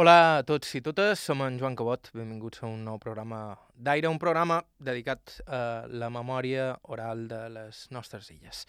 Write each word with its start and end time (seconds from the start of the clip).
Hola 0.00 0.38
a 0.38 0.44
tots 0.48 0.70
i 0.78 0.80
totes, 0.80 1.20
som 1.20 1.42
en 1.44 1.58
Joan 1.60 1.74
Cabot, 1.76 2.08
benvinguts 2.16 2.62
a 2.62 2.68
un 2.70 2.86
nou 2.86 2.96
programa 2.96 3.58
d'Aire, 3.76 4.08
un 4.08 4.16
programa 4.16 4.56
dedicat 4.80 5.34
a 5.44 5.58
la 5.92 6.08
memòria 6.08 6.70
oral 6.88 7.26
de 7.28 7.40
les 7.52 7.82
nostres 7.92 8.30
illes. 8.32 8.62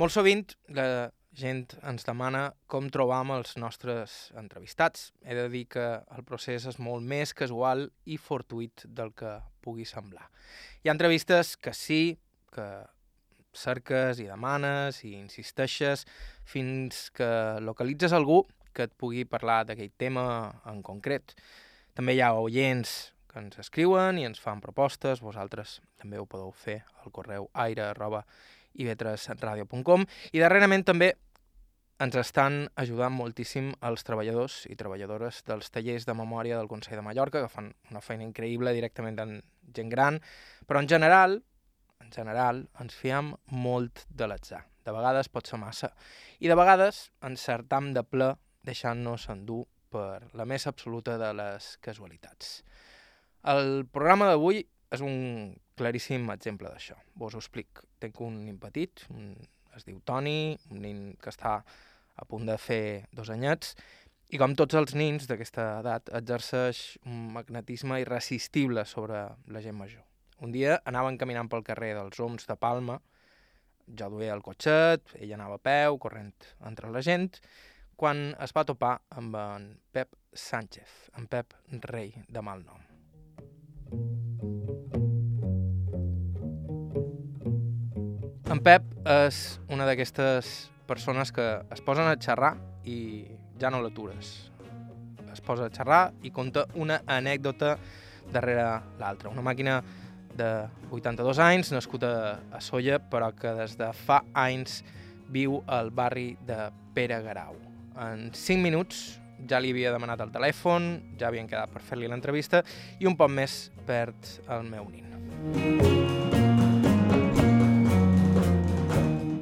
Molt 0.00 0.14
sovint 0.14 0.54
la 0.72 0.86
gent 1.36 1.66
ens 1.84 2.08
demana 2.08 2.46
com 2.64 2.88
trobam 2.88 3.34
els 3.36 3.58
nostres 3.60 4.16
entrevistats. 4.40 5.10
He 5.20 5.36
de 5.36 5.50
dir 5.52 5.66
que 5.76 5.84
el 6.00 6.24
procés 6.24 6.64
és 6.72 6.80
molt 6.80 7.04
més 7.12 7.36
casual 7.36 7.90
i 8.08 8.16
fortuït 8.16 8.88
del 8.88 9.12
que 9.12 9.36
pugui 9.60 9.84
semblar. 9.84 10.30
Hi 10.80 10.88
ha 10.88 10.96
entrevistes 10.96 11.58
que 11.60 11.76
sí, 11.76 12.16
que 12.56 12.70
cerques 13.52 14.16
i 14.16 14.32
demanes 14.32 15.04
i 15.04 15.12
insisteixes 15.20 16.08
fins 16.48 17.10
que 17.12 17.34
localitzes 17.60 18.16
algú 18.16 18.46
que 18.74 18.88
et 18.88 18.94
pugui 18.98 19.24
parlar 19.24 19.62
d'aquell 19.68 19.92
tema 19.96 20.26
en 20.70 20.82
concret. 20.82 21.36
També 21.94 22.16
hi 22.16 22.22
ha 22.24 22.34
oients 22.34 23.14
que 23.30 23.40
ens 23.42 23.58
escriuen 23.62 24.18
i 24.18 24.26
ens 24.28 24.40
fan 24.42 24.62
propostes, 24.62 25.22
vosaltres 25.22 25.80
també 25.98 26.18
ho 26.18 26.26
podeu 26.26 26.52
fer 26.54 26.82
al 27.02 27.14
correu 27.14 27.48
aire 27.66 27.88
arroba 27.88 28.24
ivetresradio.com 28.74 30.04
i 30.32 30.42
darrerament 30.42 30.84
també 30.86 31.14
ens 32.02 32.16
estan 32.18 32.64
ajudant 32.80 33.14
moltíssim 33.14 33.70
els 33.88 34.02
treballadors 34.06 34.64
i 34.70 34.76
treballadores 34.78 35.42
dels 35.46 35.70
tallers 35.70 36.06
de 36.08 36.14
memòria 36.18 36.58
del 36.58 36.68
Consell 36.68 36.98
de 36.98 37.04
Mallorca, 37.06 37.42
que 37.42 37.50
fan 37.52 37.70
una 37.90 38.02
feina 38.02 38.26
increïble 38.26 38.74
directament 38.74 39.20
amb 39.22 39.74
gent 39.76 39.92
gran, 39.92 40.18
però 40.66 40.82
en 40.82 40.90
general, 40.90 41.38
en 42.02 42.10
general, 42.12 42.64
ens 42.82 42.98
fiem 42.98 43.32
molt 43.50 44.04
de 44.10 44.28
l'atzar. 44.28 44.64
De 44.84 44.92
vegades 44.92 45.30
pot 45.32 45.46
ser 45.48 45.60
massa. 45.62 45.92
I 46.42 46.50
de 46.50 46.58
vegades 46.58 47.08
encertam 47.24 47.92
de 47.94 48.02
ple 48.04 48.34
deixant-nos 48.64 49.28
endur 49.32 49.64
per 49.94 50.26
la 50.34 50.46
més 50.48 50.66
absoluta 50.66 51.18
de 51.20 51.30
les 51.36 51.74
casualitats. 51.84 52.62
El 53.54 53.84
programa 53.92 54.30
d'avui 54.30 54.64
és 54.94 55.02
un 55.04 55.54
claríssim 55.78 56.30
exemple 56.34 56.70
d'això. 56.70 56.96
Vos 57.18 57.34
ho 57.34 57.42
explic. 57.42 57.82
Tenc 58.02 58.20
un 58.24 58.40
nin 58.46 58.58
petit, 58.62 59.04
un, 59.14 59.34
es 59.76 59.86
diu 59.86 60.00
Toni, 60.06 60.54
un 60.70 60.80
nin 60.84 61.04
que 61.20 61.32
està 61.32 61.58
a 62.14 62.26
punt 62.30 62.46
de 62.46 62.56
fer 62.62 63.06
dos 63.12 63.30
anyets, 63.34 63.74
i 64.34 64.38
com 64.40 64.54
tots 64.58 64.74
els 64.78 64.94
nins 64.96 65.26
d'aquesta 65.28 65.66
edat, 65.82 66.10
exerceix 66.18 66.82
un 67.06 67.28
magnetisme 67.34 68.00
irresistible 68.02 68.86
sobre 68.88 69.26
la 69.46 69.62
gent 69.62 69.76
major. 69.78 70.02
Un 70.42 70.54
dia 70.54 70.78
anaven 70.90 71.18
caminant 71.20 71.50
pel 71.50 71.66
carrer 71.66 71.92
dels 71.98 72.18
Oms 72.22 72.48
de 72.48 72.56
Palma, 72.58 72.98
jo 73.86 74.08
duia 74.10 74.34
el 74.34 74.42
cotxet, 74.42 75.14
ell 75.20 75.34
anava 75.36 75.58
a 75.60 75.62
peu, 75.62 75.98
corrent 76.00 76.32
entre 76.66 76.90
la 76.90 77.02
gent, 77.04 77.36
quan 77.96 78.34
es 78.42 78.54
va 78.56 78.64
topar 78.66 78.98
amb 79.14 79.36
en 79.38 79.68
Pep 79.92 80.14
Sánchez, 80.32 81.10
en 81.18 81.26
Pep 81.30 81.54
Rei 81.86 82.12
de 82.28 82.42
mal 82.42 82.64
nom. 82.64 82.82
En 88.50 88.60
Pep 88.62 88.86
és 89.08 89.58
una 89.72 89.86
d'aquestes 89.88 90.70
persones 90.86 91.32
que 91.32 91.46
es 91.74 91.80
posen 91.82 92.06
a 92.06 92.16
xerrar 92.20 92.54
i 92.84 93.24
ja 93.58 93.70
no 93.72 93.80
l'atures. 93.82 94.34
Es 95.32 95.42
posa 95.42 95.66
a 95.66 95.74
xerrar 95.74 96.02
i 96.22 96.30
conta 96.30 96.66
una 96.78 97.00
anècdota 97.10 97.76
darrere 98.32 98.68
l'altra. 99.00 99.32
Una 99.32 99.42
màquina 99.42 99.80
de 100.34 100.50
82 100.90 101.40
anys, 101.42 101.72
nascut 101.74 102.06
a, 102.06 102.14
a 102.52 102.60
Solla, 102.62 102.98
però 102.98 103.32
que 103.34 103.54
des 103.58 103.78
de 103.80 103.90
fa 104.04 104.22
anys 104.34 104.82
viu 105.34 105.62
al 105.66 105.90
barri 105.90 106.34
de 106.46 106.68
Pere 106.94 107.22
Garau. 107.26 107.73
En 107.94 108.30
5 108.34 108.62
minuts 108.62 109.20
ja 109.48 109.60
li 109.60 109.70
havia 109.74 109.92
demanat 109.94 110.22
el 110.24 110.32
telèfon, 110.34 110.94
ja 111.18 111.28
havien 111.28 111.46
quedat 111.50 111.70
per 111.70 111.82
fer-li 111.84 112.08
l'entrevista 112.10 112.62
i 112.98 113.06
un 113.06 113.16
poc 113.18 113.30
més 113.30 113.68
perd 113.86 114.38
el 114.50 114.66
meu 114.66 114.88
nin. 114.90 115.04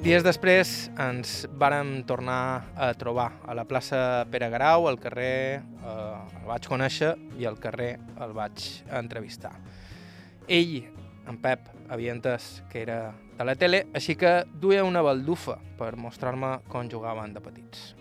Dies 0.02 0.24
després 0.26 0.90
ens 0.98 1.44
vàrem 1.54 2.00
tornar 2.08 2.74
a 2.74 2.88
trobar 2.98 3.28
a 3.46 3.54
la 3.54 3.62
plaça 3.70 4.26
Pere 4.32 4.48
Garau, 4.50 4.88
al 4.90 4.98
carrer 4.98 5.62
eh, 5.62 6.40
el 6.40 6.48
vaig 6.48 6.66
conèixer 6.66 7.12
i 7.38 7.46
al 7.46 7.60
carrer 7.62 7.92
el 8.26 8.34
vaig 8.34 8.66
entrevistar. 8.98 9.54
Ell, 10.50 10.80
en 11.30 11.38
Pep, 11.38 11.70
havia 11.88 12.16
entès 12.16 12.64
que 12.72 12.82
era 12.82 12.98
de 13.38 13.46
la 13.46 13.54
tele, 13.54 13.84
així 13.94 14.18
que 14.18 14.40
duia 14.58 14.82
una 14.82 15.06
baldufa 15.06 15.60
per 15.78 15.94
mostrar-me 15.94 16.56
com 16.66 16.90
jugaven 16.90 17.38
de 17.38 17.46
petits. 17.46 17.92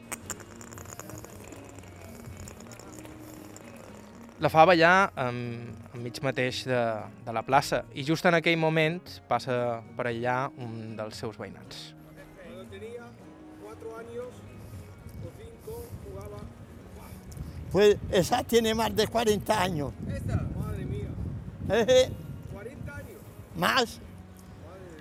La 4.41 4.49
fa 4.49 4.63
ballar 4.65 5.11
enmig 5.21 6.17
mateix 6.25 6.63
de, 6.65 6.79
de 7.25 7.33
la 7.35 7.43
plaça 7.45 7.83
i 7.93 8.03
just 8.07 8.25
en 8.25 8.33
aquell 8.39 8.57
moment 8.57 9.01
passa 9.29 9.81
per 9.97 10.07
allà 10.09 10.37
un 10.57 10.95
dels 10.97 11.19
seus 11.21 11.37
veïnats. 11.37 11.93
Cuando 12.41 12.65
tenía 12.71 13.05
cuatro 13.61 13.97
años 13.97 14.25
o 15.21 15.29
cinco 15.37 15.85
jugaba. 16.03 16.39
Pues 17.71 17.97
esa 18.09 18.43
tiene 18.43 18.73
más 18.73 18.95
de 18.95 19.07
40 19.07 19.61
años. 19.61 19.93
Esta, 20.09 20.41
madre 20.57 20.85
mía, 20.85 21.09
Eh, 21.69 22.09
40 22.51 22.95
años. 22.95 23.21
Más. 23.55 23.99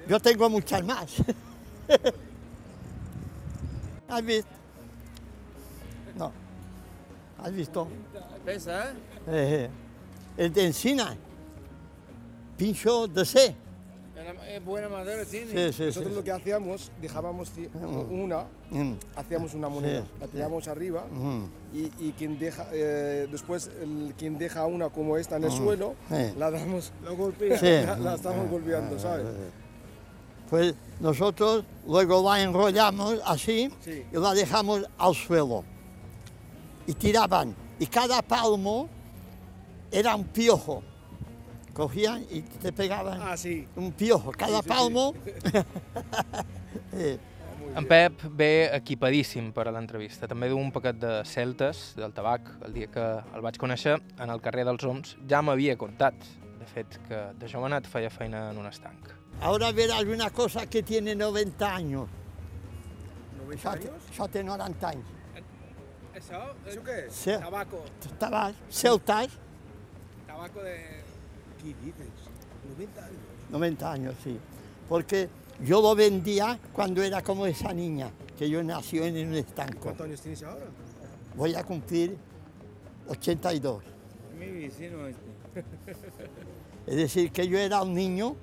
Yo 0.06 0.20
tengo 0.20 0.50
muchas 0.50 0.84
más. 0.84 1.16
¿Has 4.08 4.24
visto? 4.24 4.50
No. 6.16 6.32
¿Has 7.42 7.52
visto? 7.52 7.88
Pesa, 8.44 8.90
¿eh? 8.90 9.09
Eh, 9.30 9.68
el 10.36 10.52
de 10.52 10.66
encina. 10.66 11.16
Pincho 12.56 13.06
de 13.06 13.24
C. 13.24 13.54
Es 14.48 14.64
buena 14.64 14.88
madera, 14.88 15.24
tiene. 15.24 15.46
Sí, 15.46 15.72
sí, 15.72 15.82
Nosotros 15.86 16.12
sí. 16.12 16.16
lo 16.16 16.24
que 16.24 16.32
hacíamos, 16.32 16.90
dejábamos 17.00 17.52
ci- 17.56 17.68
una, 18.10 18.44
Mm, 18.70 18.92
hacíamos 19.16 19.54
una 19.54 19.68
moneda, 19.68 20.04
la 20.20 20.26
tirábamos 20.28 20.68
arriba 20.68 21.04
mm. 21.10 21.44
y, 21.74 21.90
y 22.08 22.12
quien 22.16 22.38
deja, 22.38 22.66
eh, 22.72 23.26
después 23.30 23.70
el- 23.80 24.14
quien 24.18 24.38
deja 24.38 24.66
una 24.66 24.88
como 24.90 25.16
esta 25.16 25.36
en 25.36 25.44
el 25.44 25.50
suelo, 25.52 25.94
Sí. 26.08 26.32
la 26.36 26.50
damos, 26.50 26.92
la 27.04 27.10
golpea, 27.12 27.58
la, 27.86 27.96
la 27.98 28.14
estamos 28.14 28.48
golpeando, 28.50 28.98
¿sabes? 28.98 29.24
Pues 30.48 30.74
nosotros 31.00 31.64
luego 31.86 32.22
la 32.28 32.42
enrollamos 32.42 33.20
así 33.24 33.70
Sí. 33.80 34.04
y 34.12 34.16
la 34.16 34.34
dejamos 34.34 34.82
al 34.98 35.14
suelo. 35.14 35.64
Y 36.86 36.92
tiraban. 36.94 37.54
Y 37.78 37.86
cada 37.86 38.20
palmo 38.22 38.88
era 39.90 40.14
un 40.16 40.24
piojo. 40.24 40.82
Cogían 41.72 42.24
y 42.30 42.42
te 42.42 42.72
pegaban 42.72 43.20
Ah, 43.22 43.36
sí. 43.36 43.66
un 43.76 43.92
piojo. 43.92 44.32
Cada 44.32 44.58
sí, 44.58 44.62
sí. 44.64 44.68
palmo. 44.68 45.14
Eh, 46.92 47.18
En 47.76 47.86
Pep 47.86 48.22
ve 48.34 48.68
equipadíssim 48.74 49.52
per 49.54 49.68
a 49.68 49.70
l'entrevista. 49.70 50.26
També 50.26 50.48
du 50.50 50.56
un 50.58 50.72
paquet 50.74 50.96
de 50.98 51.10
celtes, 51.24 51.92
del 51.94 52.10
tabac. 52.12 52.48
El 52.66 52.72
dia 52.74 52.88
que 52.90 53.04
el 53.30 53.44
vaig 53.44 53.54
conèixer, 53.62 53.94
en 54.18 54.30
el 54.34 54.40
carrer 54.42 54.64
dels 54.66 54.82
Oms, 54.90 55.12
ja 55.30 55.38
m'havia 55.46 55.76
contat, 55.78 56.14
de 56.58 56.66
fet, 56.66 56.96
que 57.06 57.20
de 57.38 57.46
jovenat 57.52 57.86
feia 57.86 58.10
feina 58.10 58.48
en 58.50 58.58
un 58.58 58.66
estanc. 58.66 59.12
ahora 59.40 59.70
verás 59.72 60.02
una 60.02 60.30
cosa 60.30 60.66
que 60.66 60.82
tiene 60.82 61.14
90 61.14 61.74
años. 61.76 62.08
¿90 63.46 63.62
Ya, 63.62 63.70
años? 63.70 64.02
ya 64.18 64.28
tiene 64.28 64.48
90 64.48 64.88
años. 64.88 65.06
¿Eso? 66.12 66.34
¿Eso 66.66 66.82
qué 66.82 67.06
es? 67.06 67.14
Sí. 67.14 67.30
Tabaco. 67.38 67.84
Estabas 68.04 68.54
celtas, 68.68 69.28
Tabaco 70.40 70.62
de. 70.62 70.74
¿Qué 71.60 71.74
dices? 71.84 72.06
90 72.78 73.04
años. 73.04 73.16
90 73.50 73.92
años, 73.92 74.14
sí. 74.24 74.38
Porque 74.88 75.28
yo 75.62 75.82
lo 75.82 75.94
vendía 75.94 76.58
cuando 76.72 77.02
era 77.02 77.22
como 77.22 77.44
esa 77.44 77.74
niña, 77.74 78.10
que 78.38 78.48
yo 78.48 78.62
nací 78.62 78.96
en 79.02 79.28
un 79.28 79.34
estanco. 79.34 79.80
¿Cuántos 79.80 80.06
años 80.06 80.20
tienes 80.22 80.42
ahora? 80.42 80.64
Voy 81.36 81.54
a 81.54 81.62
cumplir 81.62 82.16
82. 83.08 83.84
Mi 84.38 84.46
vecino 84.46 85.06
este. 85.06 85.64
Es 86.86 86.96
decir, 86.96 87.30
que 87.32 87.46
yo 87.46 87.58
era 87.58 87.82
un 87.82 87.92
niño 87.92 88.34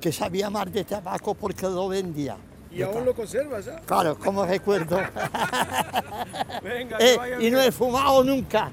que 0.00 0.10
sabía 0.10 0.50
más 0.50 0.72
de 0.72 0.82
tabaco 0.82 1.34
porque 1.34 1.66
lo 1.66 1.86
vendía. 1.86 2.36
Y 2.72 2.82
aún 2.82 3.04
lo 3.04 3.14
conservas, 3.14 3.68
¿eh? 3.68 3.76
Claro, 3.86 4.18
como 4.18 4.44
recuerdo. 4.44 4.96
Venga, 6.64 6.98
Eh, 6.98 7.16
y 7.42 7.50
no 7.52 7.60
he 7.60 7.70
fumado 7.70 8.24
nunca. 8.24 8.72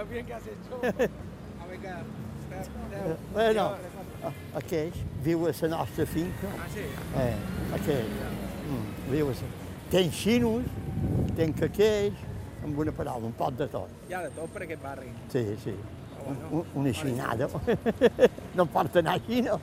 Pues 0.00 0.12
bien 0.12 0.24
que 0.24 0.32
has 0.32 0.42
hecho. 0.46 0.80
A 1.62 1.66
ver, 1.66 1.78
cara. 1.80 2.04
Bueno, 3.34 3.74
aquells, 4.54 4.96
viu 5.22 5.44
a 5.46 5.52
la 5.52 5.68
nostra 5.68 6.06
finca. 6.06 6.48
Ah, 6.56 6.68
sí. 6.72 6.86
Eh, 7.20 7.74
aquell. 7.76 8.08
Mm, 8.64 9.10
viu 9.12 9.28
a 9.28 9.34
la... 9.36 9.50
Ten 9.92 10.08
xinos, 10.10 10.64
ten 11.36 11.52
caquells, 11.52 12.16
amb 12.64 12.80
una 12.80 12.94
paraula, 12.96 13.28
un 13.28 13.36
pot 13.36 13.58
de 13.58 13.68
tot. 13.68 13.92
Ja 14.08 14.22
de 14.24 14.32
tot 14.38 14.48
per 14.54 14.64
aquest 14.64 14.82
barri. 14.82 15.12
Sí, 15.28 15.44
sí. 15.66 15.76
Un, 16.48 16.64
una 16.80 16.94
xinada. 16.96 17.50
no 18.56 18.64
em 18.64 18.72
porta 18.72 19.04
anar 19.04 19.18
a 19.20 19.24
Xina. 19.28 19.60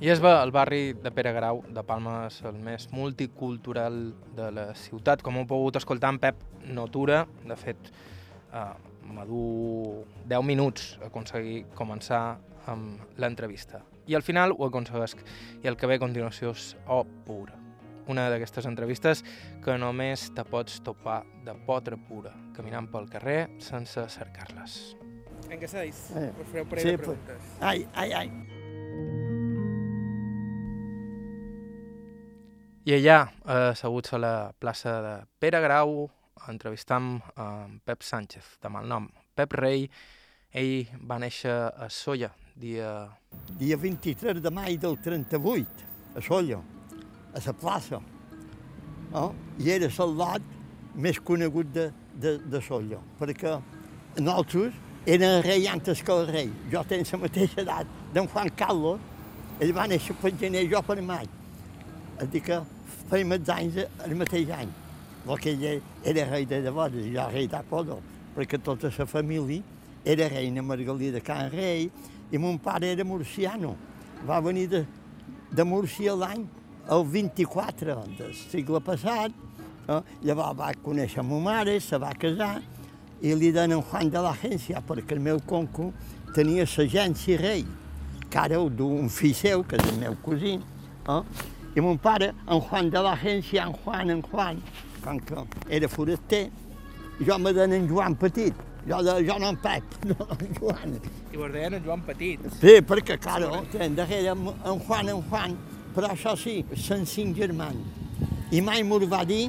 I 0.00 0.10
es 0.16 0.24
va 0.24 0.38
al 0.40 0.52
barri 0.52 0.94
de 0.96 1.12
Pere 1.12 1.36
Grau 1.36 1.60
de 1.68 1.84
Palma 1.84 2.24
és 2.30 2.40
el 2.48 2.56
més 2.56 2.88
multicultural 2.92 4.00
de 4.34 4.50
la 4.50 4.66
ciutat. 4.80 5.22
Com 5.22 5.36
heu 5.38 5.46
pogut 5.48 5.76
escoltar, 5.76 6.16
en 6.16 6.24
Pep 6.24 6.40
no 6.72 6.88
atura. 6.88 7.26
De 7.44 7.60
fet, 7.60 7.92
Uh, 8.54 8.70
M'adu 9.04 10.04
10 10.28 10.46
minuts 10.46 10.94
aconseguir 11.04 11.64
començar 11.76 12.38
amb 12.70 13.18
l'entrevista. 13.20 13.82
I 14.06 14.16
al 14.16 14.24
final 14.24 14.52
ho 14.56 14.66
aconseguesc. 14.66 15.20
I 15.62 15.68
el 15.68 15.76
que 15.76 15.88
ve 15.88 15.98
a 15.98 16.02
continuació 16.02 16.52
és 16.52 16.74
oh 16.88 17.04
pura. 17.26 17.56
Una 18.08 18.26
d'aquestes 18.28 18.66
entrevistes 18.68 19.22
que 19.64 19.78
només 19.80 20.26
te 20.36 20.44
pots 20.44 20.82
topar 20.84 21.22
de 21.44 21.54
potra 21.66 21.96
pura, 21.96 22.34
caminant 22.56 22.90
pel 22.92 23.08
carrer 23.08 23.46
sense 23.64 24.04
cercar-les. 24.12 24.96
En 25.48 25.60
què 25.60 25.68
seis? 25.68 26.10
Eh, 26.16 26.28
Us 26.40 26.50
faré 26.50 26.64
un 26.64 26.68
parell 26.68 26.84
sí, 26.84 26.90
de 26.90 26.98
pues. 26.98 27.18
preguntes. 27.24 27.54
Ai, 27.60 27.86
ai, 27.94 28.12
ai. 28.12 28.28
I 32.84 32.92
allà, 32.98 33.18
asseguts 33.48 34.12
a 34.12 34.20
la 34.20 34.34
plaça 34.60 34.98
de 35.00 35.14
Pere 35.40 35.60
Grau, 35.64 36.10
entrevistam 36.48 37.20
en 37.36 37.78
Pep 37.84 38.02
Sánchez, 38.02 38.58
de 38.62 38.68
malnom. 38.68 39.08
Pep 39.34 39.52
Rei, 39.58 39.88
ell 40.54 40.86
va 41.08 41.18
néixer 41.22 41.54
a 41.54 41.88
Solla, 41.90 42.30
dia... 42.54 43.08
Dia 43.58 43.76
23 43.76 44.38
de 44.42 44.50
maig 44.54 44.78
del 44.78 44.96
38, 45.02 45.86
a 46.14 46.22
Solla, 46.22 46.60
a 47.34 47.40
la 47.46 47.54
plaça. 47.58 47.98
No? 49.10 49.24
I 49.58 49.70
era 49.74 49.90
el 49.90 50.14
lot 50.18 50.52
més 50.94 51.18
conegut 51.18 51.72
de, 51.74 51.88
de, 52.14 52.36
de 52.38 52.60
Solla, 52.62 53.00
perquè 53.18 53.56
nosaltres 54.20 54.78
eren 55.06 55.42
rei 55.42 55.66
antes 55.68 56.02
que 56.02 56.14
el 56.14 56.30
rei. 56.30 56.52
Jo 56.70 56.84
tenc 56.88 57.10
la 57.12 57.20
mateixa 57.26 57.60
edat 57.62 57.90
d'en 58.14 58.30
Juan 58.30 58.50
Carlos, 58.56 59.02
ell 59.60 59.74
va 59.74 59.88
néixer 59.90 60.16
per 60.22 60.32
gener, 60.38 60.64
jo 60.70 60.82
per 60.86 61.00
maig. 61.02 61.28
És 62.22 62.30
dir 62.30 62.42
que 62.46 62.62
feim 63.10 63.34
els 63.34 63.50
anys 63.50 63.82
el 64.06 64.16
mateix 64.18 64.50
any. 64.54 64.70
El 65.24 65.38
que 65.40 65.54
ell 65.54 65.80
era 66.04 66.26
rei 66.28 66.44
de 66.44 66.60
llavors, 66.60 66.98
jo 67.08 67.28
rei 67.32 67.48
d'Apolo, 67.48 68.00
perquè 68.34 68.58
tota 68.60 68.90
la 68.92 69.06
família 69.06 69.62
era 70.04 70.28
reina 70.28 70.62
Margalida 70.62 71.20
Can 71.20 71.48
Rei 71.50 71.88
i 72.30 72.38
mon 72.38 72.58
pare 72.58 72.92
era 72.92 73.04
murciano. 73.04 73.74
Va 74.26 74.40
venir 74.40 74.68
de, 74.68 74.84
de 75.50 75.64
Múrcia 75.64 76.14
l'any 76.14 76.44
el 76.92 77.04
24 77.08 77.96
del 78.18 78.34
segle 78.36 78.80
passat. 78.84 79.32
Eh? 79.88 80.00
Llavors 80.24 80.58
va 80.58 80.72
conèixer 80.84 81.24
ma 81.24 81.40
mare, 81.40 81.78
se 81.80 81.96
va 82.00 82.12
casar 82.12 82.58
i 83.24 83.32
li 83.32 83.52
donen 83.52 83.80
Juan 83.80 84.10
de 84.12 84.20
l'agència 84.20 84.82
perquè 84.84 85.16
el 85.16 85.24
meu 85.24 85.40
conco 85.48 85.92
tenia 86.36 86.66
l'agència 86.68 87.40
rei, 87.40 87.64
que 88.28 88.38
ara 88.38 88.60
ho 88.60 88.68
du 88.68 88.88
un 88.92 89.08
fill 89.08 89.34
seu, 89.34 89.64
que 89.64 89.80
és 89.80 89.88
el 89.88 90.00
meu 90.02 90.16
cosí. 90.24 90.58
Eh? 91.08 91.20
I 91.74 91.82
mon 91.82 91.96
pare, 91.98 92.34
en 92.46 92.60
Juan 92.60 92.90
de 92.90 93.00
l'agència, 93.02 93.64
en 93.64 93.72
Juan, 93.84 94.10
en 94.10 94.20
Juan, 94.22 94.60
com 95.04 95.20
que 95.20 95.34
era 95.68 95.88
foraster, 95.88 96.48
jo 97.20 97.38
me 97.38 97.52
donen 97.52 97.88
Joan 97.88 98.16
Petit. 98.16 98.54
Jo, 98.88 99.00
de, 99.02 99.24
jo 99.24 99.38
no 99.40 99.48
en 99.48 99.56
Pep, 99.56 99.84
no 100.10 100.26
en 100.38 100.54
Joan. 100.58 100.98
I 101.32 101.36
vos 101.40 101.52
deien 101.52 101.74
en 101.78 101.84
Joan 101.84 102.02
Petit. 102.04 102.40
Sí, 102.60 102.80
perquè, 102.84 103.18
claro, 103.20 103.62
tenen 103.72 103.96
darrere 103.96 104.34
en 104.34 104.80
Juan, 104.86 105.08
en 105.08 105.22
Juan, 105.30 105.56
però 105.94 106.10
això 106.12 106.34
sí, 106.36 106.58
són 106.76 107.06
cinc 107.08 107.36
germans. 107.38 108.02
I 108.52 108.60
mai 108.64 108.84
m'ho 108.84 109.00
va 109.08 109.24
dir 109.24 109.48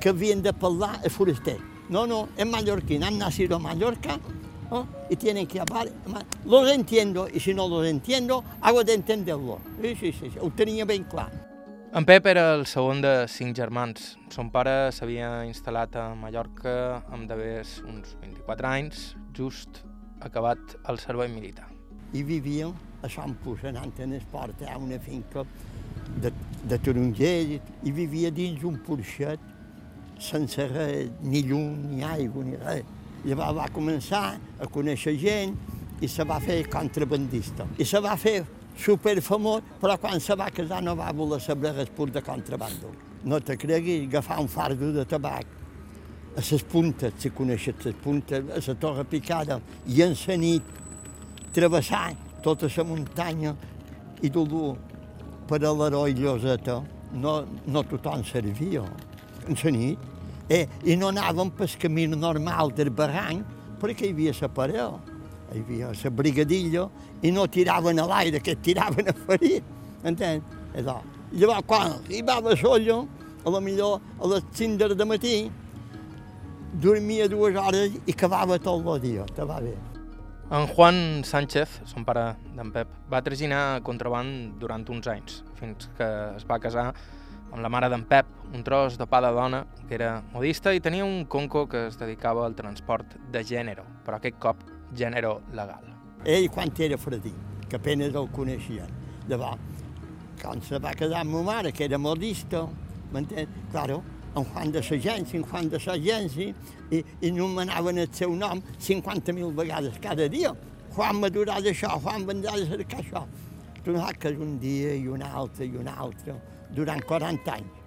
que 0.00 0.12
havien 0.12 0.42
de 0.42 0.52
parlar 0.52 0.98
a 1.04 1.12
foraster. 1.12 1.58
No, 1.88 2.06
no, 2.06 2.28
en 2.36 2.50
mallorquín, 2.50 3.04
han 3.04 3.18
nacido 3.18 3.58
en 3.58 3.62
Mallorca 3.62 4.18
¿no? 4.70 4.86
y 5.10 5.16
tienen 5.16 5.46
que 5.46 5.60
hablar. 5.60 5.90
Los 6.46 6.70
entiendo, 6.70 7.28
y 7.32 7.38
si 7.40 7.52
no 7.52 7.68
los 7.68 7.86
entiendo, 7.86 8.42
hago 8.62 8.82
de 8.82 8.94
entenderlo. 8.94 9.58
Sí, 9.82 9.94
sí, 10.00 10.12
sí, 10.12 10.30
sí, 10.32 10.38
ho 10.40 10.50
tenia 10.50 10.86
ben 10.86 11.04
clar. 11.04 11.43
En 11.94 12.02
Pep 12.02 12.26
era 12.26 12.56
el 12.56 12.64
segon 12.66 12.98
de 13.04 13.10
cinc 13.30 13.54
germans. 13.54 14.16
Son 14.34 14.48
pare 14.50 14.88
s'havia 14.90 15.28
instal·lat 15.46 15.94
a 15.94 16.08
Mallorca 16.18 16.72
amb 17.14 17.28
d'haver 17.30 17.60
uns 17.86 18.16
24 18.18 18.66
anys, 18.66 19.02
just 19.38 19.78
acabat 20.18 20.74
el 20.90 20.98
servei 20.98 21.30
militar. 21.30 21.68
i 22.14 22.22
vivíem 22.22 22.74
a 23.02 23.08
Sant 23.08 23.36
Puigcerant 23.44 23.92
en 24.02 24.12
esport, 24.18 24.60
a 24.66 24.74
una 24.78 24.98
finca 24.98 25.44
de, 26.18 26.32
de 26.66 26.78
tarongers, 26.78 27.62
i 27.86 27.92
vivia 27.92 28.30
dins 28.34 28.66
un 28.66 28.80
porxet 28.82 29.38
sense 30.18 30.66
res, 30.74 31.14
ni 31.22 31.44
llum, 31.46 31.78
ni 31.92 32.02
aigua, 32.02 32.42
ni 32.42 32.58
res. 32.58 32.82
Llavors 33.24 33.54
va 33.60 33.70
començar 33.70 34.24
a 34.34 34.66
conèixer 34.66 35.14
gent 35.22 35.54
i 36.02 36.10
se 36.10 36.26
va 36.26 36.42
fer 36.42 36.64
contrabandista. 36.70 37.70
I 37.78 37.86
se 37.86 38.02
va 38.02 38.18
fer 38.18 38.40
superfamós, 38.76 39.62
però 39.80 39.98
quan 39.98 40.20
se 40.20 40.34
va 40.36 40.50
casar 40.50 40.82
no 40.82 40.96
va 40.96 41.12
voler 41.12 41.40
saber 41.40 41.74
res 41.74 41.90
pur 41.90 42.10
de 42.10 42.22
contrabando. 42.22 42.92
No 43.24 43.40
te 43.40 43.56
creguis, 43.56 44.08
agafar 44.08 44.40
un 44.40 44.48
fardo 44.48 44.92
de 44.92 45.04
tabac 45.04 45.46
a 46.36 46.40
les 46.40 46.62
puntes, 46.62 47.12
si 47.18 47.30
coneixes 47.30 47.74
les 47.84 47.94
puntes, 47.94 48.42
a 48.50 48.60
la 48.66 48.74
Torre 48.74 49.04
Picada, 49.04 49.60
i 49.86 50.02
en 50.02 50.16
la 50.26 50.36
nit 50.36 50.62
travessar 51.54 52.14
tota 52.42 52.68
la 52.76 52.84
muntanya 52.84 53.54
i 54.22 54.30
dur 54.30 54.76
per 55.48 55.62
a 55.62 55.72
l'heroi 55.72 56.14
Lloseta. 56.14 56.82
No, 57.14 57.44
no 57.66 57.82
tothom 57.86 58.24
servia 58.24 58.82
en 59.46 59.56
la 59.62 59.70
nit. 59.70 59.98
Eh, 60.48 60.66
I 60.84 60.96
no 60.96 61.08
anàvem 61.08 61.54
pel 61.56 61.78
camí 61.80 62.06
normal 62.10 62.74
del 62.76 62.90
barranc 62.90 63.46
perquè 63.80 64.08
hi 64.08 64.12
havia 64.12 64.34
la 64.40 64.48
parella, 64.48 64.98
hi 65.54 65.62
havia 65.62 65.92
la 65.94 66.10
brigadilla 66.10 66.88
i 67.24 67.32
no 67.32 67.46
tiraven 67.48 68.00
a 68.04 68.06
l'aire, 68.10 68.40
que 68.44 68.54
tiraven 68.56 69.10
a 69.10 69.16
ferit. 69.26 69.64
Entens? 70.04 70.44
Allò. 70.76 71.00
Llavors, 71.34 71.66
quan 71.66 71.96
arribava 71.96 72.52
a 72.52 72.56
Solla, 72.60 73.00
a 73.44 73.50
la 73.50 73.60
millor 73.60 74.00
a 74.20 74.28
les 74.30 74.44
5 74.54 74.94
de 74.94 75.06
matí, 75.08 75.34
dormia 76.82 77.26
dues 77.28 77.56
hores 77.56 77.96
i 78.04 78.12
acabava 78.12 78.58
tot 78.58 78.86
el 78.94 79.00
dia. 79.02 79.26
Te 79.34 79.46
va 79.46 79.60
bé. 79.64 79.74
En 80.54 80.66
Juan 80.68 81.24
Sánchez, 81.24 81.80
son 81.88 82.04
pare 82.04 82.34
d'en 82.54 82.70
Pep, 82.70 82.90
va 83.10 83.22
traginar 83.24 83.80
contraband 83.82 84.58
durant 84.60 84.84
uns 84.92 85.08
anys, 85.08 85.40
fins 85.56 85.88
que 85.96 86.08
es 86.36 86.44
va 86.46 86.60
casar 86.60 86.90
amb 86.90 87.62
la 87.64 87.70
mare 87.72 87.88
d'en 87.88 88.04
Pep, 88.04 88.28
un 88.52 88.62
tros 88.66 88.98
de 89.00 89.06
pa 89.08 89.22
de 89.24 89.32
dona, 89.32 89.64
que 89.88 89.96
era 89.96 90.18
modista 90.34 90.74
i 90.74 90.84
tenia 90.84 91.06
un 91.06 91.24
conco 91.24 91.64
que 91.70 91.86
es 91.88 91.98
dedicava 91.98 92.44
al 92.44 92.58
transport 92.58 93.16
de 93.32 93.44
gènere, 93.46 93.86
però 94.04 94.20
aquest 94.20 94.38
cop 94.42 94.62
gènere 94.92 95.38
legal. 95.56 95.93
Ell 96.24 96.48
quan 96.48 96.72
era 96.78 96.96
fredí, 96.96 97.32
que 97.68 97.76
apenas 97.76 98.14
el 98.14 98.28
coneixien. 98.32 98.88
Llavors, 99.28 99.60
quan 100.40 100.60
se 100.62 100.78
va 100.78 100.94
casar 100.96 101.20
amb 101.20 101.34
ma 101.36 101.42
mare, 101.42 101.72
que 101.72 101.84
era 101.84 101.98
modista, 101.98 102.64
m'entens? 103.12 103.48
Claro, 103.70 104.02
en 104.34 104.44
Juan 104.44 104.72
de 104.72 104.80
l'agència, 104.80 105.38
en 105.38 105.44
Juan 105.44 105.68
de 105.68 105.78
l'agència, 105.84 106.54
i, 106.90 107.02
i 107.20 107.30
nomenaven 107.30 107.98
el 107.98 108.08
seu 108.12 108.34
nom 108.34 108.62
50.000 108.80 109.52
vegades 109.54 109.98
cada 110.00 110.28
dia. 110.28 110.54
Juan 110.94 111.20
Madurà 111.20 111.60
d'això, 111.60 111.98
Juan 112.00 112.24
vendrà 112.26 112.56
de 112.56 112.66
cercar 112.70 113.02
això. 113.02 113.24
Tu 113.84 113.92
no 113.92 114.06
que 114.18 114.30
és 114.32 114.38
un 114.40 114.58
dia 114.58 114.94
i 114.96 115.08
un 115.08 115.22
altre 115.22 115.66
i 115.66 115.76
un 115.76 115.88
altre, 115.88 116.38
durant 116.72 117.02
40 117.04 117.52
anys. 117.52 117.82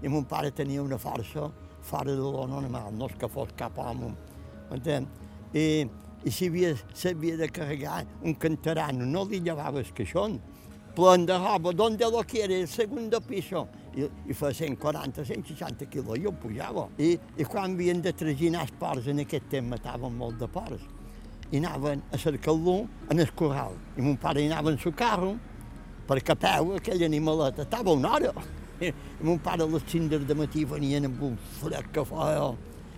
I 0.00 0.08
mon 0.08 0.24
pare 0.24 0.52
tenia 0.52 0.82
una 0.82 0.98
força 0.98 1.50
fora 1.82 2.12
de 2.12 2.22
lo 2.22 2.46
normal, 2.46 2.94
no 2.94 3.08
és 3.10 3.16
que 3.18 3.28
fos 3.28 3.50
cap 3.56 3.76
home. 3.78 4.14
Entens? 4.70 5.08
I, 5.52 5.88
i 6.24 6.30
s'havia 6.30 7.36
de 7.36 7.48
carregar 7.48 8.04
un 8.22 8.34
cantarano, 8.34 9.06
no 9.06 9.24
li 9.24 9.40
llevava 9.40 9.80
el 9.80 9.92
caixón, 9.96 10.40
plen 10.94 11.26
de 11.26 11.38
roba, 11.38 11.72
¿dónde 11.72 12.04
lo 12.10 12.22
quiere? 12.24 12.60
El 12.60 12.68
segundo 12.68 13.20
piso. 13.20 13.68
I, 13.96 14.06
i 14.30 14.34
fa 14.34 14.52
140, 14.54 15.24
160 15.24 15.86
quilos, 15.90 16.18
jo 16.22 16.30
pujava. 16.30 16.86
I, 16.98 17.18
I 17.38 17.44
quan 17.44 17.74
havien 17.74 18.02
de 18.02 18.12
traginar 18.14 18.62
els 18.62 18.74
porcs, 18.78 19.08
en 19.10 19.24
aquest 19.24 19.48
temps 19.50 19.66
mataven 19.66 20.14
molt 20.14 20.38
de 20.38 20.46
porcs, 20.46 20.84
i 21.50 21.58
anaven 21.58 22.02
a 22.12 22.18
cercar-lo 22.18 22.84
en 23.10 23.18
el 23.18 23.32
corral. 23.34 23.74
I 23.96 24.04
mon 24.06 24.16
pare 24.20 24.44
anava 24.46 24.70
en 24.70 24.78
el 24.78 24.94
carro, 24.94 25.34
perquè 26.06 26.36
a 26.36 26.38
peu 26.38 26.74
aquell 26.76 27.02
animalet 27.06 27.58
estava 27.66 27.96
una 27.96 28.14
hora. 28.14 28.32
I 28.80 28.92
mon 29.26 29.38
pare 29.42 29.66
a 29.66 29.66
les 29.66 29.82
5 29.90 30.22
de 30.26 30.34
matí 30.38 30.64
venien 30.64 31.10
amb 31.10 31.22
un 31.22 31.36
fred 31.58 31.90
que 31.92 32.04
feia 32.06 32.52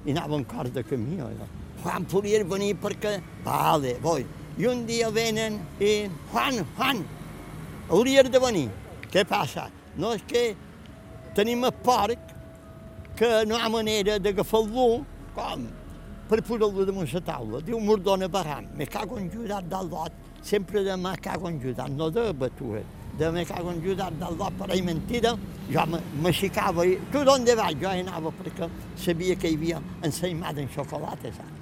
i 0.04 0.12
anaven 0.12 0.44
cor 0.44 0.68
de 0.68 0.84
camí. 0.84 1.20
Allò. 1.20 1.48
Juan 1.82 2.06
podien 2.06 2.46
venir 2.48 2.76
perquè... 2.80 3.16
Vale, 3.44 3.96
voy. 4.02 4.26
I 4.58 4.68
un 4.70 4.84
dia 4.86 5.10
venen 5.10 5.58
i... 5.80 6.08
Juan, 6.30 6.62
Juan, 6.76 7.02
hauries 7.90 8.30
de 8.30 8.40
venir. 8.42 8.68
Què 9.12 9.24
passa? 9.28 9.68
No 9.98 10.14
és 10.16 10.22
que 10.28 10.52
tenim 11.36 11.64
el 11.68 11.74
porc 11.84 12.32
que 13.18 13.30
no 13.48 13.58
hi 13.58 13.62
ha 13.62 13.70
manera 13.72 14.18
d'agafar-lo 14.22 14.88
com 15.36 15.70
per 16.32 16.40
posar-lo 16.48 16.86
damunt 16.88 17.10
la 17.12 17.20
taula. 17.20 17.60
Diu, 17.60 17.78
mos 17.80 18.00
dona 18.00 18.28
barram. 18.28 18.68
Me 18.76 18.86
cago 18.86 19.18
en 19.20 19.28
Judat 19.30 19.68
del 19.68 19.90
lot. 19.90 20.12
Sempre 20.42 20.82
de 20.82 20.96
me 20.96 21.16
cago 21.16 21.48
en 21.48 21.60
Judat, 21.60 21.90
no 21.90 22.10
de 22.10 22.32
batuet. 22.32 22.86
De 23.18 23.30
me 23.30 23.44
cago 23.44 23.70
en 23.70 23.82
Judat 23.84 24.16
del 24.18 24.38
lot, 24.38 24.56
per 24.58 24.70
ahir 24.70 24.82
mentida. 24.82 25.36
Jo 25.70 25.84
m'aixecava 26.22 26.86
i... 26.88 26.96
Tu 27.12 27.24
d'on 27.28 27.44
vaig? 27.44 27.76
Jo 27.82 27.90
anava 27.90 28.32
perquè 28.40 28.70
sabia 28.96 29.36
que 29.36 29.52
hi 29.52 29.58
havia 29.60 29.82
ensaïmat 30.02 30.58
en 30.58 30.72
xocolata, 30.72 31.34
saps? 31.36 31.61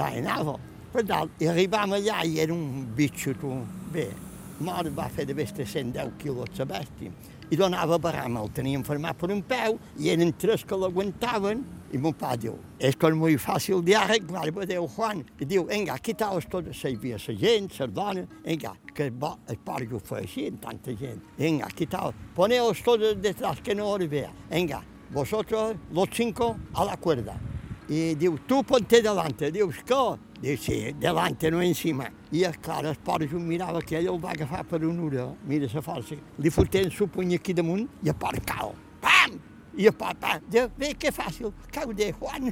Anava. 0.00 0.58
Per 0.94 1.02
tal, 1.02 1.30
i 1.42 1.48
arribàvem 1.50 1.96
allà 1.98 2.22
i 2.24 2.38
era 2.38 2.54
un 2.54 2.84
bitxo, 2.94 3.34
tu. 3.40 3.50
Bé, 3.92 4.08
mort 4.62 4.92
va 4.94 5.08
fer 5.10 5.26
de 5.26 5.34
bèstia 5.34 5.66
110 5.66 6.12
quilos 6.20 6.58
la 6.58 6.68
bèstia. 6.70 7.10
I 7.50 7.56
donava 7.60 7.98
barram, 7.98 8.38
el 8.40 8.52
tenien 8.54 8.84
fermat 8.86 9.18
per 9.18 9.30
un 9.34 9.42
peu, 9.42 9.78
i 10.00 10.10
eren 10.14 10.32
tres 10.38 10.64
que 10.64 10.78
l'aguantaven, 10.78 11.64
I 11.94 11.98
mon 12.02 12.14
pare 12.18 12.40
diu, 12.42 12.54
és 12.82 12.96
és 12.96 13.14
molt 13.14 13.38
fàcil 13.38 13.82
diàleg, 13.86 14.24
va, 14.26 14.42
diu 14.66 14.88
Juan, 14.96 15.20
i 15.38 15.44
diu, 15.46 15.62
vinga, 15.68 15.94
quitaos 16.02 16.48
totes, 16.50 16.80
hi 16.82 16.96
havia 16.96 17.20
la 17.22 17.34
gent, 17.38 17.70
la 17.78 17.86
dona, 17.86 18.24
vinga, 18.42 18.72
que 18.92 19.10
bo, 19.10 19.36
el 19.46 19.58
pare 19.62 19.86
ho 19.92 20.00
fa 20.02 20.16
així, 20.18 20.50
tanta 20.60 20.90
gent, 20.98 21.22
vinga, 21.38 21.68
quitaos, 21.70 22.14
poneos 22.34 22.82
todos 22.82 23.14
detrás, 23.22 23.60
que 23.60 23.76
no 23.76 23.96
vea, 24.10 24.32
vinga, 24.50 24.82
vosotros, 25.12 25.76
los 25.92 26.08
cinco, 26.12 26.56
a 26.74 26.84
la 26.84 26.96
cuerda. 26.96 27.53
I 27.88 28.14
diu, 28.16 28.38
tu 28.48 28.62
ponte 28.64 28.96
delante, 29.04 29.50
dius, 29.52 29.82
què? 29.84 29.98
Diu, 30.40 30.56
sí, 30.56 30.76
delante, 30.96 31.50
no 31.52 31.60
encima. 31.60 32.06
I, 32.32 32.46
clar, 32.64 32.86
el 32.88 32.96
pare 33.04 33.28
jo 33.28 33.36
mirava 33.36 33.82
que 33.84 33.98
ell 33.98 34.08
el 34.08 34.20
va 34.22 34.30
agafar 34.32 34.62
per 34.64 34.80
una 34.88 35.04
hora, 35.04 35.26
mira 35.44 35.68
la 35.68 35.82
força, 35.84 36.16
li 36.40 36.50
fotent 36.50 36.88
su 36.90 37.10
puny 37.12 37.34
aquí 37.36 37.52
damunt 37.52 37.84
i 38.02 38.08
a 38.08 38.14
part 38.16 38.40
cau. 38.48 38.72
Pam! 39.04 39.36
I 39.76 39.90
el 39.90 39.96
pare, 40.00 40.38
diu, 40.48 40.70
bé, 40.78 40.94
que 40.96 41.12
fàcil, 41.12 41.52
cau 41.74 41.92
de 41.92 42.08
Juan. 42.16 42.48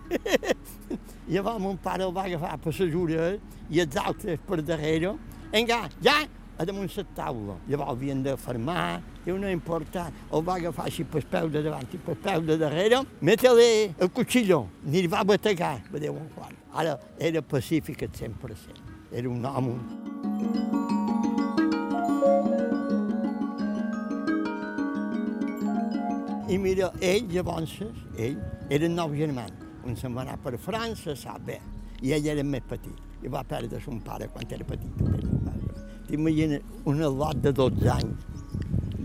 I 1.28 1.38
llavors 1.38 1.64
mon 1.64 1.80
pare 1.80 2.04
el 2.04 2.12
va 2.12 2.26
agafar 2.28 2.58
per 2.60 2.76
les 2.76 2.94
orelles 3.00 3.40
i 3.70 3.80
els 3.80 3.96
altres 3.96 4.44
per 4.44 4.60
darrere. 4.60 5.16
Vinga, 5.52 5.86
ja, 6.04 6.18
a 6.58 6.68
damunt 6.68 6.92
la 6.92 7.08
taula. 7.16 7.56
Llavors 7.70 7.96
havien 7.96 8.20
de 8.22 8.36
fermar, 8.36 9.00
diu, 9.24 9.38
no 9.38 9.50
importa, 9.50 10.08
el 10.32 10.44
va 10.46 10.56
agafar 10.58 10.88
així 10.90 11.04
per 11.08 11.22
peu 11.30 11.50
de 11.52 11.62
davant 11.62 11.86
i 11.94 12.00
per 12.02 12.16
peu 12.24 12.42
de 12.46 12.58
darrere, 12.58 13.02
mete-li 13.20 13.94
el 13.98 14.10
cuchillo, 14.10 14.64
ni 14.84 15.04
el 15.04 15.10
va 15.12 15.22
bategar, 15.24 15.76
va 15.92 16.02
dir 16.02 16.10
en 16.10 16.30
Juan. 16.34 16.56
Ara, 16.74 16.98
era 17.18 17.42
pacífic 17.42 18.02
al 18.02 18.12
100%, 18.18 18.80
era 19.12 19.28
un 19.30 19.44
home. 19.44 19.78
I 26.52 26.58
mira, 26.58 26.90
ell, 27.00 27.30
llavors, 27.32 27.78
ell, 28.20 28.34
eren 28.68 28.98
nou 28.98 29.14
germans. 29.16 29.60
Un 29.88 29.96
se'n 29.98 30.12
va 30.14 30.20
anar 30.26 30.34
per 30.42 30.52
França, 30.60 31.14
sap 31.16 31.46
bé, 31.46 31.56
i 32.04 32.12
ell 32.12 32.26
era 32.34 32.42
més 32.44 32.66
petit. 32.68 32.98
I 33.22 33.30
va 33.32 33.40
perdre 33.46 33.80
son 33.80 34.02
pare 34.04 34.28
quan 34.28 34.50
era 34.50 34.66
petit. 34.66 35.00
T'imagines 36.10 36.60
un 36.90 37.00
lot 37.00 37.40
de 37.40 37.54
12 37.56 37.88
anys, 37.94 38.26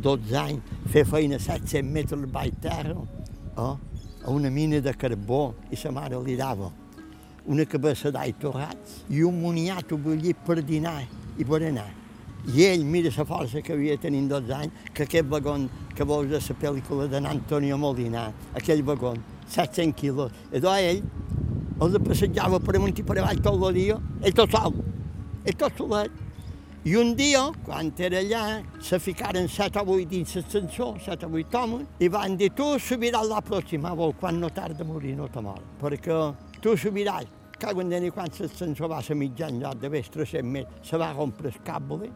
12 0.08 0.40
anys, 0.40 0.74
fer 0.88 1.04
feina 1.06 1.36
a 1.36 1.44
700 1.44 1.84
metres 1.84 2.28
baix 2.32 2.56
terra, 2.64 2.96
eh? 2.96 3.76
a 4.24 4.32
una 4.32 4.50
mina 4.50 4.80
de 4.82 4.94
carbó, 4.96 5.54
i 5.72 5.80
sa 5.80 5.92
mare 5.92 6.20
li 6.24 6.36
dava 6.40 6.72
una 7.48 7.64
cabeça 7.66 8.12
d'all 8.12 8.34
torrats 8.40 9.04
i 9.10 9.22
un 9.24 9.40
moniato 9.40 9.98
bullit 9.98 10.40
per 10.46 10.60
dinar 10.62 11.00
i 11.38 11.46
berenar. 11.48 11.88
I 12.48 12.64
ell, 12.64 12.84
mira 12.84 13.12
la 13.16 13.26
força 13.28 13.62
que 13.64 13.74
havia 13.74 13.98
tenint 14.00 14.28
12 14.30 14.54
anys, 14.56 14.84
que 14.94 15.04
aquest 15.08 15.28
vagó 15.32 15.56
que 15.96 16.06
veus 16.06 16.32
a 16.32 16.40
la 16.44 16.60
pel·lícula 16.62 17.08
d'en 17.12 17.26
Antonio 17.26 17.78
Molina, 17.78 18.28
aquell 18.54 18.84
vagó, 18.84 19.16
700 19.48 19.96
quilos, 19.96 20.32
i 20.52 20.60
doncs 20.60 20.92
ell 20.92 21.02
els 21.82 21.98
passejava 22.04 22.60
per 22.60 22.76
amunt 22.78 23.00
i 23.00 23.04
per 23.04 23.18
avall 23.20 23.42
tot 23.44 23.68
el 23.70 23.76
dia, 23.80 24.00
ell 24.22 24.36
tot 24.36 24.56
sol, 24.56 24.80
ell 25.44 25.60
tot 25.60 25.80
solet. 25.80 26.27
I 26.88 26.96
un 26.96 27.10
dia, 27.20 27.42
quan 27.66 27.90
era 28.00 28.22
allà, 28.22 28.62
se 28.80 28.96
ficaren 29.04 29.50
set 29.52 29.76
o 29.76 29.82
vuit 29.84 30.08
dins 30.08 30.30
l'ascensor, 30.38 31.02
set 31.04 31.26
o 31.26 31.28
vuit 31.34 31.56
homes, 31.60 31.82
i 32.00 32.08
van 32.08 32.38
dir, 32.40 32.48
tu 32.56 32.64
subiràs 32.80 33.26
la 33.28 33.42
pròxima, 33.44 33.92
vol, 33.92 34.14
quan 34.16 34.38
no 34.40 34.48
tarda 34.56 34.86
morir 34.88 35.18
no 35.18 35.28
te 35.28 35.44
mor, 35.44 35.60
perquè 35.82 36.20
tu 36.64 36.78
subiràs. 36.80 37.28
Cago 37.60 37.84
en 37.84 37.92
deni, 37.92 38.12
quan 38.16 38.32
l'ascensor 38.32 38.88
va 38.88 39.02
a 39.02 39.18
mitjan 39.20 39.60
lloc 39.60 39.82
de 39.82 39.90
més 39.92 40.08
300 40.14 40.48
metres, 40.48 40.78
se 40.88 41.02
va 41.02 41.12
rompre 41.12 41.52
el 41.52 41.60
cable 41.68 42.08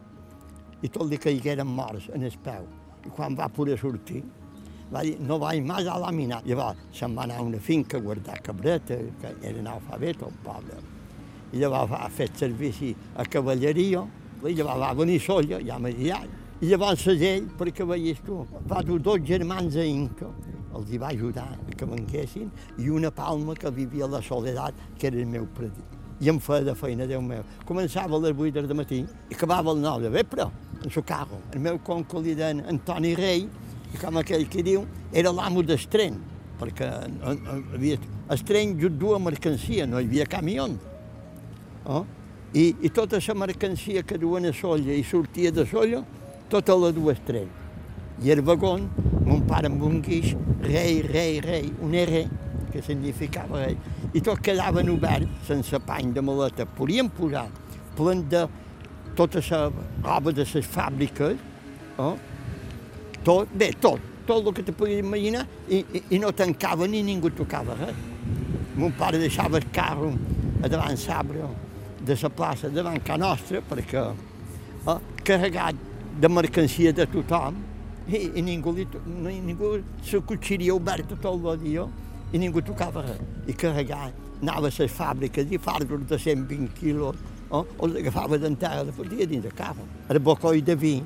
i 0.80 0.88
tot 0.88 1.04
li 1.10 1.20
caigueren 1.20 1.68
morts 1.68 2.08
en 2.14 2.24
el 2.24 2.40
peu. 2.40 2.64
I 3.04 3.12
quan 3.12 3.36
va 3.36 3.50
poder 3.52 3.76
sortir, 3.76 4.22
va 4.88 5.04
dir, 5.04 5.18
no 5.20 5.36
vaig 5.42 5.60
més 5.60 5.84
a 5.84 5.98
la 6.00 6.14
mina. 6.16 6.40
Llavors 6.48 6.80
se'n 6.96 7.12
va 7.12 7.28
anar 7.28 7.42
a 7.42 7.44
una 7.44 7.60
finca 7.60 8.00
a 8.00 8.00
guardar 8.00 8.40
cabreta, 8.40 8.96
que 9.20 9.36
era 9.42 9.58
analfabet 9.66 10.24
el 10.24 10.40
poble. 10.48 10.80
I 11.52 11.60
llavors 11.60 11.92
va 11.92 12.08
fer 12.08 12.32
servici 12.32 12.94
a 13.20 13.28
cavalleria, 13.28 14.06
llavors 14.50 14.80
va 14.80 14.92
venir 14.98 15.20
solla, 15.22 15.60
ja 15.62 15.78
m'ha 15.78 15.92
dit, 15.94 16.38
i 16.62 16.70
llavors 16.70 17.06
ell, 17.10 17.48
perquè 17.58 17.86
veies 17.86 18.20
tu, 18.26 18.40
va 18.70 18.82
dur 18.86 18.98
dos 19.02 19.22
germans 19.26 19.76
a 19.76 19.84
Inca, 19.86 20.28
els 20.74 20.90
hi 20.90 20.98
va 20.98 21.10
ajudar 21.12 21.48
que 21.76 21.86
venguessin, 21.86 22.50
i 22.78 22.90
una 22.90 23.10
palma 23.10 23.54
que 23.54 23.70
vivia 23.70 24.06
a 24.06 24.12
la 24.16 24.22
soledat, 24.22 24.74
que 24.98 25.08
era 25.10 25.18
el 25.18 25.26
meu 25.26 25.46
predit. 25.54 25.98
I 26.22 26.30
em 26.30 26.38
feia 26.38 26.62
de 26.62 26.74
feina, 26.78 27.06
Déu 27.10 27.22
meu. 27.22 27.42
Començava 27.66 28.14
a 28.14 28.20
les 28.22 28.38
8 28.38 28.62
de 28.70 28.74
matí 28.78 29.00
i 29.02 29.34
acabava 29.34 29.74
les 29.74 29.82
9 29.82 30.04
de 30.04 30.10
vespre, 30.14 30.46
en 30.84 30.90
Socago. 30.90 31.40
El 31.52 31.60
meu 31.64 31.80
conco 31.82 32.22
li 32.22 32.36
deien 32.38 32.62
Antoni 32.70 33.16
Rei, 33.18 33.48
i 33.92 33.98
com 33.98 34.22
aquell 34.22 34.46
que 34.48 34.62
diu, 34.62 34.86
era 35.12 35.34
l'amo 35.34 35.66
del 35.66 35.82
tren, 35.90 36.20
perquè 36.60 36.88
havia, 37.74 37.98
el 38.30 38.46
tren 38.46 38.78
duia 38.78 39.18
mercancia, 39.18 39.86
no 39.86 39.98
hi 39.98 40.06
havia 40.06 40.26
camió. 40.30 40.70
Oh? 41.90 42.04
I, 42.52 42.76
I 42.84 42.88
tota 42.92 43.16
la 43.16 43.34
mercancia 43.34 44.02
que 44.02 44.18
duen 44.18 44.44
a 44.44 44.52
Solla 44.52 44.92
i 44.92 45.02
sortia 45.02 45.50
de 45.50 45.64
Solla, 45.64 46.02
tota 46.50 46.74
la 46.76 46.90
dues 46.92 47.20
tren. 47.24 47.48
I 48.20 48.30
el 48.30 48.42
vagó, 48.44 48.74
mon 49.24 49.40
pare 49.48 49.70
amb 49.70 49.80
un 49.82 50.02
guix, 50.04 50.34
rei, 50.60 51.00
rei, 51.00 51.40
rei, 51.40 51.70
un 51.80 51.94
R, 51.96 52.26
que 52.72 52.82
significava 52.84 53.64
rei, 53.64 53.78
i 54.12 54.20
tot 54.20 54.42
quedaven 54.44 54.92
oberts, 54.92 55.46
sense 55.48 55.80
pany 55.86 56.12
de 56.12 56.20
maleta. 56.20 56.68
Podien 56.68 57.08
posar 57.08 57.46
plen 57.96 58.26
de 58.28 58.44
tota 59.16 59.40
la 59.48 59.64
roba 60.04 60.36
de 60.36 60.44
les 60.44 60.68
fàbriques, 60.76 61.40
eh? 62.04 62.14
tot, 63.24 63.48
bé, 63.56 63.72
tot, 63.80 64.00
tot 64.28 64.44
el 64.44 64.52
que 64.52 64.68
te 64.68 64.76
podies 64.76 65.00
imaginar, 65.00 65.46
i, 65.70 65.80
i, 65.80 66.04
i 66.10 66.20
no 66.20 66.36
tancava 66.36 66.84
ni 66.84 67.00
ningú 67.00 67.32
tocava 67.32 67.80
res. 67.80 68.08
Mon 68.76 68.92
pare 68.92 69.16
deixava 69.16 69.56
el 69.56 69.70
carro 69.72 70.12
a 70.62 70.68
davant 70.68 71.00
sabre 71.00 71.48
de 72.06 72.16
la 72.22 72.30
plaça 72.30 72.70
davant 72.70 73.00
ca 73.04 73.16
nostra, 73.16 73.62
perquè 73.62 74.02
eh, 74.02 74.98
carregat 75.24 75.76
de 76.20 76.28
mercancia 76.28 76.92
de 76.92 77.06
tothom, 77.06 77.60
i, 78.08 78.18
i 78.34 78.42
ningú, 78.42 78.72
li, 78.74 78.86
ningú 79.40 79.76
la 79.78 80.20
cotxeria 80.26 80.74
oberta 80.74 81.16
tot 81.16 81.46
el 81.52 81.60
dia, 81.62 81.86
i 82.32 82.40
ningú 82.40 82.62
tocava 82.64 83.04
res. 83.06 83.20
I 83.46 83.54
carregar, 83.54 84.10
anava 84.40 84.68
a 84.68 84.74
les 84.74 84.92
fàbriques 84.92 85.52
i 85.52 85.60
fardos 85.62 86.06
de 86.08 86.18
120 86.18 86.74
quilos, 86.78 87.16
oh, 87.50 87.64
els 87.84 88.00
agafava 88.02 88.38
d'enterra, 88.40 88.84
de 88.88 88.94
fotia 88.96 89.26
dins 89.28 89.44
de 89.44 89.52
casa. 89.54 89.84
El 90.10 90.20
bocoi 90.20 90.62
de 90.64 90.76
vi, 90.76 90.96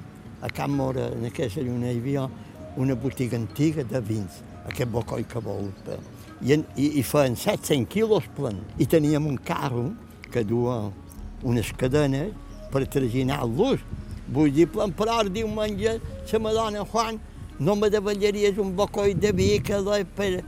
a 0.40 0.48
Can 0.48 0.72
Mora, 0.76 1.10
en 1.12 1.26
aquesta 1.28 1.64
lluna, 1.64 1.90
hi 1.90 2.00
havia 2.00 2.26
una 2.76 2.94
botiga 2.94 3.36
antiga 3.36 3.84
de 3.84 4.00
vins, 4.00 4.40
aquest 4.68 4.90
bocoi 4.92 5.26
que 5.28 5.42
vol. 5.42 5.68
I, 6.40 6.56
i, 6.76 6.88
i 7.00 7.02
feien 7.04 7.36
700 7.36 7.88
quilos 7.92 8.26
plen. 8.36 8.60
I 8.78 8.86
teníem 8.88 9.26
un 9.26 9.38
carro 9.40 9.90
duia 10.32 10.90
unes 11.46 11.72
cadenes 11.76 12.32
per 12.72 12.86
traginar-los. 12.90 13.80
Vull 14.26 14.50
dir, 14.50 14.66
plen 14.72 14.92
per 14.96 15.08
hora, 15.12 15.30
diumenge, 15.30 16.00
la 16.32 16.38
madona 16.42 16.84
Juan, 16.84 17.20
no 17.58 17.76
me 17.76 17.88
davallaries 17.88 18.58
un 18.58 18.74
bocoi 18.76 19.14
de 19.14 19.32
vi 19.32 19.60
que 19.62 19.78
l'he 19.80 20.04
per... 20.04 20.42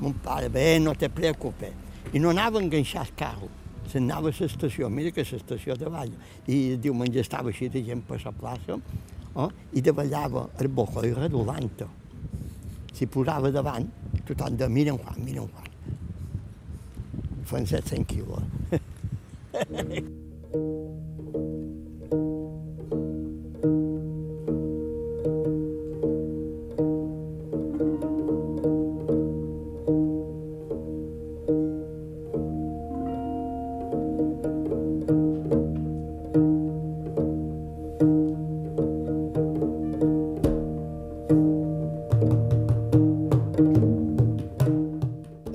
Mon 0.00 0.14
pare, 0.24 0.48
bé, 0.48 0.78
no 0.80 0.94
te 0.96 1.10
preocupes. 1.12 1.74
I 2.12 2.18
no 2.18 2.30
anava 2.32 2.58
a 2.58 2.62
enganxar 2.64 3.04
el 3.04 3.12
carro, 3.14 3.50
s'anava 3.90 4.32
a 4.32 4.34
l'estació, 4.34 4.88
mira 4.88 5.12
que 5.12 5.22
l'estació 5.22 5.76
de 5.76 5.90
ball. 5.92 6.10
I 6.48 6.76
diumenge 6.80 7.20
estava 7.20 7.52
així 7.52 7.68
de 7.68 7.84
gent 7.84 8.02
per 8.08 8.18
la 8.24 8.32
plaça, 8.32 8.78
oh? 9.34 9.50
i 9.76 9.84
davallava 9.84 10.48
el 10.58 10.70
bocoi 10.72 11.12
redolant. 11.14 11.84
S'hi 12.96 13.06
posava 13.06 13.52
davant, 13.52 13.86
tothom 14.26 14.56
de 14.56 14.68
mira 14.68 14.94
en 14.94 14.98
Juan, 15.04 15.20
mira 15.26 15.44
en 15.44 15.52
Juan. 15.52 15.68
Fan 17.50 17.66
700 17.66 18.06
quilos. 18.08 18.88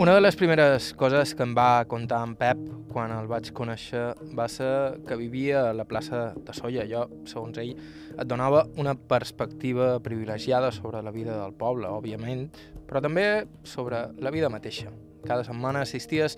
Una 0.05 0.13
de 0.13 0.21
les 0.21 0.35
primeres 0.35 0.91
coses 0.93 1.31
que 1.33 1.41
em 1.47 1.53
va 1.57 1.85
contar 1.89 2.19
en 2.27 2.35
Pep 2.37 2.64
quan 2.95 3.11
el 3.11 3.27
vaig 3.27 3.49
conèixer 3.51 4.05
va 4.37 4.45
ser 4.47 5.01
que 5.03 5.17
vivia 5.19 5.65
a 5.67 5.73
la 5.75 5.83
plaça 5.83 6.29
de 6.47 6.53
Solla. 6.55 6.85
Jo, 6.87 7.01
segons 7.27 7.59
ell, 7.59 7.73
et 8.15 8.23
donava 8.29 8.61
una 8.79 8.93
perspectiva 8.95 9.97
privilegiada 10.05 10.71
sobre 10.71 11.01
la 11.03 11.11
vida 11.11 11.35
del 11.41 11.57
poble, 11.59 11.91
òbviament, 11.91 12.47
però 12.87 13.03
també 13.03 13.27
sobre 13.67 14.05
la 14.23 14.31
vida 14.31 14.47
mateixa. 14.53 14.93
Cada 15.25 15.43
setmana 15.43 15.83
assisties 15.83 16.37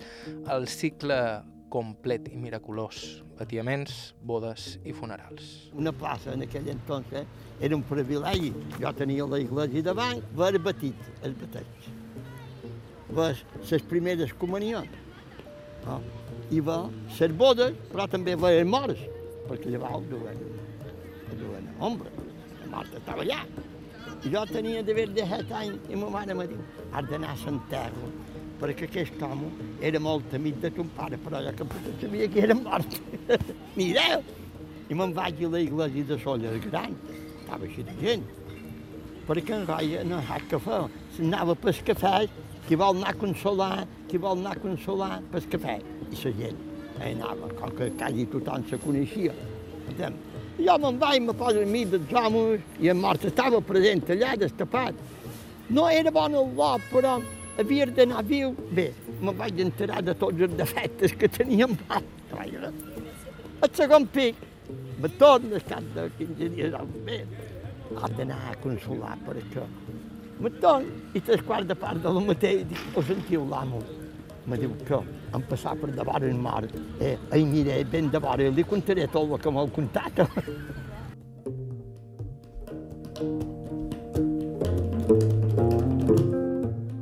al 0.50 0.66
cicle 0.66 1.20
complet 1.70 2.26
i 2.32 2.38
miraculós, 2.40 3.22
batiaments, 3.38 4.14
bodes 4.26 4.78
i 4.82 4.94
funerals. 4.96 5.68
Una 5.78 5.92
plaça 5.94 6.34
en 6.34 6.42
aquell 6.48 6.72
entonces 6.72 7.28
era 7.60 7.76
un 7.76 7.84
privilegi. 7.86 8.50
Jo 8.80 8.90
tenia 8.98 9.30
la 9.30 9.38
iglesia 9.44 9.92
davant, 9.92 10.24
ver 10.34 10.56
batit 10.58 11.12
el 11.22 11.38
bateig. 11.38 11.92
les 13.70 13.82
primeres 13.82 14.34
comunions. 14.34 15.07
No? 15.88 15.98
I 16.52 16.60
va 16.64 16.78
les 17.18 17.34
bodes, 17.40 17.76
però 17.90 18.06
també 18.12 18.36
els 18.36 18.68
morts, 18.68 19.00
perquè 19.48 19.72
llavors 19.72 20.06
duen, 20.12 20.40
duen 21.40 21.68
ombra. 21.80 22.12
La 22.62 22.70
mort 22.76 22.96
estava 23.00 23.24
allà. 23.24 23.42
I 24.24 24.32
jo 24.32 24.42
tenia 24.50 24.82
d'haver 24.82 25.06
de 25.16 25.26
set 25.30 25.52
anys 25.54 25.92
i 25.92 25.98
ma 25.98 26.08
mare 26.12 26.34
me 26.34 26.48
diu, 26.50 26.60
has 26.92 27.06
d'anar 27.10 27.34
a 27.34 27.38
l'enterro, 27.44 28.10
perquè 28.60 28.88
aquest 28.88 29.22
home 29.22 29.52
era 29.90 30.00
molt 30.02 30.34
amic 30.34 30.58
de 30.64 30.72
ton 30.74 30.90
pare, 30.96 31.20
però 31.24 31.40
jo 31.44 31.54
que 31.60 31.94
sabia 32.00 32.28
que 32.28 32.42
era 32.48 32.56
mort. 32.58 32.98
Ni 33.76 33.92
idea. 33.92 34.18
I 34.88 34.96
me'n 34.96 35.12
vaig 35.14 35.44
a 35.44 35.52
la 35.52 35.60
iglesia 35.60 36.04
de 36.08 36.18
Solla 36.22 36.56
Gran, 36.64 36.96
estava 37.38 37.68
així 37.68 37.84
de 37.84 37.94
gent, 38.00 38.24
perquè 39.28 39.54
en 39.58 39.66
Roia 39.68 40.04
no 40.08 40.20
sap 40.24 40.46
què 40.50 40.60
fer. 40.64 40.80
S'anava 41.16 41.54
pel 41.60 41.82
cafè, 41.90 42.14
qui 42.68 42.76
vol 42.76 42.98
anar 42.98 43.14
a 43.14 43.16
consolar, 43.16 43.86
qui 44.08 44.18
vol 44.20 44.42
anar 44.42 44.52
a 44.56 44.60
consolar 44.60 45.22
pel 45.32 45.46
cafè. 45.54 45.78
I 46.12 46.16
la 46.22 46.32
gent 46.40 46.58
hi 46.98 47.12
anava, 47.14 47.48
com 47.56 47.72
que 47.78 47.88
quasi 47.96 48.26
tothom 48.28 48.66
se 48.68 48.78
coneixia. 48.82 49.32
Entenem? 49.88 50.18
Jo 50.58 50.74
me'n 50.82 50.98
vaig, 51.00 51.22
me 51.24 51.34
poso 51.38 51.62
mi 51.64 51.84
dels 51.88 52.12
homes, 52.12 52.66
i 52.82 52.90
en 52.92 53.00
mort 53.00 53.24
estava 53.24 53.60
present 53.64 54.04
allà, 54.12 54.34
destapat. 54.36 55.00
No 55.70 55.86
era 55.88 56.12
bon 56.12 56.36
el 56.36 56.52
lot, 56.58 56.84
però 56.92 57.16
havia 57.58 57.86
d'anar 57.86 58.24
viu. 58.28 58.52
Bé, 58.76 58.90
me 59.22 59.32
vaig 59.40 59.62
enterar 59.64 60.02
de 60.04 60.16
tots 60.18 60.44
els 60.48 60.56
defectes 60.58 61.16
que 61.16 61.30
tenia 61.38 61.70
en 61.70 61.78
mal. 61.88 62.04
El 62.38 63.72
segon 63.74 64.06
pic, 64.12 64.44
me 65.00 65.08
torno 65.16 65.56
al 65.56 65.64
cap 65.72 65.88
de 65.94 66.10
15 66.18 66.52
dies 66.52 66.76
bé, 67.06 67.22
has 67.96 68.16
d'anar 68.18 68.42
a 68.50 68.56
consolar 68.60 69.16
per 69.24 69.38
això. 70.38 70.42
Me 70.42 70.50
torno, 70.60 70.86
i 71.14 71.20
tres 71.20 71.42
quarts 71.42 71.66
de 71.66 71.74
part 71.74 72.02
de 72.02 72.08
la 72.08 72.20
mateix, 72.20 72.66
dic, 72.68 72.78
ho 72.96 73.02
sentiu 73.02 73.46
l'amo? 73.48 73.82
Me 74.46 74.56
diu 74.56 74.70
que 74.86 74.94
em 75.34 75.42
passar 75.42 75.76
per 75.76 75.90
davant 75.92 76.22
el 76.22 76.34
mar, 76.34 76.64
eh, 77.00 77.18
i 77.36 77.44
miré 77.44 77.84
ben 77.84 78.10
de 78.10 78.18
vora, 78.18 78.48
li 78.48 78.64
contaré 78.64 79.06
tot 79.08 79.30
el 79.30 79.38
que 79.38 79.50
m'heu 79.50 79.68
contat. 79.68 80.26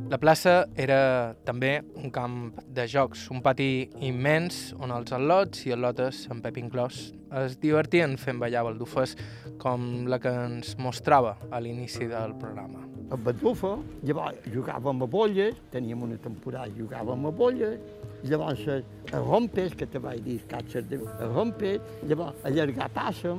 La 0.09 0.19
plaça 0.19 0.67
era 0.77 1.35
també 1.45 1.83
un 1.95 2.11
camp 2.11 2.55
de 2.73 2.87
jocs, 2.89 3.29
un 3.31 3.43
pati 3.43 3.91
immens 4.01 4.73
on 4.81 4.91
els 4.91 5.13
al·lots 5.13 5.67
i 5.67 5.73
al·lotes, 5.75 6.31
en 6.31 6.41
Pep 6.41 6.57
inclòs, 6.57 7.13
es 7.35 7.57
divertien 7.61 8.17
fent 8.21 8.39
ballar 8.39 8.65
baldufes 8.67 9.17
com 9.59 10.07
la 10.11 10.19
que 10.23 10.31
ens 10.31 10.77
mostrava 10.79 11.37
a 11.51 11.61
l'inici 11.61 12.07
del 12.07 12.37
programa. 12.39 12.85
A 13.11 13.17
Baldufa, 13.17 13.77
llavors 14.07 14.47
jugàvem 14.51 15.03
a 15.03 15.07
bolles, 15.07 15.59
teníem 15.71 16.03
una 16.03 16.17
temporada 16.19 16.71
jugàvem 16.75 17.27
a 17.27 17.31
bolles, 17.31 17.79
llavors 18.27 18.65
a, 18.67 18.81
a 19.13 19.21
rompes, 19.23 19.77
que 19.79 19.87
te 19.87 20.03
vaig 20.03 20.25
dir, 20.25 20.41
catxer 20.51 20.83
de 20.91 20.99
a 20.99 21.29
rompes, 21.31 21.81
llavors 22.07 22.43
a 22.43 22.51
llargar 22.51 22.89
passa, 22.95 23.37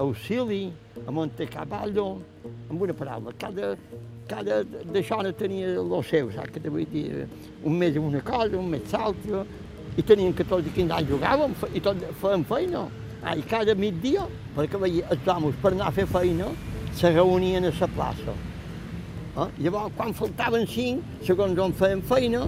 auxili, 0.00 0.72
a 1.06 1.12
Montecavallo, 1.12 2.08
amb 2.70 2.80
una 2.80 2.96
paraula, 2.96 3.36
cada, 3.38 3.74
cada 4.28 4.62
d'això 4.64 5.20
tenia 5.36 5.76
el 5.76 5.94
seu, 6.08 6.32
saps 6.32 6.56
què 6.56 6.64
te 6.64 6.72
vull 6.72 6.88
dir? 6.88 7.28
Un 7.64 7.78
mes 7.78 7.96
una 8.00 8.24
cosa, 8.24 8.56
un 8.56 8.72
mes 8.72 8.92
l'altra, 8.92 9.44
i 9.96 10.02
tenien 10.02 10.32
14 10.34 10.68
i 10.68 10.74
15 10.74 10.96
anys 10.96 11.10
jugàvem 11.12 11.54
i 11.74 11.80
tot 11.80 12.00
fèiem 12.20 12.44
feina. 12.48 12.88
Ah, 13.24 13.32
I 13.36 13.42
cada 13.48 13.72
migdia, 13.74 14.26
perquè 14.52 14.76
veia, 14.80 15.06
els 15.14 15.28
homes 15.32 15.56
per 15.62 15.70
anar 15.72 15.86
a 15.88 15.94
fer 15.96 16.04
feina 16.10 16.50
se 16.92 17.08
reunien 17.08 17.64
a 17.64 17.70
la 17.72 17.88
plaça. 17.94 18.34
Eh? 19.34 19.46
Llavors, 19.64 19.94
quan 19.96 20.12
faltaven 20.12 20.66
cinc, 20.68 21.00
segons 21.24 21.58
on 21.58 21.72
feien 21.78 22.02
feina, 22.04 22.42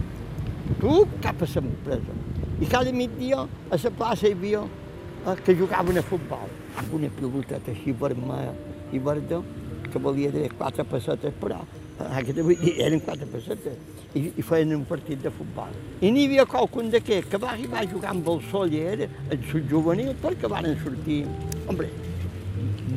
tu 0.83 0.99
cap 1.25 1.41
a 1.41 1.49
l'empresa. 1.55 2.19
I 2.61 2.69
cada 2.69 2.93
migdia 2.93 3.47
a 3.47 3.81
la 3.83 3.95
plaça 4.03 4.29
hi 4.29 4.37
havia 4.37 4.61
eh, 4.67 5.37
que 5.47 5.57
jugaven 5.57 5.97
a 5.97 6.05
futbol, 6.05 6.53
amb 6.77 6.95
una 7.01 7.09
piloteta 7.09 7.73
així 7.73 7.97
vermella 7.97 8.53
i 8.93 9.01
verda, 9.01 9.41
que 9.89 9.99
valia 9.99 10.31
de 10.35 10.45
quatre 10.59 10.85
pessetes, 10.85 11.33
però 11.41 11.63
que 11.97 12.43
vull 12.43 12.59
dir, 12.61 12.75
eren 12.85 13.01
quatre 13.01 13.27
pessetes, 13.33 13.77
i, 14.15 14.31
i 14.37 14.45
feien 14.45 14.75
un 14.77 14.85
partit 14.89 15.23
de 15.23 15.33
futbol. 15.33 15.73
I 16.01 16.11
n'hi 16.13 16.27
havia 16.29 16.47
qualcun 16.49 16.91
d'aquest 16.93 17.31
que 17.33 17.41
va 17.41 17.53
arribar 17.55 17.83
a 17.83 17.91
jugar 17.91 18.13
amb 18.13 18.29
el 18.33 18.43
Soller, 18.51 19.09
el 19.31 19.47
subjuvenil, 19.51 20.13
perquè 20.23 20.51
van 20.53 20.69
sortir, 20.83 21.23
hombre, 21.67 21.91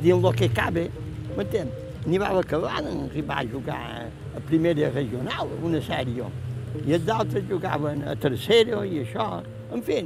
dins 0.03 0.23
el 0.23 0.35
que 0.35 0.51
cabe, 0.55 0.87
m'entén? 1.35 1.71
N'hi 2.07 2.19
va 2.21 2.31
acabar 2.39 2.79
d'arribar 2.85 3.41
a 3.41 3.49
jugar 3.49 3.81
a 4.35 4.43
primera 4.47 4.91
regional, 4.95 5.51
una 5.63 5.83
sèrie, 5.83 6.29
i 6.85 6.95
els 6.95 7.11
altres 7.11 7.47
jugaven 7.49 8.05
a 8.07 8.15
tercera 8.15 8.85
i 8.85 9.03
això, 9.03 9.29
en 9.73 9.83
fi, 9.85 10.03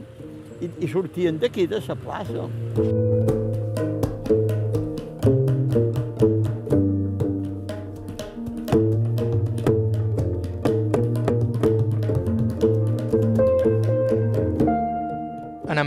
i, 0.62 0.73
i 0.86 0.91
sortien 0.91 1.39
d'aquí, 1.41 1.67
de 1.69 1.82
la 1.88 1.97
plaça. 2.08 3.42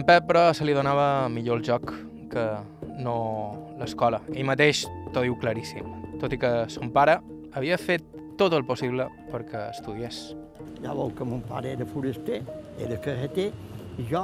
Pep, 0.07 0.23
però, 0.23 0.53
se 0.55 0.63
li 0.63 0.71
donava 0.71 1.27
millor 1.27 1.59
el 1.59 1.65
joc 1.67 1.91
que 2.31 2.43
no 3.03 3.15
l'escola. 3.81 4.21
Ell 4.31 4.47
mateix 4.47 4.85
t'ho 5.11 5.25
diu 5.25 5.35
claríssim, 5.43 5.89
tot 6.21 6.31
i 6.31 6.39
que 6.39 6.51
son 6.71 6.93
pare 6.95 7.17
havia 7.59 7.75
fet 7.75 8.05
tot 8.39 8.55
el 8.55 8.63
possible 8.69 9.09
perquè 9.33 9.65
estudiés. 9.73 10.21
Ja 10.85 10.95
veu 10.95 11.11
que 11.11 11.27
mon 11.27 11.43
pare 11.49 11.73
era 11.75 11.89
foraster, 11.91 12.39
era 12.79 13.01
carreter, 13.03 13.49
i 13.99 14.07
jo 14.07 14.23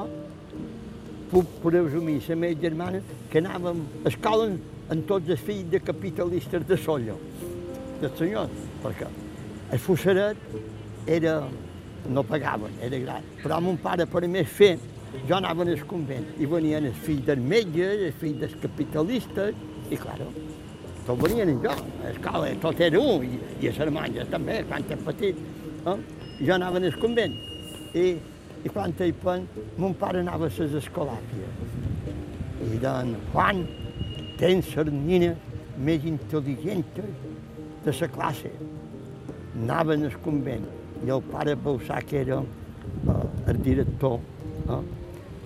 puc 1.32 1.58
presumir 1.64 2.20
la 2.28 2.38
meva 2.44 2.60
germana 2.62 3.02
que 3.32 3.42
anàvem 3.42 3.82
a 4.04 4.14
escola 4.14 4.52
amb 4.52 5.10
tots 5.10 5.34
els 5.34 5.42
fills 5.42 5.66
de 5.74 5.82
capitalistes 5.82 6.70
de 6.70 6.78
Solla, 6.78 7.18
dels 7.98 8.18
senyors, 8.22 8.64
perquè 8.86 9.10
el 9.72 9.82
Fossaret 9.82 11.10
era, 11.10 11.40
no 12.06 12.22
pagaven, 12.22 12.78
era 12.86 13.02
gran. 13.02 13.30
Però 13.42 13.58
mon 13.58 13.82
pare, 13.82 14.06
per 14.06 14.22
més 14.30 14.46
fer, 14.46 14.76
jo 15.28 15.36
anava 15.36 15.64
al 15.68 15.84
convent 15.88 16.24
i 16.40 16.48
venien 16.48 16.88
els 16.88 16.98
fills 17.04 17.26
dels 17.28 17.44
metges, 17.52 18.08
els 18.08 18.18
fills 18.20 18.40
dels 18.40 18.56
capitalistes, 18.62 19.54
i 19.92 19.98
claro, 20.00 20.28
tot 21.06 21.20
venien 21.20 21.52
jo, 21.62 21.72
a 21.72 22.08
l'escola 22.08 22.50
tot 22.62 22.80
era 22.80 23.00
un, 23.00 23.24
i, 23.26 23.38
i 23.62 23.70
a 23.70 23.74
Sermanya 23.76 24.26
també, 24.30 24.60
quan 24.68 24.84
era 24.88 24.98
petit. 25.08 25.38
Eh? 25.82 25.96
Jo 26.42 26.56
anava 26.56 26.80
al 26.80 26.98
convent, 27.02 27.34
i, 27.98 28.06
i 28.62 28.72
quan 28.72 28.94
hi 28.98 29.12
pen, 29.24 29.46
mon 29.76 29.94
pare 29.98 30.22
anava 30.22 30.48
a 30.48 30.54
les 30.58 30.76
escolàpies. 30.80 31.62
I 32.62 32.78
deien, 32.78 33.16
Juan, 33.32 33.64
tens 34.38 34.70
les 34.78 34.92
nines 34.94 35.50
més 35.82 36.06
intel·ligents 36.06 37.02
de 37.84 37.94
la 38.00 38.08
classe. 38.14 38.54
Anaven 39.62 40.06
al 40.06 40.18
convent, 40.24 40.66
i 41.04 41.10
el 41.10 41.22
pare 41.30 41.56
pensar 41.58 42.02
que 42.06 42.22
era 42.22 42.40
eh, 42.40 43.50
el 43.50 43.62
director. 43.62 44.20
Eh? 44.70 45.01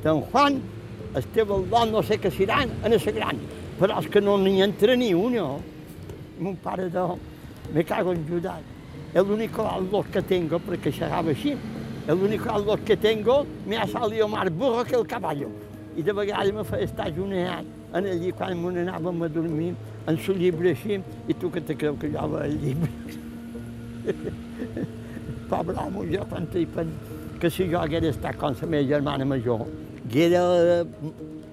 Don 0.06 0.20
Juan, 0.30 0.60
el 1.18 1.24
teu 1.34 1.64
don 1.66 1.90
no 1.90 2.00
sé 2.06 2.14
què 2.22 2.30
seran 2.30 2.70
en 2.86 2.92
la 2.94 3.12
gran, 3.14 3.38
però 3.80 3.96
és 3.98 4.06
que 4.06 4.20
no 4.22 4.36
n'hi 4.38 4.60
entra 4.62 4.94
ni 4.94 5.08
un, 5.18 5.34
no. 5.34 5.46
Mon 6.38 6.54
pare 6.62 6.84
de... 6.94 7.06
Me 7.74 7.82
cago 7.82 8.12
en 8.14 8.22
Judas. 8.28 8.62
Es 9.12 9.24
l'único 9.26 9.64
valor 9.66 10.06
que 10.14 10.22
tengo, 10.22 10.60
perquè 10.62 10.92
xerrava 10.94 11.32
així, 11.32 11.56
el 12.06 12.22
único 12.22 12.52
valor 12.52 12.84
que 12.86 12.96
tengo 12.96 13.44
me 13.66 13.78
ha 13.78 13.86
salido 13.88 14.28
más 14.28 14.48
burro 14.54 14.84
que 14.84 14.94
el 14.94 15.06
caballo. 15.08 15.48
I 15.96 16.04
de 16.06 16.12
vegades 16.12 16.54
me 16.54 16.62
feia 16.62 16.86
estar 16.86 17.10
juneat 17.16 17.66
en 17.92 18.06
allí 18.06 18.30
quan 18.30 18.54
me 18.62 18.70
n'anàvem 18.76 19.24
a 19.24 19.28
dormir, 19.28 19.72
en 20.06 20.14
el 20.14 20.38
llibre 20.38 20.70
així, 20.70 21.00
i 21.26 21.34
tu 21.34 21.50
que 21.50 21.60
te 21.60 21.74
creu 21.74 21.98
que 21.98 22.12
jo 22.14 22.28
veia 22.28 22.46
el 22.46 22.60
llibre. 22.62 22.92
Pobre 25.50 25.74
home, 25.82 26.06
jo 26.14 26.22
quan 26.30 26.46
que 27.40 27.50
si 27.50 27.66
jo 27.66 27.82
hagués 27.82 28.06
estat 28.12 28.38
com 28.38 28.54
la 28.54 28.70
meva 28.70 28.88
germana 28.92 29.24
major, 29.24 29.66
haguera 30.06 30.86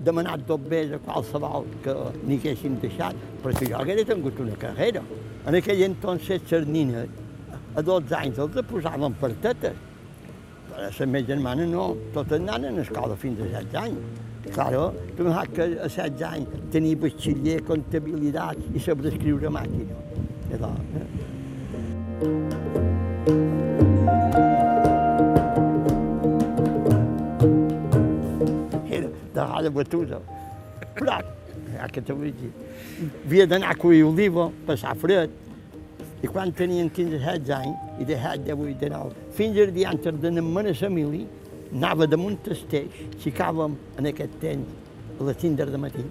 demanat 0.05 0.47
dos 0.47 0.59
bé 0.69 0.93
a 0.93 0.99
qualsevol 0.99 1.65
que 1.83 1.93
n'hi 2.27 2.37
haguessin 2.37 2.79
deixat, 2.81 3.15
perquè 3.43 3.65
jo 3.69 3.75
haguera 3.79 4.03
tingut 4.05 4.39
una 4.39 4.55
carrera. 4.59 5.01
En 5.45 5.55
aquell 5.55 5.81
entonces, 5.83 6.41
les 6.51 6.67
nines, 6.67 7.07
a 7.75 7.81
12 7.81 8.15
anys 8.15 8.37
els 8.39 8.61
posaven 8.69 9.13
per 9.19 9.31
tetes. 9.41 9.73
Però 10.69 10.89
la 10.99 11.05
meva 11.05 11.27
germana 11.27 11.65
no, 11.69 11.95
totes 12.13 12.39
anaven 12.39 12.77
a 12.77 12.81
escola 12.85 13.15
fins 13.15 13.39
a 13.41 13.43
16 13.49 13.75
anys. 13.83 13.99
Claro, 14.53 14.93
tu 15.17 15.21
saps 15.29 15.49
que 15.55 15.63
a 15.63 15.65
16 15.89 16.23
anys 16.29 16.47
tenia 16.71 16.95
batxiller, 17.03 17.59
comptabilitat 17.67 18.57
i 18.73 18.79
saber 18.79 19.07
escriure 19.13 19.49
màquina. 19.49 19.95
Allò, 20.53 20.71
eh? 20.99 21.07
De 29.33 29.45
roda 29.49 29.71
batuda. 29.73 30.19
Però, 30.97 31.21
ja 31.73 31.87
que 31.89 32.03
vull 32.11 32.33
dir, 32.37 32.51
havia 33.25 33.47
d'anar 33.49 33.73
a 33.73 33.79
collir 33.79 34.03
oliva, 34.05 34.51
passar 34.67 34.93
fred, 34.99 35.41
I 36.23 36.27
quan 36.31 36.53
tenien 36.55 36.87
15-16 36.87 37.49
anys, 37.51 37.79
i 37.99 38.05
de 38.07 38.15
7, 38.15 38.45
de 38.45 38.53
8, 38.55 38.77
de 38.79 38.89
9, 38.93 39.23
fins 39.35 39.57
al 39.59 39.79
antes 39.89 40.19
d'anar 40.23 40.61
a 40.69 40.75
Emili, 40.87 41.25
anava 41.73 42.07
damunt 42.07 42.37
el 42.47 42.61
teix, 42.71 43.01
xicàvem 43.19 43.75
en 43.99 44.07
aquest 44.07 44.37
temps 44.39 45.19
a 45.19 45.27
les 45.27 45.41
5 45.41 45.65
de 45.73 45.81
matí. 45.83 46.05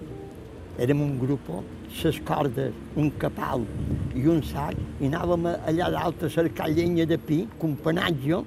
Érem 0.77 1.01
un 1.01 1.17
grup, 1.17 1.49
ses 1.97 2.19
cordes, 2.27 2.77
un 2.95 3.09
capal 3.17 3.65
i 4.13 4.27
un 4.29 4.43
sac, 4.43 4.77
i 5.01 5.09
anàvem 5.09 5.49
allà 5.55 5.89
dalt 5.97 6.21
a 6.23 6.29
cercar 6.29 6.69
llenya 6.69 7.07
de 7.09 7.17
pi, 7.17 7.47
companatge, 7.57 8.43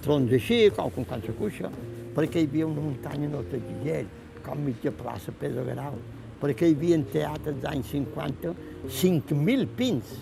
trons 0.00 0.32
així, 0.32 0.70
com, 0.70 0.88
com 0.96 1.04
quan 1.04 1.20
se 1.20 1.36
cuixa, 1.36 1.68
perquè 2.16 2.40
hi 2.40 2.48
havia 2.48 2.66
una 2.66 2.80
muntanya 2.80 3.28
no 3.28 3.42
Giguer, 3.50 4.06
com 4.42 4.62
mitja 4.64 4.92
plaça 4.92 5.32
Pedro 5.32 5.64
Garau, 5.66 5.98
perquè 6.40 6.70
hi 6.70 6.74
havia 6.78 6.98
teatre 7.12 7.52
als 7.52 7.68
anys 7.68 7.92
50 7.92 8.54
5.000 8.86 9.66
pins 9.76 10.16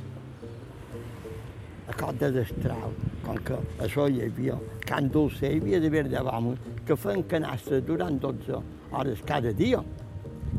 a 1.87 1.93
cop 1.93 2.17
de 2.19 2.31
destral, 2.33 2.95
com 3.25 3.37
que 3.45 3.57
això 3.85 4.07
hi 4.09 4.23
havia 4.25 4.57
Can 4.89 5.11
Dulce, 5.13 5.47
hi 5.47 5.61
havia 5.61 5.81
de 5.81 6.23
vamos, 6.25 6.59
que 6.87 6.97
feien 6.97 7.23
canastres 7.29 7.85
durant 7.85 8.19
12 8.21 8.61
hores 8.91 9.21
cada 9.27 9.53
dia. 9.53 9.83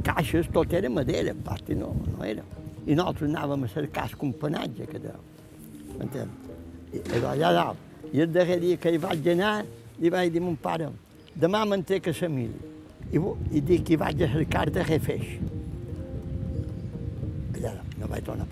Caixes, 0.03 0.47
tot 0.53 0.71
era 0.73 0.89
madera, 0.89 1.33
pasti 1.43 1.75
no, 1.75 1.95
no 2.11 2.23
era. 2.23 2.43
I 2.85 2.93
nosaltres 2.93 3.31
anàvem 3.31 3.63
a 3.63 3.67
cercar 3.67 4.05
el 4.09 4.15
companatge 4.21 4.85
que 4.85 4.99
deu. 5.01 5.21
M'entens? 5.97 6.29
I 6.93 7.01
allà 7.23 7.51
dalt. 7.57 7.81
I 8.13 8.21
el 8.21 8.31
darrer 8.31 8.59
dia 8.61 8.77
que 8.77 8.93
hi 8.93 9.01
vaig 9.01 9.27
anar, 9.33 9.55
li 9.97 10.11
vaig 10.13 10.29
dir 10.31 10.43
a 10.43 10.45
mon 10.45 10.59
pare, 10.61 10.91
demà 11.35 11.65
trec 11.83 12.07
a 12.07 12.15
la 12.21 12.29
mil. 12.29 12.53
I, 13.11 13.19
I 13.51 13.61
dic 13.61 13.91
hi 13.91 13.97
vaig 14.01 14.23
a 14.23 14.31
cercar 14.31 14.69
de 14.71 14.83
refeix. 14.83 15.27
Allà 17.55 17.75
no 17.99 18.07
vaig 18.07 18.25
tornar. 18.25 18.47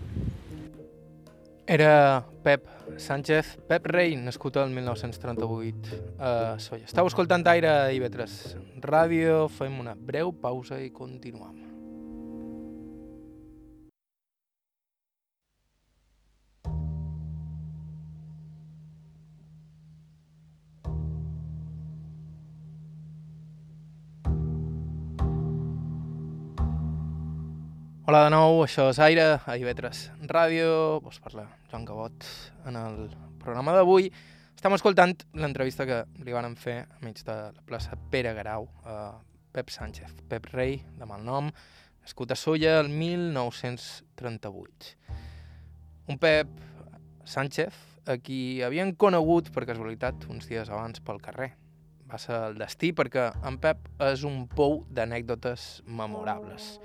Era 1.66 2.24
Pep 2.44 2.68
Sánchez, 3.00 3.58
Pep 3.68 3.86
Rei, 3.88 4.18
nascut 4.20 4.58
el 4.60 4.70
1938 4.76 6.00
a 6.20 6.32
Solla. 6.60 6.86
Estau 6.86 7.08
escoltant 7.08 7.48
Aire 7.48 7.72
i 7.96 8.02
Vetres 8.04 8.58
Ràdio, 8.84 9.48
fem 9.48 9.80
una 9.80 9.96
breu 9.96 10.34
pausa 10.36 10.82
i 10.84 10.92
continuem. 10.92 11.73
Hola 28.04 28.26
de 28.26 28.34
nou, 28.34 28.58
això 28.66 28.90
és 28.92 28.98
Aire, 29.00 29.40
a 29.48 29.54
Ivetres 29.56 30.12
Ràdio, 30.28 31.00
vos 31.00 31.24
parla 31.24 31.48
Joan 31.72 31.88
Cabot 31.88 32.28
en 32.68 32.76
el 32.76 33.08
programa 33.40 33.72
d'avui. 33.72 34.12
Estem 34.58 34.74
escoltant 34.76 35.16
l'entrevista 35.40 35.88
que 35.88 36.04
li 36.20 36.36
van 36.36 36.52
fer 36.60 36.84
a 36.84 37.00
mig 37.00 37.24
de 37.24 37.32
la 37.32 37.64
plaça 37.64 37.96
Pere 38.12 38.36
Garau 38.36 38.68
a 38.84 39.24
Pep 39.56 39.72
Sánchez, 39.72 40.12
Pep 40.28 40.52
Rei, 40.52 40.84
de 41.00 41.08
mal 41.08 41.24
nom, 41.24 41.48
nascut 42.04 42.28
a 42.36 42.38
Solla 42.42 42.76
el 42.82 42.92
1938. 42.92 44.52
Un 46.12 46.20
Pep 46.20 46.52
Sánchez 47.24 47.72
a 48.04 48.20
qui 48.20 48.60
havien 48.68 48.92
conegut 49.00 49.48
per 49.56 49.64
casualitat 49.72 50.28
uns 50.28 50.52
dies 50.52 50.68
abans 50.68 51.00
pel 51.00 51.24
carrer. 51.24 51.56
Va 52.12 52.20
ser 52.20 52.52
el 52.52 52.60
destí 52.60 52.92
perquè 52.92 53.32
en 53.48 53.64
Pep 53.64 53.88
és 54.12 54.28
un 54.28 54.44
pou 54.52 54.84
d'anècdotes 54.92 55.88
memorables. 55.88 56.84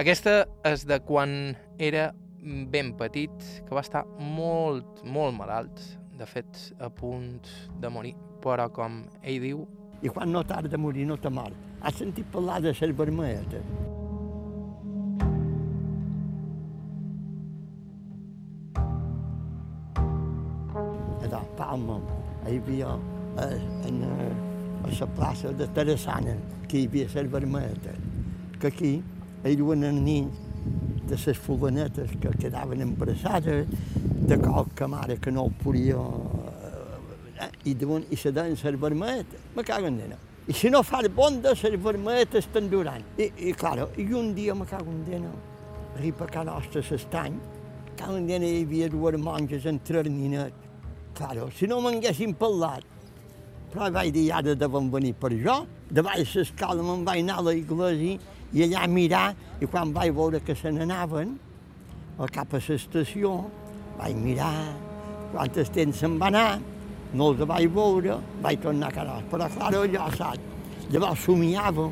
Aquesta 0.00 0.44
és 0.64 0.86
de 0.88 1.00
quan 1.04 1.54
era 1.82 2.10
ben 2.72 2.94
petit, 2.96 3.34
que 3.66 3.74
va 3.74 3.82
estar 3.84 4.04
molt, 4.20 5.02
molt 5.04 5.36
malalt, 5.36 5.82
de 6.16 6.28
fet, 6.28 6.60
a 6.80 6.88
punt 6.88 7.48
de 7.82 7.90
morir. 7.92 8.14
Però, 8.44 8.70
com 8.72 9.02
ell 9.20 9.40
diu... 9.42 9.66
I 10.00 10.08
quan 10.08 10.30
no 10.32 10.40
t'has 10.48 10.70
de 10.72 10.78
morir, 10.80 11.04
no 11.04 11.18
t'ha 11.20 11.28
mort. 11.28 11.56
Has 11.84 11.98
sentit 12.00 12.28
parlar 12.32 12.62
de 12.64 12.72
ser 12.72 12.88
vermelleta? 12.96 13.60
Allà, 21.20 21.42
Palma, 21.58 21.98
hi 22.48 22.56
havia 22.56 22.94
a, 22.96 23.50
en, 23.90 24.02
a 24.80 24.94
la 24.96 25.12
plaça 25.18 25.52
de 25.52 25.68
Terrassana, 25.76 26.38
que 26.68 26.80
hi 26.80 26.88
havia 26.88 27.12
ser 27.12 27.28
vermelleta, 27.28 27.92
que 28.56 28.72
aquí 28.72 28.94
duen 29.44 29.84
els 29.84 30.00
nins 30.00 30.48
de 31.08 31.16
les 31.16 31.38
fuganetes 31.38 32.10
que 32.20 32.30
quedaven 32.38 32.82
embarassades, 32.82 33.66
de 34.28 34.38
qualque 34.38 34.86
mare 34.86 35.18
que 35.18 35.30
no 35.30 35.48
ho 35.48 35.52
podia... 35.62 35.96
Eh, 37.40 37.48
i, 37.64 37.74
deuen, 37.74 38.04
i 38.12 38.16
se 38.20 38.32
deien 38.32 38.56
ser 38.56 38.76
vermelletes. 38.76 39.40
Me 39.56 39.64
cago 39.64 39.88
en 39.88 39.96
dena. 39.98 40.18
I 40.46 40.52
si 40.52 40.70
no 40.70 40.82
fa 40.82 41.00
bon 41.08 41.40
de 41.42 41.54
ser 41.56 41.76
vermelletes 41.78 42.46
estan 42.46 42.68
durant. 42.70 43.02
I, 43.18 43.30
i, 43.48 43.52
claro, 43.52 43.88
i 43.96 44.06
un 44.12 44.34
dia 44.34 44.54
me 44.54 44.66
cago 44.66 44.92
en 44.92 45.04
dena, 45.08 45.32
arriba 45.96 46.26
a 46.26 46.30
casa 46.30 46.50
nostra 46.50 46.82
s'estany, 46.82 47.40
cago 47.96 48.16
en 48.16 48.26
dena 48.28 48.46
hi 48.46 48.62
havia 48.62 48.88
dues 48.88 49.18
monges 49.18 49.66
en 49.66 49.80
ninet. 50.08 50.52
Claro, 51.14 51.50
si 51.50 51.66
no 51.66 51.80
m'haguessin 51.80 52.34
parlat, 52.34 52.84
però 53.72 53.90
vaig 53.90 54.12
dir, 54.12 54.30
ara 54.32 54.54
deuen 54.54 54.90
venir 54.90 55.14
per 55.14 55.32
jo. 55.32 55.64
De 55.90 56.02
baix 56.02 56.34
l'escala 56.36 56.82
me'n 56.82 57.04
vaig 57.04 57.22
anar 57.22 57.38
a 57.38 57.42
l'església 57.48 58.18
i 58.52 58.64
allà 58.66 58.86
mirar, 58.90 59.30
i 59.62 59.66
quan 59.70 59.92
vaig 59.94 60.12
veure 60.14 60.40
que 60.42 60.56
se 60.58 60.72
n'anaven, 60.74 61.36
cap 62.34 62.52
a 62.52 62.60
l'estació, 62.60 63.36
vaig 63.96 64.16
mirar 64.18 64.52
quantes 65.32 65.70
temps 65.72 66.02
se'n 66.02 66.18
va 66.20 66.28
anar, 66.28 66.58
no 67.14 67.30
els 67.30 67.44
vaig 67.48 67.70
veure, 67.72 68.18
vaig 68.42 68.60
tornar 68.62 68.90
a 68.90 68.96
casa. 68.96 69.18
Però, 69.30 69.48
clar, 69.54 69.70
jo 69.94 70.08
saps, 70.16 70.66
llavors 70.90 71.24
somiava, 71.24 71.86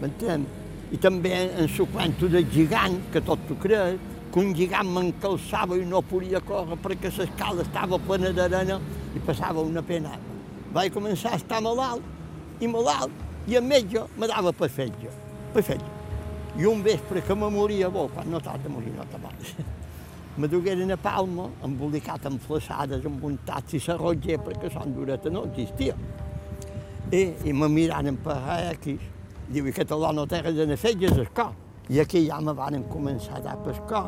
m'entén? 0.00 0.48
I 0.92 0.98
també 1.00 1.32
en 1.56 1.70
su 1.72 1.86
cuento 1.88 2.28
del 2.28 2.48
gigant, 2.52 2.98
que 3.12 3.22
tot 3.24 3.40
t'ho 3.48 3.56
creus, 3.62 4.10
que 4.32 4.40
un 4.40 4.52
gigant 4.56 4.88
m'encalçava 4.88 5.76
i 5.76 5.86
no 5.88 6.02
podia 6.04 6.40
córrer 6.40 6.78
perquè 6.80 7.10
l'escala 7.16 7.64
estava 7.64 7.98
plena 8.00 8.32
d'arena 8.36 8.78
i 9.16 9.20
passava 9.24 9.60
una 9.60 9.82
pena. 9.84 10.16
Vaig 10.72 10.92
començar 10.92 11.34
a 11.34 11.40
estar 11.40 11.60
malalt, 11.64 12.04
i 12.60 12.68
malalt, 12.68 13.12
i 13.48 13.56
el 13.56 13.64
metge 13.64 14.04
me 14.16 14.28
dava 14.28 14.52
per 14.56 14.70
fetge 14.72 15.22
perfecte. 15.52 16.00
I 16.58 16.66
un 16.68 16.82
vespre 16.84 17.22
que 17.24 17.34
me 17.34 17.48
moria, 17.48 17.88
bo, 17.88 18.08
quan 18.12 18.28
no 18.28 18.40
t'has 18.40 18.60
de 18.62 18.68
morir, 18.68 18.92
no 18.96 19.06
t'abans. 19.08 19.54
me 20.36 20.48
dugueren 20.48 20.92
a 20.92 20.98
Palma, 21.00 21.48
embolicat 21.64 22.26
amb 22.28 22.40
flaçades, 22.44 23.04
amb 23.08 23.24
un 23.24 23.38
taxi 23.46 23.80
s'arrotger, 23.80 24.38
perquè 24.44 24.72
Sant 24.72 24.92
Dureta 24.96 25.32
no 25.32 25.46
existia. 25.48 25.96
I, 27.12 27.22
i 27.48 27.52
me 27.52 27.68
miraren 27.72 28.18
per 28.24 28.36
aquí, 28.70 28.98
diu, 29.48 29.68
i 29.68 29.74
català 29.76 30.12
no 30.16 30.26
té 30.28 30.42
res 30.44 30.60
fer, 30.80 30.96
és 30.96 31.18
escó. 31.24 31.50
I 31.92 32.00
aquí 32.00 32.26
ja 32.26 32.38
me 32.40 32.54
van 32.56 32.84
començar 32.88 33.40
a 33.44 33.56
pescar, 33.64 34.06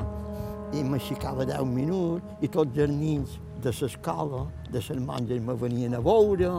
i 0.75 0.85
m'aixecava 0.85 1.45
10 1.49 1.65
minuts, 1.69 2.39
i 2.43 2.49
tots 2.49 2.79
els 2.79 2.93
nins 2.93 3.41
de 3.65 3.73
l'escola, 3.73 4.45
de 4.71 4.81
les 4.81 5.01
monges, 5.01 5.41
me 5.41 5.55
venien 5.55 5.95
a 5.95 6.01
veure, 6.01 6.51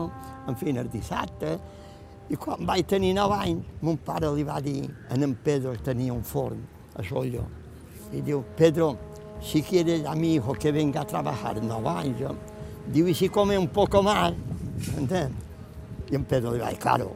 en 0.46 0.58
fi, 0.58 0.70
el 0.74 0.90
dissabte, 0.90 1.56
i 2.28 2.36
quan 2.36 2.66
vaig 2.66 2.86
tenir 2.90 3.12
9 3.14 3.36
anys, 3.38 3.66
mon 3.86 3.98
pare 4.02 4.30
li 4.34 4.42
va 4.42 4.58
dir 4.60 4.82
a 5.08 5.14
en 5.14 5.34
Pedro 5.34 5.72
que 5.72 5.82
tenia 5.82 6.12
un 6.12 6.22
forn 6.22 6.58
a 6.96 7.02
Sollo. 7.02 7.44
I 8.12 8.20
diu, 8.20 8.42
Pedro, 8.56 8.96
si 9.40 9.62
quieres 9.62 10.04
a 10.06 10.14
mi 10.14 10.34
hijo 10.34 10.52
que 10.54 10.72
venga 10.72 11.00
a 11.00 11.04
trabajar 11.04 11.62
9 11.62 11.88
anys, 11.88 12.20
eh? 12.20 12.34
diu, 12.86 13.06
y 13.06 13.14
si 13.14 13.28
come 13.28 13.58
un 13.58 13.68
poco 13.68 14.02
más, 14.02 14.32
entens? 14.96 15.32
I 16.10 16.14
en 16.14 16.24
Pedro 16.24 16.52
li 16.52 16.60
va 16.60 16.70
dir, 16.70 16.78
claro, 16.78 17.12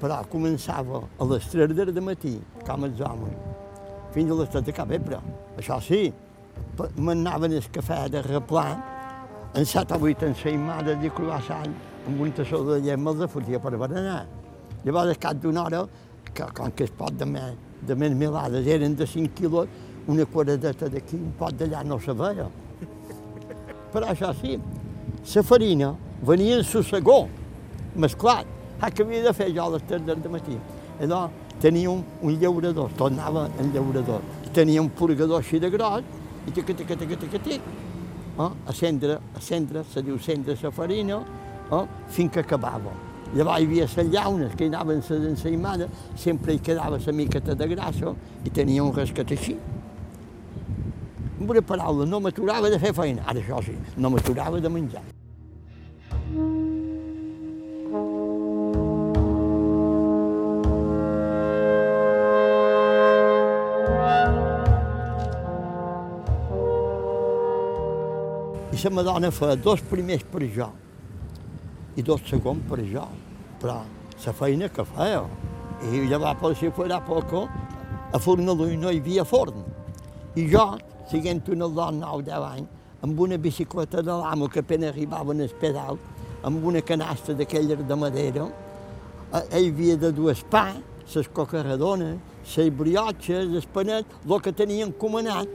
però 0.00 0.20
començava 0.28 1.02
a 1.18 1.24
les 1.28 1.48
3 1.48 1.74
del 1.76 2.00
matí, 2.00 2.38
com 2.66 2.84
els 2.84 3.00
homes, 3.00 3.36
fins 4.12 4.30
a 4.30 4.38
les 4.40 4.50
3 4.50 4.64
de 4.64 4.72
capvespre. 4.72 5.20
Això 5.60 5.80
sí, 5.80 6.12
m'anaven 6.96 7.52
el 7.52 7.68
cafè 7.72 8.08
de 8.08 8.22
replà, 8.24 8.66
en 9.54 9.64
7 9.64 9.96
o 9.96 10.04
8 10.08 10.28
ensaïmades 10.30 11.00
de 11.00 11.10
croissant, 11.12 11.72
amb 12.06 12.20
un 12.20 12.32
tassó 12.32 12.62
de 12.64 12.80
llet 12.80 13.00
me'ls 13.00 13.28
fotia 13.28 13.60
per 13.60 13.76
berenar. 13.76 14.39
Llavors, 14.84 15.12
al 15.12 15.18
cap 15.20 15.40
d'una 15.40 15.64
hora, 15.64 15.84
que 16.34 16.46
com 16.56 16.70
que 16.72 16.84
es 16.84 16.92
pot 16.96 17.16
de 17.16 17.26
més, 17.26 17.56
de 17.86 17.96
més 17.96 18.14
melades 18.16 18.66
eren 18.66 18.94
de 18.96 19.06
5 19.06 19.34
quilos, 19.36 19.68
una 20.08 20.24
quadradeta 20.26 20.88
d'aquí, 20.88 21.16
un 21.16 21.34
pot 21.38 21.56
d'allà 21.56 21.82
no 21.84 21.98
se 22.00 22.14
veia. 22.16 22.46
Però 23.92 24.06
això 24.06 24.32
sí, 24.40 24.56
la 25.34 25.42
farina 25.42 25.92
venia 26.22 26.60
en 26.60 26.64
segó, 26.64 27.26
mesclat. 27.96 28.46
Ah, 28.80 28.88
que 28.90 29.02
havia 29.02 29.22
de 29.26 29.32
fer 29.36 29.50
jo 29.52 29.66
a 29.66 29.70
les 29.74 29.82
3 29.84 30.06
del 30.06 30.30
matí. 30.32 30.56
Llavors, 31.00 31.30
tenia 31.60 31.90
un, 31.90 32.02
un 32.22 32.38
llaurador, 32.40 32.90
tornava 32.96 33.50
en 33.60 33.72
llaurador. 33.74 34.22
Tenia 34.54 34.80
un 34.80 34.88
purgador 34.88 35.42
així 35.42 35.60
de 35.60 35.68
gros, 35.70 36.02
i 36.46 36.52
tic, 36.52 36.64
tic, 36.64 36.86
tic, 36.86 36.96
tic, 36.96 37.18
tic, 37.20 37.42
tic. 37.44 37.60
Eh? 38.40 38.48
A 38.66 38.72
cendre, 38.72 39.20
a 39.36 39.40
cendre, 39.40 39.84
se 39.92 40.02
diu 40.02 40.18
cendre 40.18 40.56
la 40.62 40.70
farina, 40.70 41.20
eh? 41.70 41.84
fins 42.08 42.32
que 42.32 42.40
acabava. 42.40 43.09
Llavors 43.30 43.60
hi 43.62 43.66
havia 43.68 43.86
les 43.86 44.08
llaunes 44.10 44.54
que 44.58 44.66
hi 44.66 44.68
anaven 44.72 45.04
les 45.06 45.26
ensaïmades, 45.28 45.90
sempre 46.18 46.54
hi 46.54 46.58
quedava 46.58 46.98
la 46.98 47.12
miqueta 47.14 47.54
de 47.54 47.68
grassa 47.70 48.14
i 48.44 48.50
tenia 48.50 48.82
un 48.82 48.90
rescat 48.96 49.30
així. 49.30 49.56
amb 51.40 51.50
una 51.50 51.62
paraula, 51.62 52.04
no 52.04 52.20
m'aturava 52.20 52.68
de 52.68 52.78
fer 52.78 52.92
feina. 52.92 53.22
Ara 53.26 53.40
això 53.40 53.62
sí, 53.64 53.72
no 53.96 54.10
m'aturava 54.10 54.60
de 54.60 54.68
menjar. 54.68 55.02
I 68.70 68.84
la 68.84 68.90
Madonna 68.90 69.30
feia 69.30 69.56
dos 69.56 69.80
primers 69.80 70.22
per 70.24 70.42
jo 70.50 70.68
i 71.96 72.02
dos 72.02 72.22
segons 72.28 72.62
per 72.68 72.80
jo, 72.86 73.06
però 73.60 73.80
la 74.24 74.32
feina 74.36 74.68
que 74.68 74.84
feia. 74.84 75.24
I 75.80 76.04
llavors, 76.10 76.58
si 76.58 76.70
fos 76.70 76.92
poco, 77.06 77.48
a 78.12 78.18
Fornalui 78.18 78.76
no 78.76 78.90
hi 78.90 78.98
havia 78.98 79.24
forn. 79.24 79.64
I 80.36 80.46
jo, 80.50 80.78
siguent 81.10 81.42
una 81.48 81.68
dona 81.68 82.06
9 82.06 82.22
10 82.26 82.44
anys, 82.50 82.68
amb 83.02 83.20
una 83.20 83.38
bicicleta 83.38 84.02
de 84.02 84.12
l'amo 84.12 84.48
que 84.48 84.60
apenas 84.60 84.90
arribava 84.90 85.32
al 85.32 85.48
pedal, 85.60 85.98
amb 86.42 86.64
una 86.64 86.80
canasta 86.82 87.34
d'aquelles 87.34 87.86
de 87.86 87.96
madera, 87.96 88.46
eh, 89.32 89.58
hi 89.58 89.68
havia 89.68 89.96
de 89.96 90.12
dues 90.12 90.42
pa, 90.50 90.74
les 91.14 91.28
cocarradones, 91.28 92.18
les 92.56 92.70
briotxes, 92.70 93.48
el 93.48 93.66
panet, 93.72 94.06
el 94.28 94.40
que 94.40 94.52
tenien 94.52 94.92
comanat, 94.92 95.48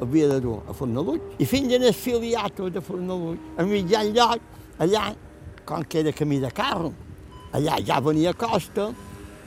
havia 0.00 0.28
de 0.28 0.40
dur 0.40 0.60
a 0.68 0.74
Fornaluig. 0.74 1.20
I 1.38 1.46
fins 1.46 1.72
en 1.74 1.82
el 1.82 1.94
filiato 1.94 2.68
de 2.70 2.80
Fornaluig, 2.80 3.38
a 3.56 3.64
mitjan 3.66 4.12
lloc, 4.14 4.42
allà, 4.78 5.14
com 5.68 5.84
que 5.84 6.00
era 6.00 6.12
camí 6.16 6.38
de 6.40 6.48
carro, 6.48 6.94
allà 7.52 7.76
ja 7.84 8.00
venia 8.00 8.32
a 8.32 8.36
costa 8.40 8.88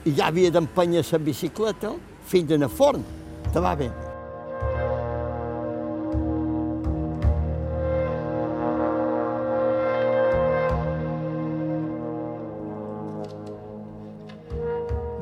i 0.06 0.12
ja 0.14 0.28
havia 0.30 0.52
d'empènyer 0.54 1.02
la 1.10 1.18
bicicleta 1.18 1.90
fins 2.30 2.54
en 2.54 2.62
el 2.62 2.70
forn. 2.70 3.02
Te 3.50 3.58
va 3.58 3.74
bé. 3.74 3.90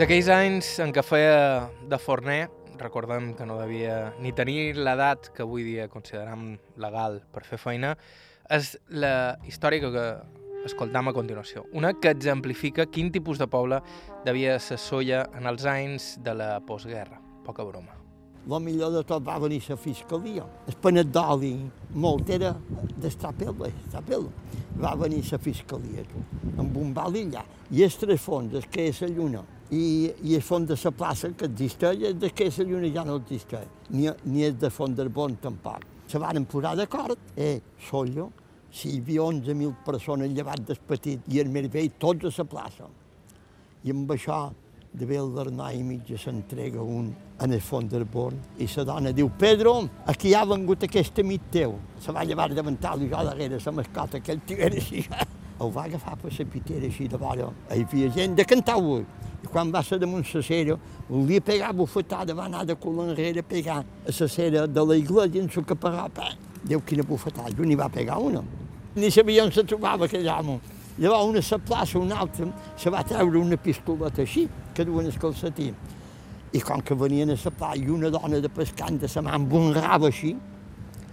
D'aquells 0.00 0.28
anys 0.32 0.68
en 0.80 0.92
què 0.96 1.04
feia 1.04 1.68
de 1.88 1.96
forner, 2.00 2.42
recordem 2.80 3.34
que 3.36 3.44
no 3.48 3.58
devia 3.58 4.14
ni 4.20 4.32
tenir 4.32 4.74
l'edat 4.76 5.28
que 5.32 5.44
avui 5.44 5.64
dia 5.64 5.88
consideram 5.92 6.54
legal 6.80 7.18
per 7.32 7.44
fer 7.44 7.58
feina, 7.60 7.94
és 8.48 8.74
la 8.88 9.36
història 9.48 9.92
que 9.92 10.04
escoltam 10.64 11.08
a 11.08 11.14
continuació. 11.16 11.64
Una 11.72 11.92
que 11.94 12.12
exemplifica 12.12 12.86
quin 12.86 13.10
tipus 13.12 13.38
de 13.40 13.48
poble 13.50 13.80
devia 14.26 14.58
ser 14.60 14.78
Solla 14.78 15.24
en 15.36 15.48
els 15.50 15.64
anys 15.68 16.12
de 16.24 16.34
la 16.36 16.52
postguerra. 16.66 17.20
Poca 17.44 17.64
broma. 17.64 17.96
El 18.48 18.62
millor 18.64 18.90
de 18.94 19.02
tot 19.04 19.22
va 19.22 19.36
venir 19.38 19.60
la 19.68 19.76
fiscalia. 19.76 20.46
El 20.66 20.76
panet 20.80 21.10
d'oli, 21.12 21.52
molt, 21.92 22.30
era 22.32 22.54
d'Estrapel·la, 22.96 23.68
Estrapel·la. 23.68 24.30
Va 24.80 24.94
venir 24.96 25.20
la 25.28 25.38
fiscalia, 25.38 26.04
tu, 26.08 26.22
amb 26.58 26.76
un 26.80 26.94
bal 26.96 27.18
allà. 27.20 27.44
I 27.70 27.84
els 27.84 27.98
tres 28.00 28.20
fons, 28.20 28.54
el 28.56 28.66
que 28.72 28.88
és 28.88 29.02
la 29.04 29.10
lluna, 29.12 29.44
i, 29.70 30.10
i 30.24 30.34
el 30.34 30.42
fons 30.42 30.66
de 30.66 30.78
la 30.82 30.90
plaça 30.90 31.30
que 31.36 31.46
existeix, 31.46 32.02
el 32.08 32.18
de 32.18 32.32
que 32.34 32.48
és 32.48 32.58
la 32.58 32.66
lluna 32.72 32.90
ja 32.94 33.04
no 33.04 33.20
existeix, 33.20 33.68
ni, 33.90 34.08
ni 34.24 34.48
el 34.48 34.56
de 34.58 34.70
fons 34.72 34.96
del 34.96 35.12
bon 35.12 35.36
tampoc. 35.36 35.84
Se 36.10 36.18
van 36.18 36.44
posar 36.50 36.74
d'acord, 36.78 37.18
eh, 37.36 37.60
Sollo, 37.90 38.30
si 38.72 38.94
hi 38.94 38.98
havia 39.02 39.26
11.000 39.26 39.74
persones 39.85 40.33
llevat 40.35 40.64
del 40.66 40.80
petit 40.87 41.28
i 41.28 41.40
el 41.42 41.50
més 41.50 41.68
vell, 41.72 41.90
tots 41.98 42.30
a 42.30 42.35
la 42.37 42.48
plaça. 42.54 42.90
I 43.85 43.94
amb 43.94 44.11
això 44.12 44.50
de 44.92 45.06
ve 45.06 45.16
el 45.16 45.30
Bernat 45.30 45.74
i 45.78 45.83
mitja 45.87 46.18
s'entrega 46.18 46.83
un 46.83 47.12
en 47.40 47.52
el 47.52 47.61
fons 47.62 47.90
del 47.92 48.04
born 48.04 48.37
i 48.59 48.66
la 48.74 48.85
dona 48.85 49.12
diu 49.14 49.30
Pedro, 49.38 49.74
aquí 50.06 50.35
ha 50.35 50.44
vengut 50.44 50.83
aquest 50.85 51.20
amic 51.22 51.46
teu. 51.50 51.76
Se 52.00 52.12
va 52.12 52.24
llevar 52.24 52.50
davantal 52.54 53.02
i 53.02 53.09
jo 53.09 53.22
darrere 53.24 53.61
la 53.64 53.72
mascota, 53.72 54.20
que 54.20 54.33
el 54.33 54.40
tio 54.40 54.59
era 54.59 54.76
així. 54.76 55.06
El 55.61 55.68
va 55.74 55.83
agafar 55.85 56.14
per 56.16 56.30
la 56.33 56.44
pitera 56.48 56.87
així 56.88 57.06
de 57.06 57.18
vora. 57.20 57.50
Hi 57.68 57.83
havia 57.85 58.09
gent 58.14 58.37
de 58.37 58.46
cantar 58.48 58.78
avui. 58.78 59.02
I 59.44 59.48
quan 59.52 59.70
va 59.72 59.83
ser 59.85 59.98
damunt 60.00 60.24
la 60.35 60.42
cera, 60.42 60.76
volia 61.09 61.40
pegar 61.40 61.74
bufetada, 61.76 62.35
va 62.35 62.46
anar 62.46 62.64
de 62.64 62.76
cul 62.80 63.02
enrere 63.04 63.40
a 63.40 63.42
pegar 63.42 63.83
a 63.83 64.14
la 64.20 64.28
cera 64.28 64.66
de 64.66 64.87
la 64.87 64.96
iglesia 64.96 65.42
en 65.42 65.50
su 65.50 65.62
caparrapa. 65.62 66.33
Déu, 66.64 66.80
quina 66.80 67.04
bufetada, 67.04 67.52
jo 67.52 67.64
n'hi 67.64 67.76
va 67.76 67.90
pegar 67.92 68.18
una. 68.18 68.42
Ni 68.96 69.11
sabia 69.11 69.44
on 69.44 69.53
se 69.53 69.62
trobava 69.62 70.07
aquell 70.07 70.29
home. 70.29 70.59
Llavors, 70.98 71.29
una 71.31 71.42
se 71.42 71.59
plaça, 71.59 71.98
una 71.98 72.16
altra, 72.18 72.48
se 72.76 72.90
va 72.90 73.05
treure 73.07 73.38
una 73.38 73.57
pistoleta 73.57 74.24
així, 74.24 74.48
que 74.74 74.85
duen 74.85 75.07
el 75.07 75.18
calcetí. 75.18 75.70
I 76.53 76.61
com 76.66 76.83
que 76.83 76.96
venien 76.98 77.31
a 77.31 77.37
la 77.38 77.53
plaça 77.55 77.79
i 77.79 77.87
una 77.88 78.11
dona 78.11 78.40
de 78.42 78.50
pescant 78.50 78.98
de 78.98 79.09
la 79.14 79.22
mà 79.22 79.37
amb 79.38 79.55
un 79.55 79.72
rab 79.76 80.09
així, 80.09 80.35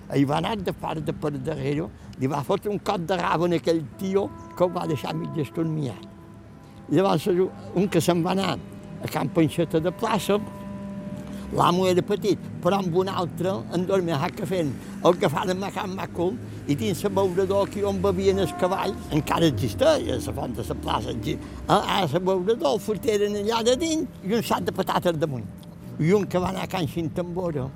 hi 0.07 0.25
va 0.25 0.37
anar 0.39 0.55
de 0.57 0.73
part 0.73 1.05
de 1.05 1.13
per 1.13 1.31
darrere, 1.37 1.87
li 2.17 2.27
va 2.27 2.41
fotre 2.43 2.71
un 2.71 2.79
cop 2.79 3.05
de 3.05 3.15
rab 3.21 3.45
en 3.45 3.53
aquell 3.59 3.83
tio 3.99 4.27
que 4.57 4.65
el 4.65 4.73
va 4.73 4.87
deixar 4.87 5.13
mig 5.13 5.37
estormiat. 5.37 6.07
Llavors, 6.89 7.27
un 7.75 7.87
que 7.87 8.01
se'n 8.01 8.23
va 8.25 8.33
anar 8.33 8.55
a 9.03 9.07
Can 9.11 9.29
Panxeta 9.29 9.79
de 9.83 9.91
plaça, 9.91 10.39
l'amo 11.53 11.85
era 11.87 12.01
petit, 12.01 12.39
però 12.63 12.81
amb 12.81 12.95
un 12.95 13.07
altre 13.07 13.53
en 13.75 13.85
dormia 13.85 14.17
que 14.35 14.45
fent 14.47 14.73
el 15.05 15.19
que 15.19 15.29
fa 15.29 15.45
de 15.45 15.53
Macan 15.53 15.93
Macul 15.95 16.33
i 16.67 16.75
dins 16.75 17.03
el 17.07 17.13
beurador 17.15 17.67
aquí 17.67 17.83
on 17.87 18.01
bevien 18.03 18.39
els 18.43 18.51
cavalls, 18.59 19.07
encara 19.15 19.47
existeix, 19.47 20.09
a 20.11 20.17
la 20.19 20.33
font 20.35 20.55
de 20.57 20.65
la 20.67 20.75
plaça, 20.83 21.13
a, 21.67 22.05
la 22.11 22.19
beurador 22.19 22.73
el 22.73 22.81
foteren 22.83 23.37
allà 23.41 23.61
de 23.63 23.77
dins 23.79 24.23
i 24.23 24.35
un 24.35 24.43
sac 24.43 24.65
de 24.67 24.75
patates 24.75 25.19
damunt. 25.21 25.47
I 25.99 26.11
un 26.13 26.27
que 26.29 26.39
va 26.39 26.51
anar 26.51 26.67
a 26.67 26.71
Can 26.71 26.87
Xintambora, 26.91 27.69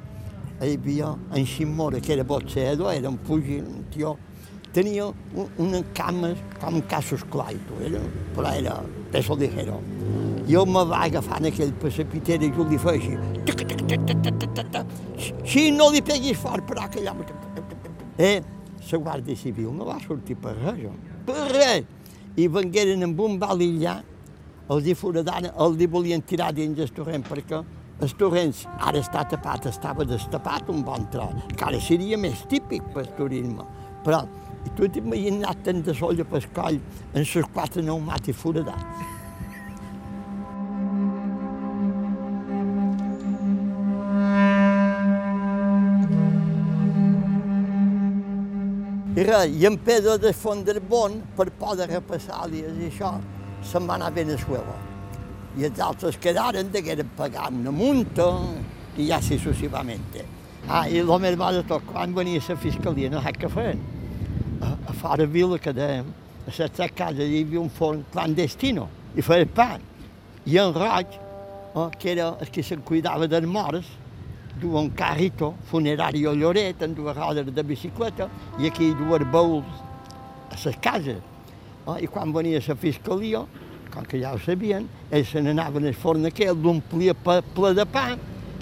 hi 0.62 0.76
havia 0.76 1.16
en 1.34 1.46
Ximora, 1.48 2.00
que 2.02 2.14
era 2.14 2.24
boxeador, 2.24 2.94
era 2.94 3.10
un 3.10 3.18
pugil, 3.18 3.64
un 3.64 3.88
tio, 3.90 4.18
tenia 4.74 5.08
un, 5.08 5.84
cama 5.96 6.36
com 6.60 6.76
un 6.76 6.82
casos 6.82 7.24
claito, 7.32 7.80
era, 7.82 8.00
però 8.36 8.54
era 8.54 8.76
peso 9.12 9.36
ligero. 9.36 9.80
Jo 10.48 10.66
me 10.66 10.84
va 10.86 11.06
agafar 11.08 11.40
en 11.40 11.50
aquell 11.50 11.74
precipitera 11.80 12.46
i 12.46 12.52
jo 12.56 12.68
li 12.68 12.78
feia 12.78 13.00
així. 13.00 13.16
Si 15.48 15.70
no 15.72 15.90
li 15.92 16.02
peguis 16.02 16.38
fort, 16.38 16.68
però 16.68 16.90
que 16.92 17.00
allà... 17.02 17.16
Eh, 18.18 18.42
la 18.90 19.00
Guàrdia 19.06 19.38
Civil 19.38 19.74
no 19.76 19.86
va 19.88 20.00
sortir 20.02 20.38
per 20.42 20.56
res. 20.58 20.88
Per 21.28 21.44
res! 21.52 21.86
I 22.40 22.48
vengueren 22.48 23.04
amb 23.04 23.20
un 23.20 23.38
bal 23.40 23.62
allà, 23.62 23.98
els 24.72 24.88
hi 24.88 24.96
foradaren, 24.96 25.52
els 25.60 25.82
hi 25.82 25.88
volien 25.92 26.24
tirar 26.24 26.52
dins 26.56 26.80
el 26.80 26.92
torrent, 26.96 27.26
perquè 27.28 27.60
el 28.02 28.14
torrent 28.18 28.54
ara 28.80 29.02
està 29.04 29.26
tapat, 29.30 29.68
estava 29.70 30.06
destapat 30.08 30.70
un 30.74 30.82
bon 30.88 31.06
tros, 31.14 31.48
que 31.54 31.68
ara 31.68 31.82
seria 31.84 32.18
més 32.18 32.46
típic 32.50 32.88
per 32.96 33.06
turisme. 33.18 33.68
Però 34.06 34.24
tu 34.78 34.88
t'imagina't 34.88 35.66
tant 35.66 35.84
de 35.86 35.94
solla 35.98 36.26
pel 36.26 36.48
coll 36.56 36.80
en 37.14 37.20
els 37.22 37.52
quatre 37.54 37.84
pneumàtics 37.84 38.40
foradats. 38.40 39.20
Res, 49.12 49.52
i 49.60 49.66
en 49.68 49.76
Pedro 49.84 50.16
de 50.18 50.32
Fonderbon, 50.32 51.18
per 51.36 51.50
por 51.60 51.76
de 51.76 51.84
repressàlies 51.90 52.78
i 52.80 52.86
això, 52.88 53.10
se'n 53.68 53.88
va 53.90 53.98
anar 53.98 54.08
a 54.08 54.16
Venezuela. 54.16 54.76
I 55.60 55.66
els 55.68 55.82
altres 55.84 56.16
quedaren 56.22 56.70
degueren 56.72 57.10
pagar 57.18 57.50
una 57.52 57.74
multa 57.76 58.30
i 58.96 59.10
ja 59.10 59.18
així 59.18 59.36
successivament. 59.36 60.06
Ah, 60.70 60.86
i 60.88 61.02
el 61.02 61.12
més 61.20 61.36
va 61.36 61.52
de 61.52 61.66
tot, 61.68 61.84
quan 61.90 62.16
venia 62.16 62.40
la 62.48 62.56
fiscalia, 62.56 63.10
no 63.12 63.20
sap 63.26 63.42
què 63.42 63.50
feien. 63.52 63.82
A, 64.62 64.72
a 64.88 64.96
fora 64.96 65.28
vila 65.28 65.60
que 65.60 65.74
dèiem, 65.76 66.08
a 66.48 66.54
les 66.56 66.72
tres 66.72 66.96
cases 66.96 67.28
hi 67.28 67.44
havia 67.44 67.60
un 67.60 67.70
forn 67.70 68.06
clandestino, 68.14 68.88
i 69.18 69.26
feia 69.26 69.46
pa. 69.46 69.74
I 70.48 70.58
en 70.58 70.72
Roig, 70.72 71.20
eh, 71.76 71.90
que 72.00 72.14
era 72.14 72.32
el 72.40 72.48
que 72.48 72.64
se'n 72.64 72.80
cuidava 72.88 73.28
dels 73.28 73.50
morts, 73.50 73.92
du 74.62 74.78
un 74.78 74.92
carrito 74.96 75.56
funerari 75.70 76.24
a 76.30 76.34
Lloret 76.38 76.84
amb 76.86 76.96
dues 76.96 77.18
rodes 77.18 77.50
de 77.56 77.64
bicicleta 77.66 78.30
i 78.60 78.70
aquí 78.70 78.94
dues 78.94 79.26
bouls 79.34 79.66
a 80.52 80.58
les 80.64 80.78
cases. 80.78 81.22
Eh? 81.88 81.98
I 82.06 82.08
quan 82.08 82.32
venia 82.34 82.62
la 82.68 82.76
fiscalia, 82.76 83.42
com 83.92 84.06
que 84.06 84.22
ja 84.22 84.34
ho 84.34 84.40
sabien, 84.40 84.88
ells 85.12 85.32
se 85.34 85.42
n'anaven 85.42 85.88
al 85.90 85.98
forn 85.98 86.28
aquell, 86.30 86.56
l'omplia 86.62 87.16
ple 87.16 87.74
de 87.76 87.86
pa 87.90 88.12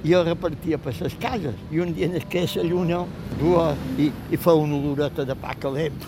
i 0.04 0.14
el 0.16 0.26
repartia 0.26 0.80
per 0.80 0.96
les 1.02 1.16
cases. 1.20 1.56
I 1.72 1.82
un 1.84 1.94
dia 1.94 2.08
en 2.08 2.16
què 2.32 2.46
la 2.56 2.64
lluna 2.64 3.04
dua 3.40 3.74
i, 3.98 4.10
i 4.32 4.38
fa 4.38 4.56
una 4.56 4.80
oloreta 4.80 5.26
de 5.28 5.36
pa 5.36 5.56
calent. 5.60 6.00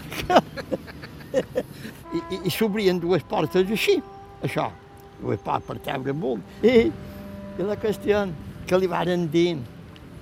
I, 2.11 2.19
i, 2.19 2.37
i 2.47 2.51
s'obrien 2.51 2.99
dues 2.99 3.23
portes 3.23 3.69
així, 3.71 4.01
això, 4.43 4.69
dues 5.21 5.39
portes 5.43 5.67
per 5.67 5.77
treure 5.83 6.15
molt. 6.15 6.63
I, 6.63 6.89
i 7.59 7.67
la 7.67 7.77
qüestió 7.79 8.25
que 8.67 8.79
li 8.79 8.87
varen 8.87 9.27
dir 9.31 9.59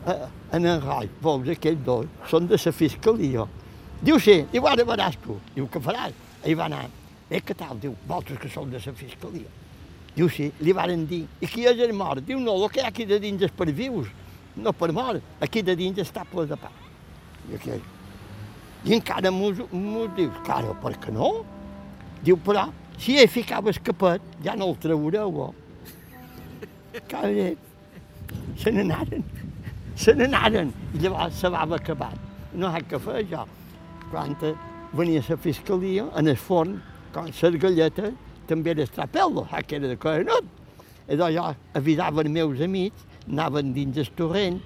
en 0.08 0.66
en 0.66 0.82
Roig, 0.82 1.10
veus, 1.22 1.50
aquells 1.56 1.84
dos, 1.86 2.08
són 2.30 2.48
de 2.48 2.58
la 2.60 2.72
fiscalia. 2.72 3.46
Diu 4.02 4.20
sí, 4.20 4.46
diu 4.52 4.68
ara 4.68 4.86
veràs 4.88 5.18
tu. 5.24 5.36
Diu, 5.56 5.68
què 5.68 5.82
faràs? 5.84 6.16
Hi 6.46 6.56
va 6.56 6.70
anar. 6.70 6.86
Eh, 7.30 7.42
què 7.44 7.56
tal? 7.56 7.78
Diu, 7.80 7.96
vosaltres 8.08 8.40
que 8.40 8.50
sou 8.50 8.66
de 8.66 8.80
la 8.80 8.94
fiscalia. 8.96 9.50
Diu 10.16 10.30
sí, 10.32 10.50
li 10.64 10.74
varen 10.74 11.06
dir. 11.08 11.26
I 11.42 11.48
qui 11.48 11.68
és 11.68 11.80
el 11.84 11.94
mort? 11.94 12.24
Diu, 12.26 12.40
no, 12.40 12.56
el 12.56 12.72
que 12.72 12.82
hi 12.82 12.86
ha 12.86 12.90
aquí 12.94 13.06
de 13.06 13.20
dins 13.20 13.44
és 13.44 13.52
per 13.52 13.70
vius. 13.72 14.08
no 14.60 14.74
per 14.74 14.92
mort, 14.92 15.24
aquí 15.40 15.62
de 15.64 15.76
dins 15.78 16.00
està 16.02 16.26
ple 16.28 16.44
de 16.50 16.56
pa. 16.60 16.72
I, 17.48 17.56
aquell. 17.56 17.84
I 18.84 18.96
encara 18.98 19.32
mos, 19.32 19.62
mos 19.72 20.10
dius, 20.18 20.36
cara, 20.44 20.74
per 20.82 20.96
què 21.00 21.14
no? 21.16 21.30
Diu, 22.26 22.36
però, 22.44 22.66
si 23.00 23.16
hi 23.16 23.28
ficava 23.32 23.72
escapet, 23.72 24.22
ja 24.44 24.56
no 24.60 24.72
el 24.72 24.76
traureu, 24.84 25.40
oh. 25.46 25.54
Cada 27.12 27.30
nit, 27.32 27.62
se 28.60 28.74
n'anaren, 28.76 29.24
se 30.00 30.16
n'anaren, 30.16 30.72
i 30.96 31.02
llavors 31.04 31.42
se 31.42 31.52
va 31.52 31.66
acabar. 31.76 32.14
No 32.54 32.70
hi 32.70 32.80
ha 32.80 32.86
què 32.88 33.00
fer, 33.04 33.26
jo. 33.32 33.44
Quan 34.10 34.36
venia 34.96 35.24
la 35.28 35.38
fiscalia, 35.38 36.08
en 36.18 36.32
el 36.32 36.40
forn, 36.40 36.80
com 37.14 37.28
les 37.28 37.60
galletes, 37.62 38.16
també 38.48 38.72
era 38.72 38.88
estrapel·lo, 38.88 39.46
que 39.68 39.76
era 39.76 39.88
de. 39.92 40.42
I 41.10 41.16
doncs 41.18 41.36
jo 41.36 41.46
avisava 41.76 42.22
els 42.22 42.32
meus 42.32 42.62
amics, 42.62 43.06
anaven 43.28 43.74
dins 43.74 43.98
el 43.98 44.10
torrent, 44.16 44.60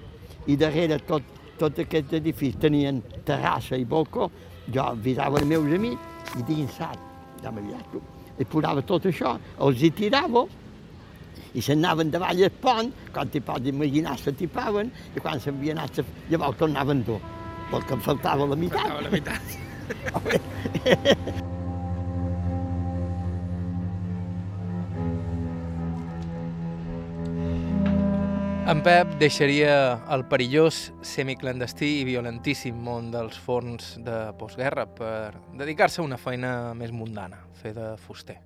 i 0.46 0.56
darrere 0.56 0.98
tot, 1.08 1.22
tot 1.58 1.78
aquest 1.78 2.12
edifici 2.12 2.58
tenien 2.60 3.02
terrassa 3.24 3.76
i 3.76 3.84
balcó, 3.84 4.30
jo 4.70 4.82
avisava 4.82 5.40
els 5.40 5.48
meus 5.48 5.72
amics 5.72 6.36
i 6.38 6.42
dins 6.48 6.76
sac, 6.76 6.98
ja 7.42 7.50
m'havia 7.50 7.80
i 8.38 8.44
posava 8.44 8.82
tot 8.82 9.06
això, 9.06 9.36
els 9.62 9.82
hi 9.82 9.90
tirava, 9.94 10.44
i 11.54 11.62
s'anaven 11.62 12.10
davall 12.10 12.42
del 12.42 12.52
pont, 12.62 12.92
quan 13.14 13.30
t'hi 13.30 13.40
pots 13.44 13.70
imaginar 13.70 14.18
se 14.20 14.34
tipaven, 14.36 14.90
i 15.14 15.22
quan 15.22 15.40
s'havien 15.40 15.78
anat, 15.78 16.02
llavors 16.30 16.58
tornaven 16.60 17.02
dur, 17.06 17.20
perquè 17.72 17.98
em 17.98 18.04
faltava 18.04 18.46
la 18.50 18.58
meitat. 18.58 18.86
Faltava 18.86 19.08
la 19.08 19.14
meitat. 19.14 19.44
En 28.64 28.78
Pep 28.80 29.10
deixaria 29.20 29.72
el 30.14 30.22
perillós, 30.24 30.78
semiclandestí 31.04 31.98
i 31.98 32.04
violentíssim 32.08 32.78
món 32.80 33.10
dels 33.12 33.36
forns 33.44 33.90
de 34.00 34.14
postguerra 34.40 34.86
per 34.88 35.34
dedicar-se 35.60 36.00
a 36.00 36.04
una 36.06 36.16
feina 36.16 36.72
més 36.72 36.94
mundana, 36.96 37.42
fer 37.60 37.74
de 37.76 37.90
fuster. 38.00 38.38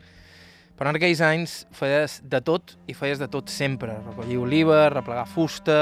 Però 0.78 0.92
en 0.92 0.96
aquells 1.00 1.18
anys 1.26 1.52
feies 1.74 2.20
de 2.30 2.38
tot 2.46 2.76
i 2.86 2.94
feies 2.94 3.18
de 3.18 3.26
tot 3.30 3.50
sempre, 3.50 3.96
recollir 4.04 4.36
oliva, 4.38 4.84
replegar 4.92 5.24
fusta 5.26 5.78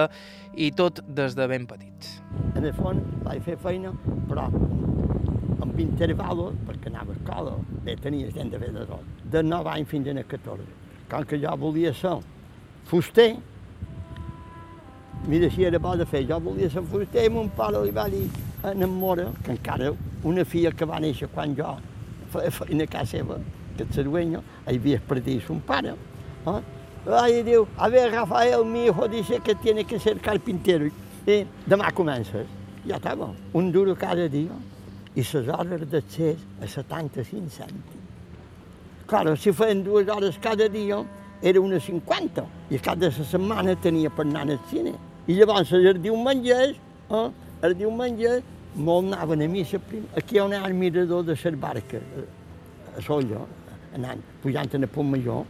i 0.57 0.71
tot 0.73 1.03
des 1.19 1.35
de 1.37 1.47
ben 1.51 1.67
petits. 1.69 2.15
En 2.57 2.65
el 2.65 2.73
fons 2.79 3.03
vaig 3.27 3.43
fer 3.45 3.59
feina, 3.61 3.93
però 4.31 4.47
amb 4.49 5.83
intervalos, 5.85 6.57
perquè 6.65 6.89
anava 6.89 7.13
a 7.13 7.19
escola, 7.19 7.59
bé, 7.85 7.99
tenia 8.01 8.31
gent 8.33 8.55
de 8.55 8.61
fer 8.63 8.71
de 8.73 8.87
tot, 8.89 9.21
de 9.35 9.43
9 9.45 9.75
anys 9.75 9.91
fins 9.91 10.09
a 10.09 10.25
14. 10.31 10.65
Com 11.11 11.29
que 11.29 11.41
jo 11.45 11.53
volia 11.61 11.93
ser 11.95 12.15
fuster, 12.89 13.29
mira 15.29 15.51
si 15.53 15.69
era 15.69 15.79
bo 15.79 15.93
de 15.97 16.09
fer, 16.09 16.25
jo 16.25 16.41
volia 16.41 16.71
ser 16.73 16.87
fuster 16.89 17.27
i 17.29 17.35
mon 17.37 17.53
pare 17.53 17.85
li 17.85 17.93
va 17.93 18.09
dir 18.09 18.25
a 18.65 18.73
en 18.73 18.89
Mora, 18.89 19.29
que 19.45 19.53
encara 19.53 19.93
una 20.25 20.45
filla 20.49 20.73
que 20.73 20.89
va 20.89 21.05
néixer 21.05 21.29
quan 21.35 21.53
jo 21.55 21.77
feia 22.33 22.51
feina 22.51 22.89
a 22.89 22.93
casa 22.97 23.19
seva, 23.19 23.39
que 23.77 23.83
el 23.85 23.89
Cerdueño, 23.91 24.43
ahí 24.67 24.77
havia 24.77 25.01
perdut 25.01 25.43
son 25.47 25.61
pare. 25.61 25.91
¿eh? 25.91 26.62
Ahí 27.07 27.43
diu, 27.43 27.67
a 27.77 27.89
ver, 27.89 28.11
Rafael, 28.11 28.65
mi 28.65 28.87
hijo 28.87 29.07
dice 29.07 29.41
que 29.41 29.55
tiene 29.55 29.85
que 29.85 30.01
ser 30.01 30.19
carpintero. 30.21 30.91
I 31.27 31.43
demà 31.67 31.91
comences. 31.91 32.47
Ja 32.87 32.97
estava, 33.01 33.33
un 33.53 33.73
duro 33.73 33.97
cada 33.99 34.29
dia. 34.29 34.55
I 35.17 35.23
les 35.23 35.49
hores 35.49 35.87
d'accés 35.91 36.39
a 36.62 36.67
75 36.69 37.51
cèntims. 37.51 38.05
Claro, 39.07 39.37
si 39.37 39.53
feien 39.53 39.83
dues 39.83 40.09
hores 40.09 40.39
cada 40.39 40.69
dia, 40.69 41.03
era 41.43 41.61
una 41.61 41.81
50. 41.81 42.45
I 42.71 42.79
cada 42.79 43.11
setmana 43.11 43.75
tenia 43.75 44.11
per 44.11 44.27
anar 44.27 44.47
al 44.51 44.61
cine. 44.71 44.95
I 45.27 45.35
llavors 45.35 45.73
els 45.73 45.99
diumenges, 46.03 46.77
eh, 47.11 47.29
els 47.62 47.77
diumenges, 47.79 48.43
molt 48.77 49.12
anaven 49.12 49.43
a 49.43 49.49
missa. 49.49 49.81
Aquí 50.17 50.37
hi 50.37 50.39
ha 50.39 50.67
el 50.67 50.75
mirador 50.75 51.25
de 51.25 51.35
les 51.35 51.59
barques, 51.59 52.03
a 52.97 53.03
Solla, 53.03 53.41
anant, 53.94 54.22
pujant 54.42 54.75
en 54.75 54.83
el 54.83 54.88
punt 54.88 55.11
major. 55.11 55.44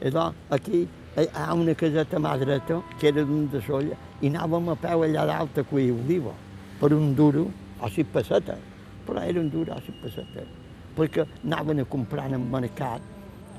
I 0.00 0.10
doncs, 0.10 0.36
aquí 0.50 0.84
hi 1.16 1.26
ha 1.34 1.52
una 1.54 1.74
caseta 1.74 2.18
mà 2.18 2.36
dreta, 2.38 2.80
que 2.98 3.08
era 3.08 3.24
d'un 3.24 3.48
de 3.52 3.60
Solla, 3.62 3.96
i 4.20 4.30
anàvem 4.30 4.70
a 4.72 4.76
peu 4.82 5.04
allà 5.06 5.26
dalt 5.30 5.58
a 5.58 5.64
cuir 5.70 5.92
oliva, 5.94 6.32
per 6.80 6.92
un 6.92 7.14
duro 7.14 7.46
o 7.80 7.88
sis 7.88 8.06
pessetes. 8.12 8.58
Però 9.06 9.22
era 9.22 9.40
un 9.40 9.50
duro 9.50 9.76
o 9.76 9.80
sis 9.86 9.94
pessetes. 10.02 10.50
Perquè 10.96 11.26
anaven 11.44 11.80
a 11.80 11.84
comprar 11.84 12.26
en 12.26 12.38
el 12.40 12.46
mercat, 12.50 13.00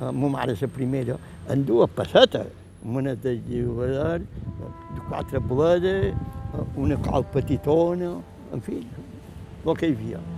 eh, 0.01 0.11
ma 0.11 0.29
mare 0.37 0.57
la 0.59 0.67
primera, 0.67 1.17
en 1.47 1.65
dues 1.65 1.89
pessetes, 1.95 2.47
una 2.83 3.15
de 3.15 3.37
llibrador, 3.47 4.19
de 4.19 5.01
quatre 5.09 5.39
bledes, 5.39 6.13
eh, 6.13 6.65
una 6.75 6.97
col 6.97 7.25
petitona, 7.25 8.17
en 8.53 8.61
fi, 8.61 8.81
el 9.65 9.77
que 9.77 9.87
hi 9.87 9.95
havia. 9.95 10.34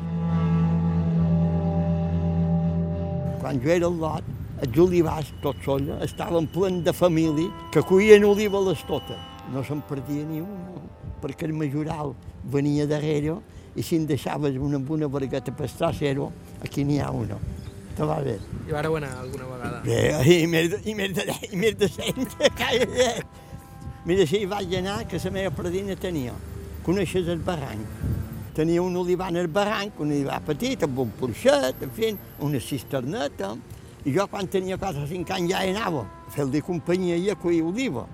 Quan 3.42 3.62
jo 3.62 3.70
era 3.74 3.86
al 3.88 3.98
lot, 4.02 4.26
els 4.66 4.80
olivars, 4.82 5.30
tots 5.44 5.66
sols, 5.66 5.92
estaven 6.06 6.48
plens 6.50 6.84
de 6.86 6.94
família 6.94 7.70
que 7.74 7.84
cuien 7.86 8.26
oliva 8.26 8.62
les 8.66 8.82
totes. 8.90 9.20
No 9.54 9.64
se'n 9.64 9.84
perdia 9.88 10.26
ni 10.28 10.42
una, 10.42 10.82
perquè 11.22 11.48
el 11.48 11.54
majoral 11.56 12.16
venia 12.52 12.88
darrere 12.90 13.38
i 13.78 13.86
si 13.86 14.00
en 14.00 14.08
deixaves 14.10 14.58
una 14.58 14.82
amb 14.82 14.90
una 14.92 15.08
vergueta 15.08 15.54
per 15.54 15.70
trasero, 15.70 16.32
aquí 16.66 16.84
n'hi 16.84 17.00
ha 17.00 17.12
una. 17.14 17.38
Te 17.98 18.06
va 18.06 18.18
bé. 18.26 18.36
I 18.68 18.74
vareu 18.74 18.98
anar 18.98 19.14
alguna 19.22 19.46
vegada? 19.52 19.82
Bé, 19.86 20.02
i 20.34 20.46
més 20.50 20.70
de, 20.74 20.82
i 20.86 20.94
més 20.98 21.14
de, 21.18 21.26
i 21.52 21.58
més 21.58 21.78
de 21.78 21.90
cent, 21.90 22.38
calla. 22.58 23.10
Mira, 24.08 24.26
si 24.30 24.42
hi 24.42 24.50
vaig 24.50 24.74
anar, 24.80 25.02
que 25.10 25.22
la 25.24 25.34
meva 25.34 25.54
predina 25.54 25.96
tenia. 26.00 26.34
Coneixes 26.86 27.30
el 27.30 27.42
barranc? 27.46 28.17
Tenia 28.58 28.82
un 28.82 28.96
olivar 28.98 29.28
al 29.30 29.48
barranc, 29.54 30.00
un 30.02 30.10
olivar 30.10 30.40
petit, 30.42 30.82
amb 30.82 30.98
un 30.98 31.12
porxet, 31.20 31.84
en 31.86 31.92
fi, 31.94 32.08
una 32.42 32.58
cisterneta. 32.58 33.52
I 34.04 34.14
jo, 34.16 34.26
quan 34.32 34.48
tenia 34.50 34.80
4 34.82 35.04
o 35.04 35.06
5 35.06 35.36
anys, 35.36 35.52
ja 35.52 35.62
hi 35.62 35.76
anava 35.76 36.02
a 36.26 36.32
fer-li 36.34 36.64
companyia 36.66 37.20
i 37.22 37.30
a 37.30 37.36
cuir 37.38 37.62
oliva. 37.62 38.08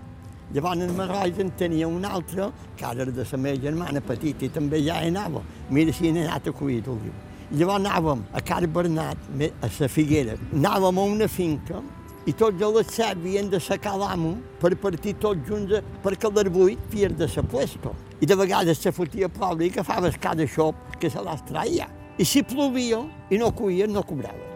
Llavors, 0.51 0.83
en 0.83 0.91
Marrois 0.97 1.39
en 1.39 1.53
tenia 1.55 1.87
un 1.87 2.03
altre, 2.03 2.49
que 2.75 2.83
ara 2.83 3.05
era 3.05 3.15
de 3.15 3.23
la 3.31 3.37
meva 3.39 3.61
germana 3.63 4.01
petita, 4.01 4.43
i 4.43 4.51
també 4.51 4.83
ja 4.83 4.99
hi 4.99 5.13
anava. 5.13 5.45
Mira 5.69 5.95
si 5.95 6.09
hi 6.09 6.11
he 6.11 6.25
anat 6.27 6.51
a 6.51 6.51
cuir 6.51 6.83
oliva. 6.91 7.15
Llavors 7.53 7.79
anàvem 7.79 8.27
a 8.33 8.41
Car 8.41 8.67
Bernat, 8.67 9.17
a 9.39 9.71
la 9.79 9.87
Figuera. 9.87 10.35
Anàvem 10.51 10.99
a 10.99 11.07
una 11.15 11.27
finca 11.31 11.79
i 12.25 12.33
tots 12.33 12.61
a 12.63 12.69
les 12.71 12.87
set 12.87 13.17
havien 13.17 13.49
de 13.51 13.59
sacar 13.59 13.97
l'amo 13.99 14.37
per 14.61 14.73
partir 14.79 15.15
tots 15.19 15.43
junts 15.47 15.81
perquè 16.03 16.29
a 16.29 16.35
les 16.37 16.51
vuit 16.53 16.87
havien 16.87 17.17
de 17.19 17.27
ser 17.27 17.43
puesto. 17.43 17.95
I 18.21 18.29
de 18.29 18.37
vegades 18.39 18.79
se 18.79 18.93
fotia 18.95 19.27
pobre 19.27 19.67
i 19.67 19.73
agafaves 19.73 20.17
cada 20.21 20.47
xop 20.47 20.75
que 20.99 21.11
se 21.11 21.21
les 21.21 21.43
traia. 21.49 21.89
I 22.17 22.25
si 22.25 22.43
plovia 22.45 23.03
i 23.29 23.41
no 23.41 23.51
cuien, 23.51 23.91
no 23.91 24.05
cobrava. 24.07 24.52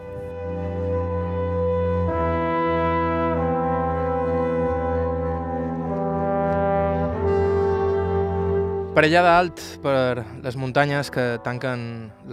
Per 8.98 9.04
allà 9.06 9.20
dalt, 9.22 9.60
per 9.78 10.24
les 10.42 10.56
muntanyes 10.58 11.06
que 11.14 11.24
tanquen 11.46 11.82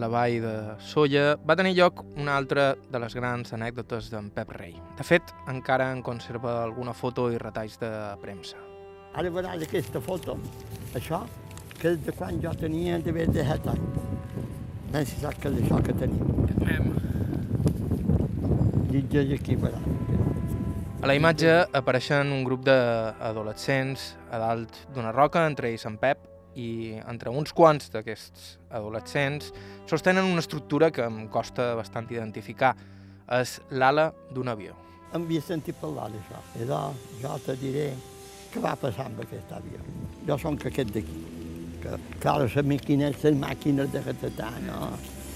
la 0.02 0.08
vall 0.10 0.40
de 0.42 0.54
Solla, 0.82 1.36
va 1.38 1.54
tenir 1.60 1.76
lloc 1.78 2.02
una 2.18 2.40
altra 2.40 2.72
de 2.90 3.02
les 3.04 3.14
grans 3.14 3.54
anècdotes 3.54 4.08
d'en 4.10 4.32
Pep 4.34 4.50
Rei. 4.58 4.74
De 4.98 5.06
fet, 5.06 5.30
encara 5.54 5.92
en 5.94 6.02
conserva 6.02 6.56
alguna 6.64 6.98
foto 6.98 7.28
i 7.30 7.38
retalls 7.38 7.78
de 7.78 7.94
premsa. 8.24 8.58
Ara 9.14 9.30
veuràs 9.30 9.62
aquesta 9.62 10.02
foto, 10.02 10.40
això, 10.98 11.22
que 11.78 11.94
és 11.94 12.02
de 12.02 12.18
quan 12.18 12.42
jo 12.42 12.58
tenia 12.58 12.98
d'haver 12.98 13.30
de 13.30 13.46
set 13.46 13.70
anys. 13.78 14.04
No 14.90 14.98
sé 14.98 15.06
si 15.14 15.22
saps 15.22 15.46
què 15.46 15.54
és 15.54 15.64
això 15.68 15.86
que 15.86 16.00
tenim. 16.02 16.94
Llegeix 18.90 19.38
aquí, 19.38 19.54
veuràs. 19.54 19.92
A 21.04 21.14
la 21.14 21.22
imatge 21.22 21.60
apareixen 21.78 22.34
un 22.34 22.42
grup 22.42 22.66
d'adolescents 22.66 24.16
a 24.34 24.42
dalt 24.42 24.88
d'una 24.96 25.14
roca, 25.14 25.46
entre 25.46 25.70
ells 25.70 25.86
en 25.86 26.02
Pep, 26.02 26.32
i 26.56 26.96
entre 27.04 27.32
uns 27.32 27.54
quants 27.54 27.92
d'aquests 27.94 28.56
adolescents 28.80 29.52
sostenen 29.90 30.26
una 30.26 30.44
estructura 30.44 30.92
que 30.92 31.04
em 31.06 31.26
costa 31.32 31.74
bastant 31.76 32.08
identificar. 32.12 32.76
És 33.36 33.58
l'ala 33.74 34.12
d'un 34.32 34.52
avió. 34.52 34.76
Em 35.14 35.24
havia 35.24 35.42
sentit 35.42 35.78
parlar 35.82 36.12
d'això. 36.14 36.42
I 36.62 36.68
doncs 36.70 37.22
jo 37.22 37.38
te 37.46 37.56
diré 37.62 37.88
què 38.54 38.62
va 38.64 38.76
passar 38.80 39.08
amb 39.10 39.24
aquest 39.24 39.52
avió. 39.56 39.82
Jo 40.28 40.38
som 40.42 40.58
que 40.58 40.70
aquest 40.70 40.94
d'aquí. 40.94 41.24
Que, 41.82 41.98
clar, 42.22 42.40
les 42.44 42.56
màquines, 42.66 43.18
les 43.24 43.38
màquines 43.38 43.92
de 43.92 44.02
retatar, 44.06 44.54
no? 44.66 44.92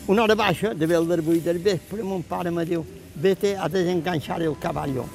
Una 0.10 0.24
hora 0.24 0.36
baixa, 0.36 0.74
de 0.74 0.88
ver 0.90 1.02
les 1.06 1.26
vuit 1.26 1.44
del 1.46 1.60
vespre, 1.62 2.04
mon 2.04 2.24
pare 2.26 2.50
me 2.52 2.64
diu, 2.66 2.86
vete 3.16 3.56
a 3.58 3.68
desenganxar 3.70 4.42
el 4.42 4.56
cavallo. 4.58 5.06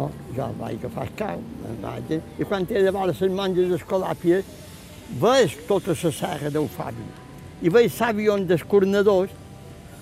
Oh, 0.00 0.08
jo 0.34 0.46
vaig 0.58 0.78
agafar 0.80 1.04
el 1.04 1.12
cau, 1.18 1.42
vaig, 1.82 2.14
i 2.40 2.46
quan 2.48 2.64
he 2.64 2.82
de 2.82 2.90
veure 2.90 3.12
les 3.12 3.34
monges 3.36 3.74
escolàpies, 3.76 4.59
veig 5.18 5.56
tota 5.66 5.94
la 6.02 6.12
serra 6.12 6.50
del 6.50 6.68
Fabi. 6.68 7.04
I 7.62 7.68
veig 7.68 7.92
l'avió 7.98 8.36
dels 8.38 8.62
cornadors, 8.62 9.30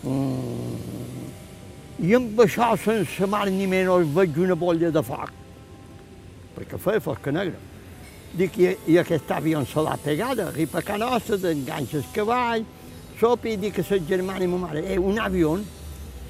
mm, 0.03 0.89
i 1.99 2.15
amb 2.15 2.39
això, 2.39 2.77
sense 2.79 3.27
mar 3.27 3.47
ni 3.51 3.67
menys, 3.67 4.13
veig 4.15 4.37
una 4.39 4.55
bolla 4.55 4.91
de 4.91 5.03
foc, 5.03 5.33
perquè 6.57 6.79
feia 6.79 7.01
fosca 7.01 7.33
negra. 7.33 7.57
dic, 8.33 8.59
i, 8.59 8.77
i 8.87 8.99
aquest 8.99 9.31
avió 9.31 9.65
se 9.65 9.81
l'ha 9.81 9.97
pegada, 9.97 10.49
arriba 10.49 10.79
a 10.79 10.83
casa 10.83 10.99
nostra, 10.99 11.39
t'enganxa 11.39 11.97
el 11.97 12.05
cavall, 12.13 12.65
sopa 13.19 13.49
i 13.49 13.57
dic 13.57 13.79
a 13.79 13.83
sa 13.83 13.97
germana 13.97 14.45
i 14.45 14.47
ma 14.47 14.59
mare, 14.59 14.85
eh, 14.85 14.99
un 14.99 15.19
avió 15.19 15.59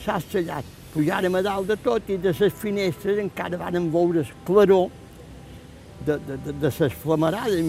s'ha 0.05 0.17
estrellat. 0.17 0.65
Pujàrem 0.95 1.35
a 1.35 1.43
dalt 1.43 1.67
de 1.69 1.77
tot 1.77 2.09
i 2.09 2.17
de 2.17 2.33
les 2.39 2.55
finestres 2.55 3.19
encara 3.19 3.59
varen 3.59 3.91
veure 3.93 4.21
el 4.21 4.31
claror 4.47 4.89
de, 6.09 6.19
de, 6.27 6.37
de, 6.45 6.53
de 6.63 6.71
les 6.81 6.95
flamarades, 7.03 7.61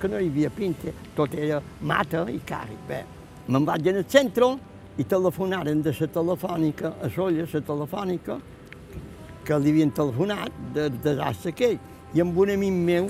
que 0.00 0.08
no 0.08 0.20
hi 0.20 0.28
havia 0.28 0.50
pinta, 0.52 0.92
tot 1.16 1.34
era 1.34 1.60
mata 1.80 2.26
i 2.30 2.40
càrrec. 2.44 2.80
Bé, 2.88 3.02
me'n 3.48 3.66
vaig 3.68 3.88
al 3.92 4.02
centre 4.08 4.52
i 4.98 5.06
telefonaren 5.08 5.82
de 5.82 5.94
la 6.00 6.08
telefònica, 6.18 6.92
a 7.02 7.10
Solla, 7.14 7.46
la 7.52 7.62
telefònica, 7.72 8.38
que 9.44 9.58
li 9.62 9.72
havien 9.72 9.94
telefonat 9.96 10.58
del 10.74 10.98
desastre 11.04 11.54
aquell. 11.54 11.78
I 12.14 12.24
amb 12.24 12.36
un 12.40 12.52
amic 12.56 12.82
meu, 12.88 13.08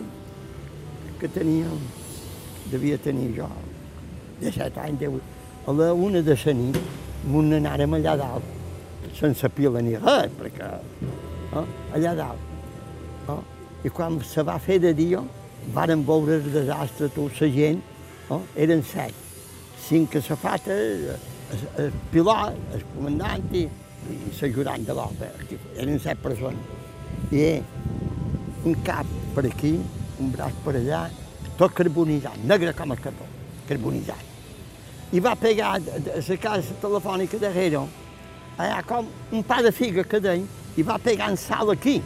que 1.18 1.30
tenia, 1.34 1.70
devia 2.70 2.98
tenir 3.02 3.32
jo, 3.36 3.48
de 4.38 4.52
set 4.54 4.78
anys, 4.78 5.00
deu, 5.02 5.18
a 5.66 5.74
la 5.74 5.92
una 5.94 6.22
de 6.22 6.36
la 6.44 6.54
nit, 6.54 6.78
m'on 7.26 7.56
anàrem 7.58 7.98
allà 7.98 8.14
dalt, 8.20 8.54
sense 9.18 9.50
pila 9.54 9.82
ni 9.82 9.96
res, 9.98 10.30
perquè 10.38 10.68
eh, 10.68 11.64
allà 11.96 12.14
dalt. 12.22 12.47
I 13.86 13.90
quan 13.94 14.18
se 14.26 14.42
va 14.42 14.58
fer 14.58 14.80
de 14.82 14.92
dia, 14.96 15.20
varen 15.74 16.02
veure 16.06 16.38
el 16.40 16.48
desastre, 16.52 17.10
tota 17.14 17.44
la 17.44 17.50
gent, 17.54 17.82
eh, 18.30 18.40
eren 18.64 18.82
set. 18.82 19.14
Cinc 19.88 20.16
a 20.18 20.22
safata, 20.22 20.74
el, 20.74 21.12
el 21.84 21.92
pilot, 22.12 22.58
el 22.74 22.84
comandant 22.94 23.54
i, 23.54 23.64
i 24.10 24.18
l'ajudant 24.40 24.84
de 24.88 24.98
l'obra. 24.98 25.30
Eren 25.76 26.02
set 26.02 26.20
persones. 26.24 26.74
I 27.30 27.44
eh, 27.44 27.62
un 28.66 28.76
cap 28.84 29.06
per 29.36 29.46
aquí, 29.46 29.76
un 30.18 30.34
braç 30.34 30.58
per 30.64 30.74
allà, 30.80 31.06
tot 31.58 31.74
carbonitzat, 31.78 32.42
negre 32.46 32.74
com 32.76 32.92
el 32.94 33.00
carbó, 33.02 33.26
carbonitzat. 33.68 34.26
I 35.14 35.22
va 35.24 35.34
pegar 35.38 35.78
la 35.80 36.36
casa 36.42 36.76
telefònica 36.82 37.40
darrere, 37.40 37.86
allà 38.58 38.82
com 38.86 39.06
un 39.32 39.44
pa 39.46 39.62
de 39.64 39.72
figa 39.72 40.04
que 40.04 40.20
deia, 40.20 40.44
i 40.78 40.84
va 40.86 40.98
pegar 41.02 41.30
en 41.32 41.38
sal 41.40 41.70
aquí. 41.72 41.96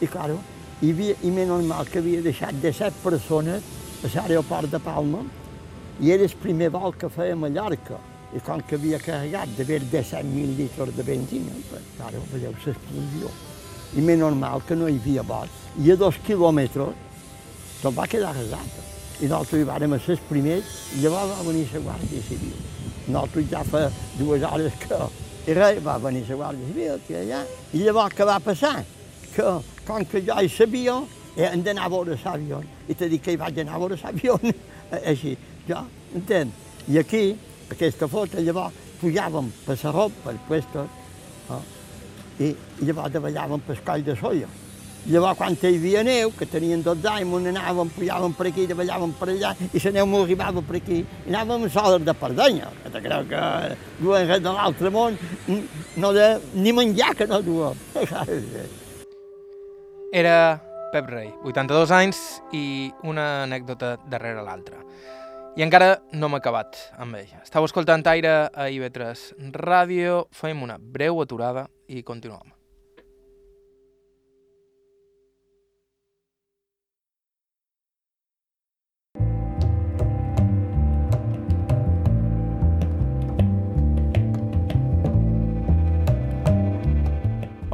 I, 0.00 0.06
claro, 0.06 0.38
hi 0.80 0.92
havia, 0.92 1.14
i 1.26 1.30
menys 1.34 1.50
normal 1.50 1.88
que 1.90 1.98
havia 1.98 2.22
deixat 2.22 2.58
de 2.62 2.70
set 2.72 2.94
persones 3.02 3.64
a 4.06 4.08
l'aeroport 4.14 4.70
de 4.70 4.78
Palma, 4.78 5.24
i 5.98 6.12
era 6.14 6.22
el 6.22 6.34
primer 6.38 6.68
vol 6.70 6.92
que 6.94 7.10
feia 7.10 7.34
a 7.34 7.38
Mallorca. 7.38 7.98
I 8.28 8.42
com 8.44 8.60
que 8.60 8.76
havia 8.76 8.98
carregat 9.00 9.54
d'haver 9.56 9.80
17.000 9.88 10.52
litres 10.58 10.90
de 10.94 11.02
benzina, 11.02 11.54
pues, 11.70 11.86
claro, 11.96 12.20
veieu 12.30 12.52
l'explosió. 12.52 13.30
I 13.96 14.04
més 14.04 14.18
normal 14.20 14.62
que 14.68 14.76
no 14.76 14.86
hi 14.86 14.98
havia 15.00 15.24
vols. 15.26 15.62
I 15.80 15.94
a 15.94 15.96
dos 15.96 16.18
quilòmetres 16.26 16.92
tot 17.80 17.96
va 17.96 18.06
quedar 18.06 18.34
resat. 18.36 18.76
I 19.18 19.30
nosaltres 19.30 19.62
hi 19.62 19.66
vàrem 19.66 19.96
ser 19.98 20.14
els 20.14 20.22
primers, 20.28 20.76
i 20.94 21.02
llavors 21.02 21.32
va 21.32 21.48
venir 21.48 21.64
la 21.72 21.82
Guàrdia 21.88 22.22
Civil. 22.28 22.60
Nosaltres 23.08 23.50
ja 23.50 23.64
fa 23.64 23.82
dues 24.20 24.46
hores 24.46 24.78
que... 24.84 25.00
I 25.48 25.56
res, 25.56 25.82
va 25.82 25.96
venir 26.04 26.22
la 26.28 26.38
Guàrdia 26.44 26.70
Civil, 26.70 27.02
que 27.08 27.18
allà. 27.24 27.42
I 27.72 27.82
llavors 27.82 28.14
què 28.14 28.28
va 28.28 28.38
passar? 28.44 28.76
Que, 29.38 29.50
com 29.86 30.02
que 30.02 30.18
jo 30.26 30.34
hi 30.34 30.48
sabia, 30.50 30.96
hem 31.38 31.60
d'anar 31.62 31.84
a 31.86 31.90
veure 31.92 32.16
l'avió. 32.24 32.58
I 32.90 32.94
t'he 32.98 33.06
dit 33.12 33.22
que 33.22 33.36
hi 33.36 33.38
vaig 33.38 33.60
anar 33.62 33.76
a 33.76 33.78
veure 33.78 33.98
l'avió, 34.00 34.34
així. 35.12 35.36
Jo, 35.68 35.84
entens? 36.18 36.64
I 36.90 36.98
aquí, 36.98 37.20
aquesta 37.70 38.08
foto, 38.10 38.42
llavors, 38.42 38.74
pujàvem 38.98 39.52
per 39.62 39.76
la 39.78 39.92
ropa, 39.94 40.24
per 40.24 40.40
puestos, 40.48 40.88
eh? 41.54 41.58
i, 42.46 42.48
llavors 42.88 43.14
davallàvem 43.14 43.62
per 43.68 43.76
coll 43.86 44.02
de 44.08 44.16
soia. 44.18 44.48
Llavors, 45.06 45.38
quan 45.38 45.54
hi 45.54 45.70
havia 45.70 46.02
neu, 46.02 46.32
que 46.34 46.50
tenien 46.50 46.82
12 46.82 47.06
anys, 47.12 47.36
on 47.38 47.46
anàvem, 47.52 47.94
pujàvem 47.94 48.34
per 48.40 48.48
aquí, 48.50 48.66
davallàvem 48.72 49.14
per 49.20 49.30
allà, 49.36 49.54
i 49.70 49.84
la 49.84 49.94
neu 50.00 50.10
m'ho 50.10 50.24
arribava 50.24 50.64
per 50.66 50.80
aquí, 50.80 50.98
i 51.04 51.30
anàvem 51.30 51.68
soles 51.70 52.02
de 52.10 52.16
pardenya, 52.24 52.74
que 52.82 52.90
te 52.96 53.04
creu 53.06 53.30
que 53.30 53.46
duen 54.02 54.26
res 54.34 54.42
de 54.42 54.58
l'altre 54.58 54.90
món, 54.98 55.22
no 56.02 56.12
de, 56.18 56.28
ni 56.58 56.74
menjar 56.74 57.14
que 57.14 57.30
no 57.30 57.38
duen. 57.46 57.86
Era 60.10 60.62
Pep 60.90 61.06
Rei, 61.10 61.28
82 61.44 61.90
anys 61.92 62.18
i 62.56 62.88
una 63.04 63.42
anècdota 63.42 63.98
darrere 64.08 64.40
l'altra. 64.40 64.80
I 65.52 65.64
encara 65.66 65.98
no 66.16 66.30
m'ha 66.32 66.40
acabat 66.40 66.78
amb 66.96 67.18
ell. 67.20 67.34
Estau 67.42 67.68
escoltant 67.68 68.06
Aire 68.08 68.36
a 68.48 68.70
IB3 68.72 69.52
Ràdio, 69.52 70.22
fem 70.32 70.64
una 70.64 70.78
breu 70.80 71.20
aturada 71.20 71.68
i 71.88 72.00
continuem. 72.00 72.57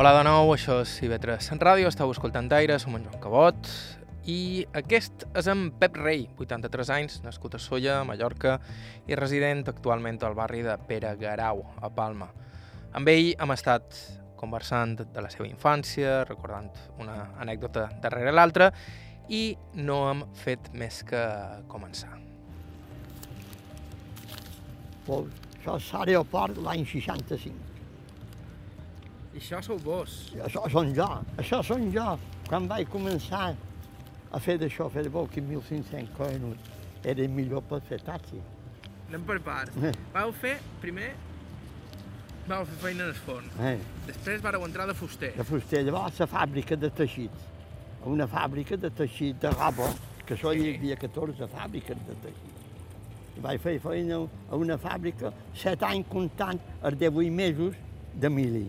Hola 0.04 0.18
de 0.18 0.24
nou, 0.26 0.50
això 0.52 0.74
és 0.82 0.90
IB3 1.06 1.46
Ràdio, 1.62 1.88
estàu 1.88 2.10
escoltant 2.12 2.50
Aire, 2.52 2.74
som 2.76 2.92
en 2.98 3.06
Joan 3.06 3.22
Cabot, 3.22 3.70
i 4.28 4.66
aquest 4.76 5.24
és 5.40 5.48
en 5.48 5.62
Pep 5.80 5.96
Rei, 5.96 6.26
83 6.36 6.90
anys, 6.92 7.16
nascut 7.24 7.56
a 7.56 7.60
Solla, 7.62 7.94
Mallorca, 8.04 8.58
i 9.08 9.16
resident 9.16 9.64
actualment 9.72 10.20
al 10.20 10.36
barri 10.36 10.60
de 10.60 10.76
Pere 10.90 11.14
Garau, 11.16 11.64
a 11.80 11.88
Palma. 11.88 12.28
Amb 12.92 13.14
ell 13.14 13.32
hem 13.32 13.56
estat 13.56 13.96
conversant 14.36 14.98
de 15.00 15.24
la 15.24 15.32
seva 15.32 15.48
infància, 15.48 16.20
recordant 16.28 16.68
una 17.00 17.30
anècdota 17.40 17.88
darrere 18.04 18.36
l'altra, 18.36 18.74
i 19.32 19.56
no 19.88 20.02
hem 20.10 20.26
fet 20.44 20.74
més 20.76 21.00
que 21.08 21.26
començar. 21.72 22.12
Pues, 25.08 25.46
és 25.64 25.94
l'aeroport 25.96 26.60
l'any 26.60 26.84
65. 26.92 27.73
I 29.34 29.40
això 29.42 29.60
sou 29.66 29.78
vos. 29.82 30.14
I 30.36 30.40
això 30.46 30.62
són 30.70 30.92
jo, 30.94 31.06
això 31.42 31.60
són 31.66 31.88
jo. 31.94 32.06
Quan 32.48 32.68
vaig 32.70 32.86
començar 32.92 33.54
a 34.34 34.40
fer 34.42 34.56
d'això, 34.60 34.86
fer 34.92 35.02
de 35.06 35.10
bo, 35.10 35.26
que 35.30 35.42
1.500 35.42 36.10
coinos 36.16 36.72
era 37.04 37.26
millor 37.28 37.62
per 37.68 37.80
fer 37.88 37.98
taxi. 38.04 38.38
Anem 39.08 39.24
per 39.26 39.40
parts. 39.44 39.74
Eh. 39.82 39.92
Vau 40.14 40.30
fer, 40.32 40.54
primer, 40.82 41.10
vau 42.48 42.64
fer 42.68 42.78
feina 42.84 43.04
en 43.04 43.10
el 43.10 43.18
forn. 43.26 43.50
Eh, 43.60 43.76
Després 44.06 44.42
vareu 44.44 44.64
entrar 44.66 44.86
de 44.86 44.94
fuster. 44.94 45.32
de 45.36 45.44
fuster, 45.44 45.82
llavors 45.84 46.20
a 46.20 46.26
fàbrica 46.30 46.76
de 46.76 46.90
teixits. 46.90 47.50
Una 48.06 48.26
fàbrica 48.28 48.76
de 48.76 48.90
teixit 48.90 49.38
de 49.40 49.50
roba, 49.50 49.90
que 50.26 50.34
això 50.36 50.52
hi 50.54 50.74
havia 50.76 50.96
14 50.96 51.46
fàbriques 51.48 51.96
de 52.06 52.14
teixit. 52.22 52.62
I 53.36 53.40
vaig 53.42 53.60
fer 53.60 53.78
feina 53.80 54.20
a 54.50 54.56
una 54.56 54.76
fàbrica, 54.78 55.32
set 55.58 55.82
anys 55.82 56.06
comptant 56.08 56.60
els 56.82 56.98
18 57.00 57.30
mesos 57.32 57.74
de 58.14 58.30
mili. 58.30 58.66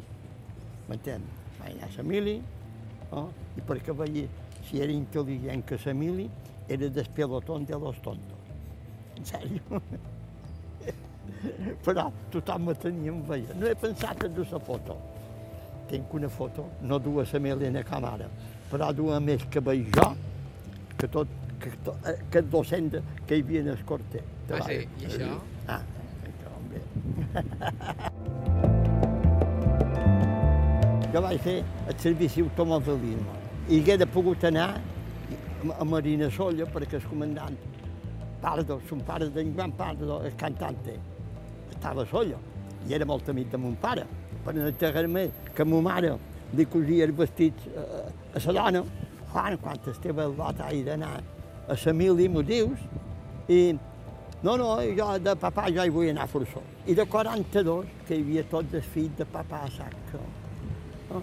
M'entén? 0.89 1.21
Vaig 1.59 1.75
anar 1.75 1.89
a 1.89 1.97
la 1.97 2.03
mili, 2.05 2.35
oh, 3.11 3.29
i 3.57 3.63
perquè 3.65 3.93
veia 3.97 4.27
si 4.65 4.81
era 4.81 4.93
intel·ligent 4.93 5.63
que 5.65 5.77
la 5.85 5.93
mili, 5.93 6.29
era 6.67 6.89
del 6.89 7.09
pelotón 7.13 7.65
de 7.65 7.79
los 7.79 8.01
tontos. 8.01 8.37
En 9.17 9.25
sèrio. 9.25 9.61
Però 11.85 12.11
tothom 12.33 12.61
me 12.69 12.75
tenia 12.75 13.11
en 13.11 13.21
veia. 13.27 13.53
No 13.59 13.67
he 13.69 13.75
pensat 13.77 14.23
en 14.25 14.33
dur 14.35 14.47
la 14.51 14.59
foto. 14.59 14.97
Tinc 15.89 16.13
una 16.17 16.29
foto, 16.29 16.69
no 16.81 16.99
du 16.99 17.19
a 17.21 17.25
la 17.31 17.39
Melena 17.39 17.83
com 17.85 18.05
ara, 18.09 18.29
però 18.71 18.93
du 18.93 19.11
a 19.13 19.19
més 19.21 19.45
que 19.53 19.61
veig 19.61 19.85
jo, 19.93 20.15
que 20.97 21.07
tot, 21.13 21.27
que, 21.61 21.69
to, 21.85 21.93
eh, 22.09 22.17
que 22.31 22.39
el 22.41 22.49
docent 22.49 22.89
de, 22.95 22.99
que 23.27 23.35
hi 23.37 23.41
havia 23.45 23.61
en 23.61 23.69
el 23.75 23.81
corte. 23.85 24.19
Ah, 24.49 24.61
sí? 24.65 24.77
I 25.01 25.03
això? 25.11 25.29
Ah, 25.67 25.81
això, 26.31 26.49
home. 26.57 26.79
jo 31.15 31.21
vaig 31.23 31.37
fer 31.39 31.59
el 31.87 31.95
servici 32.03 32.41
automobilisme 32.43 33.35
i 33.71 33.77
hagué 33.79 34.05
pogut 34.11 34.43
anar 34.49 34.81
a 35.79 35.85
Marina 35.87 36.27
Solla 36.29 36.65
perquè 36.67 36.99
el 36.99 37.05
comandant 37.07 37.55
Pardo, 38.41 38.81
son 38.89 38.99
pare 39.07 39.29
d'en 39.31 39.53
Joan 39.55 39.71
Pardo, 39.71 40.19
el 40.27 40.35
cantante, 40.35 40.97
estava 41.71 42.03
a 42.03 42.09
Solla 42.11 42.37
i 42.85 42.93
era 42.93 43.07
molt 43.07 43.29
amic 43.31 43.49
de 43.49 43.57
mon 43.57 43.77
pare. 43.81 44.03
Per 44.43 44.53
enterrar-me 44.59 45.23
que 45.55 45.63
ma 45.65 45.79
mare 45.81 46.11
li 46.53 46.65
cosia 46.67 47.07
els 47.07 47.15
vestits 47.17 47.63
a, 47.71 48.03
a 48.35 48.43
la 48.51 48.53
dona, 48.59 48.83
Juan, 49.31 49.57
quan 49.63 49.79
estava 49.87 50.27
el 50.27 50.35
lot 50.37 50.59
he 50.67 50.83
d'anar 50.83 51.15
a 51.15 51.77
la 51.85 51.93
mili, 51.93 52.27
m'ho 52.27 52.43
dius, 52.43 52.83
i 53.47 53.73
no, 54.43 54.57
no, 54.57 54.81
jo 54.99 55.13
de 55.17 55.33
papà 55.39 55.71
jo 55.71 55.81
hi 55.81 55.89
vull 55.89 56.11
anar 56.11 56.27
forçós. 56.27 56.75
I 56.85 56.93
de 56.93 57.05
42, 57.07 57.87
que 58.05 58.19
hi 58.19 58.21
havia 58.21 58.43
tots 58.51 58.73
els 58.73 58.91
fills 58.93 59.15
de 59.17 59.25
papà 59.25 59.63
a 59.63 59.71
sac. 59.79 59.95
No? 61.09 61.21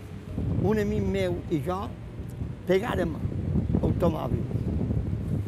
Un 0.71 0.81
amic 0.83 1.09
meu 1.17 1.37
i 1.51 1.61
jo 1.67 1.79
pegàrem 2.69 3.15
automòbil. 3.83 4.45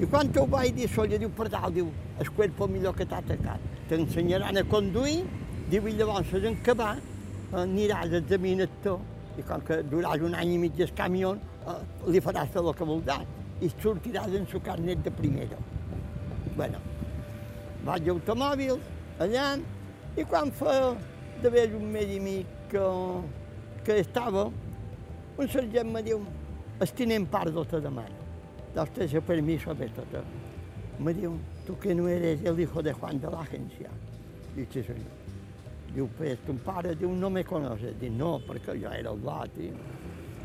I 0.03 0.09
quan 0.11 0.31
ho 0.37 0.47
vaig 0.51 0.75
dir, 0.75 0.89
solla, 0.91 1.19
diu, 1.21 1.31
per 1.31 1.47
dalt, 1.49 1.75
diu, 1.77 1.89
el 2.21 2.31
cuerpo 2.37 2.67
millor 2.69 2.97
que 2.99 3.07
t'ha 3.07 3.21
atacat. 3.23 3.63
T'ensenyaran 3.89 4.59
a 4.59 4.65
conduir, 4.71 5.23
diu, 5.71 5.87
i 5.89 5.95
llavors 5.95 6.35
en 6.35 6.59
acabar, 6.59 6.97
eh, 6.99 7.63
aniràs 7.63 8.13
a 8.13 8.21
examinar 8.23 8.69
tot. 8.83 9.13
I 9.39 9.43
com 9.43 9.63
que 9.67 9.81
duràs 9.91 10.23
un 10.23 10.35
any 10.35 10.55
i 10.55 10.59
mig 10.59 10.81
al 10.81 10.93
camió, 10.99 11.35
eh, 11.67 11.79
li 12.07 12.21
faràs 12.21 12.51
fer 12.51 12.63
el 12.63 12.75
que 12.75 12.85
voldràs. 12.85 13.27
i 13.61 13.71
sortiràs 13.81 14.35
en 14.35 14.47
su 14.51 14.61
carnet 14.61 15.03
de 15.05 15.11
primera. 15.11 15.57
Bueno, 16.57 16.81
vaig 17.87 18.09
a 18.09 18.13
automòbil, 18.13 18.79
allà, 19.25 19.47
i 20.17 20.25
quan 20.25 20.51
fa 20.59 20.75
d'haver 21.43 21.69
un 21.79 21.87
mes 21.93 22.13
i 22.17 22.21
mig 22.21 22.47
que, 22.73 22.85
que 23.85 24.01
estava, 24.01 24.49
un 25.37 25.49
sergent 25.49 25.91
me 25.93 26.03
diu, 26.03 26.23
estinem 26.81 27.27
Pardo 27.27 27.65
te 27.65 27.81
demana. 27.81 28.23
Usted 28.75 29.03
ese 29.03 29.21
permiso 29.21 29.75
de 29.75 29.89
todo. 29.89 30.23
Me 30.99 31.13
diu, 31.15 31.37
tú 31.67 31.79
que 31.79 31.95
no 31.95 32.09
eres 32.09 32.43
el 32.45 32.59
hijo 32.59 32.83
de 32.83 32.93
Juan 32.93 33.21
de 33.21 33.31
la 33.31 33.41
agencia. 33.41 33.91
Dice, 34.57 34.83
sí, 34.83 34.87
senyor. 34.87 35.25
Diu, 35.95 36.09
pues, 36.19 36.39
tu 36.45 36.57
pare, 36.59 36.97
diu, 36.97 37.13
no 37.15 37.31
me 37.31 37.45
conoces. 37.45 37.95
Dic, 38.01 38.11
no, 38.11 38.41
perquè 38.43 38.75
jo 38.81 38.91
era 38.91 39.13
el 39.13 39.21
lot. 39.23 39.59
I... 39.59 39.71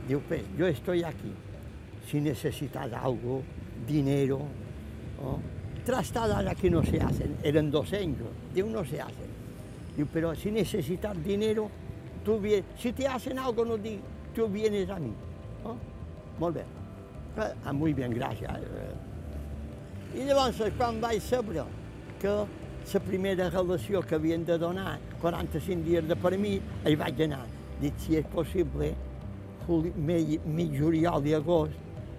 Diu, 0.08 0.22
pues, 0.28 0.44
yo 0.58 0.68
estoy 0.68 1.04
aquí. 1.04 1.32
Si 2.06 2.22
necesitas 2.22 2.92
algo, 2.94 3.42
dinero, 3.88 4.42
trastadas 5.86 6.46
aquí 6.46 6.70
no 6.70 6.84
se 6.84 7.02
hacen. 7.02 7.38
Eran 7.44 7.72
dos 7.72 7.94
años. 7.94 8.30
Diu, 8.54 8.70
no 8.70 8.86
se 8.86 9.02
hacen. 9.02 9.30
Diu, 9.96 10.08
pero 10.14 10.36
si 10.36 10.52
necesitas 10.52 11.18
dinero, 11.24 11.70
tú 12.30 12.40
vienes. 12.40 12.66
Si 12.78 12.94
te 12.94 13.08
hacen 13.08 13.40
algo, 13.40 13.66
no 13.66 13.78
dic, 13.78 14.00
tú 14.36 14.48
vienes 14.48 14.88
a 14.90 15.00
mí. 15.00 15.12
¿no? 15.64 15.76
Molt 16.40 16.56
bé. 16.56 16.64
Ah, 17.66 17.74
muy 17.74 17.94
bien, 17.94 18.14
gràcies. 18.14 18.50
I 20.14 20.26
llavors, 20.26 20.62
quan 20.78 21.00
vaig 21.02 21.22
saber 21.22 21.64
que 22.20 22.30
la 22.94 23.00
primera 23.00 23.50
relació 23.50 24.02
que 24.02 24.16
havien 24.16 24.46
de 24.46 24.58
donar, 24.58 25.00
45 25.22 25.84
dies 25.84 26.08
de 26.08 26.16
permís, 26.16 26.62
hi 26.86 26.96
vaig 26.96 27.22
anar. 27.26 27.46
Dic, 27.82 27.98
si 27.98 28.18
és 28.18 28.26
possible, 28.34 28.94
juli, 29.66 30.70
juliol 30.78 31.26
i 31.26 31.34
agost, 31.34 31.74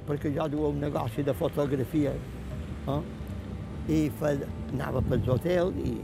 perquè 0.09 0.35
jo 0.35 0.49
duia 0.49 0.75
un 0.75 0.81
negoci 0.81 1.23
de 1.23 1.35
fotografia, 1.35 2.15
eh? 2.89 3.01
i 3.89 4.05
fe, 4.19 4.37
anava 4.73 5.03
pels 5.03 5.29
hotels 5.29 5.83
i, 5.85 5.99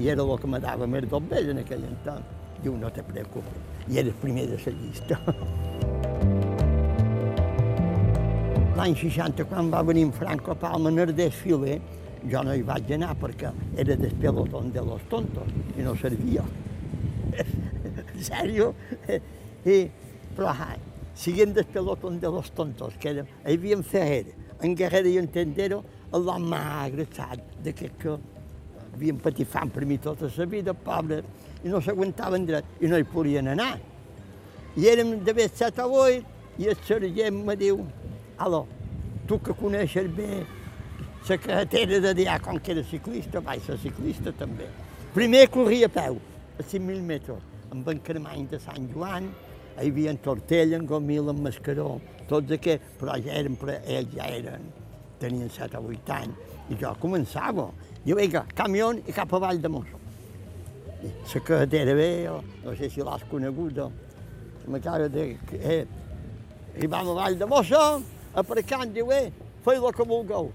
i 0.00 0.12
era 0.12 0.22
el 0.22 0.38
que 0.38 0.48
me 0.48 0.60
dava 0.60 0.86
més 0.86 1.08
dos 1.08 1.24
més 1.28 1.48
en 1.48 1.64
aquell 1.64 1.88
entorn. 1.88 2.39
Diu, 2.60 2.76
no 2.76 2.90
te 2.92 3.02
preocupes, 3.02 3.56
i 3.88 3.98
era 4.00 4.08
el 4.08 4.16
primer 4.20 4.46
de 4.50 4.58
la 4.60 4.72
llista. 4.76 5.16
L'any 8.76 8.94
60, 8.96 9.44
quan 9.48 9.70
va 9.72 9.82
venir 9.84 10.06
en 10.08 10.12
Franco 10.12 10.54
Palma 10.56 10.92
en 10.92 10.98
el 11.04 11.14
desfile, 11.16 11.80
jo 12.28 12.42
no 12.44 12.52
hi 12.56 12.62
vaig 12.66 12.92
anar 12.96 13.14
perquè 13.20 13.50
era 13.80 13.96
del 13.96 14.14
pelotón 14.20 14.72
de 14.72 14.84
los 14.84 15.02
tontos 15.08 15.48
i 15.76 15.84
no 15.84 15.94
servia. 15.96 16.44
en 17.40 18.22
sèrio? 18.24 18.74
I, 19.64 19.78
però, 20.36 20.52
ah, 20.52 20.76
siguent 21.14 21.54
del 21.56 21.66
pelotón 21.66 22.20
de 22.20 22.28
los 22.28 22.52
tontos, 22.52 22.94
que 23.00 23.10
era, 23.10 23.24
hi 23.44 23.56
havia 23.56 23.80
Ferrer, 23.82 24.34
en 24.60 24.76
Guerrero 24.76 25.08
i 25.08 25.18
en 25.20 25.28
Tendero, 25.32 25.82
l'home 26.12 26.50
més 26.52 26.86
agressat 26.86 27.42
d'aquest 27.64 27.96
que 28.00 28.16
havien 28.94 29.20
patit 29.22 29.48
fam 29.48 29.70
per 29.72 29.86
mi 29.86 29.98
tota 30.02 30.28
la 30.36 30.46
vida, 30.46 30.74
pobres, 30.74 31.24
i 31.64 31.72
no 31.72 31.80
s'aguantaven 31.84 32.46
dret, 32.48 32.76
i 32.80 32.90
no 32.90 32.98
hi 32.98 33.06
podien 33.08 33.50
anar. 33.52 33.74
I 34.76 34.86
érem 34.86 35.18
d'haver 35.24 35.48
set 35.52 35.80
o 35.82 35.88
vuit, 35.90 36.26
i 36.60 36.68
el 36.70 36.78
sergent 36.86 37.44
me 37.46 37.56
diu, 37.56 37.82
Aló, 38.40 38.64
tu 39.28 39.38
que 39.44 39.52
coneixes 39.52 40.08
bé 40.16 40.40
la 41.28 41.36
carretera 41.38 42.00
de 42.00 42.10
allà, 42.14 42.38
com 42.42 42.58
que 42.58 42.72
era 42.72 42.82
ciclista, 42.82 43.42
vaig 43.44 43.62
ser 43.62 43.76
ciclista 43.78 44.32
també. 44.32 44.66
Primer 45.14 45.44
corria 45.52 45.86
a 45.86 45.92
peu, 45.92 46.16
a 46.58 46.62
5.000 46.62 47.04
metres, 47.06 47.44
amb 47.70 47.88
en 47.88 48.46
de 48.50 48.58
Sant 48.58 48.88
Joan, 48.94 49.28
hi 49.76 49.88
havia 49.88 50.10
en 50.10 50.18
Tortella, 50.18 50.76
en 50.76 50.86
Gomil, 50.86 51.28
en 51.28 51.42
Mascaró, 51.42 52.00
tots 52.28 52.50
aquests, 52.50 52.96
però 52.98 53.16
ja 53.20 53.32
eren, 53.32 53.56
però 53.56 53.76
ells 53.84 54.16
ja 54.16 54.26
eren, 54.26 54.72
tenien 55.20 55.50
7 55.50 55.78
o 55.78 55.86
8 55.88 56.12
anys, 56.12 56.34
i 56.70 56.76
jo 56.80 56.94
començava. 57.00 57.70
Diu, 58.04 58.16
vinga, 58.16 58.46
camió 58.54 58.92
i 59.06 59.12
cap 59.12 59.32
a 59.34 59.38
Vall 59.38 59.60
de 59.60 59.68
Mosso. 59.68 59.99
La 61.00 61.40
carretera 61.40 61.94
bé, 61.94 62.28
no 62.64 62.74
sé 62.76 62.90
si 62.90 63.00
l'has 63.00 63.24
coneguda, 63.30 63.88
m'acaba 64.68 65.08
de... 65.08 65.36
Eh, 65.56 65.84
i 66.76 66.86
vam 66.86 67.08
a 67.08 67.14
Vall 67.16 67.38
de 67.40 67.46
Mosso, 67.48 68.02
aparcant, 68.34 68.92
diu, 68.92 69.10
eh, 69.12 69.30
feu 69.64 69.86
el 69.88 69.94
que 69.96 70.04
vulgueu. 70.04 70.50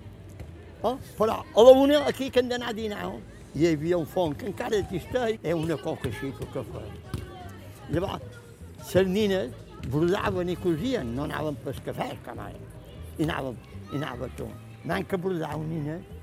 Eh? 0.84 0.94
Però 1.18 1.40
a 1.42 1.66
la 1.66 1.74
una, 1.82 2.04
aquí 2.06 2.30
que 2.30 2.40
hem 2.44 2.50
d'anar 2.50 2.70
a 2.70 2.78
dinar, 2.78 3.10
hi 3.56 3.68
havia 3.72 3.98
un 3.98 4.06
fong 4.06 4.36
que 4.38 4.48
encara 4.52 4.78
existeix, 4.84 5.40
és 5.42 5.54
una 5.58 5.78
coca 5.82 6.12
així 6.12 6.32
que 6.38 6.64
fa. 6.70 6.84
Llavors, 7.90 8.42
les 8.94 9.08
nines 9.10 9.52
brodaven 9.90 10.50
i 10.50 10.56
cosien, 10.62 11.16
no 11.16 11.26
anaven 11.26 11.58
pel 11.64 11.82
cafè, 11.86 12.12
com 12.26 12.42
ara. 12.42 12.62
I 13.18 13.26
anàvem, 13.26 13.58
i 13.92 13.98
anava 13.98 14.30
tu. 14.38 14.48
Anant 14.84 15.08
que 15.10 15.18
nina, 15.18 15.98
i 15.98 16.15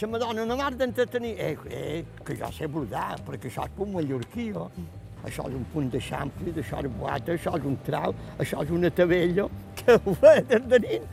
la 0.00 0.12
madona 0.12 0.44
no 0.44 0.56
m'ha 0.56 0.70
d'entretenir. 0.70 1.34
Eh, 1.38 1.56
eh, 1.70 2.04
que 2.24 2.36
jo 2.36 2.50
sé 2.52 2.66
brodar, 2.66 3.18
perquè 3.26 3.50
això 3.50 3.66
és 3.66 3.76
com 3.76 3.92
mallorquí, 3.92 4.52
oh. 4.54 4.70
Això 5.26 5.48
és 5.48 5.54
un 5.58 5.64
punt 5.72 5.88
de 5.90 5.98
xampli, 5.98 6.52
això 6.54 6.78
és 6.78 6.90
boata, 6.94 7.34
això 7.34 7.56
és 7.58 7.64
un 7.66 7.76
trau, 7.86 8.14
això 8.38 8.62
és 8.62 8.70
una 8.70 8.90
tabella, 8.90 9.48
que 9.80 9.96
ho 9.98 10.14
de 10.70 10.78
nit. 10.84 11.08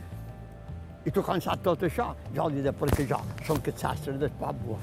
I 1.06 1.10
tu 1.10 1.22
com 1.22 1.40
saps 1.42 1.62
tot 1.62 1.82
això? 1.86 2.12
Jo 2.34 2.48
li 2.50 2.62
dic, 2.62 2.78
perquè 2.78 3.06
jo 3.10 3.18
som 3.46 3.58
aquest 3.58 3.82
sastre 3.82 4.16
del 4.18 4.32
poble. 4.40 4.78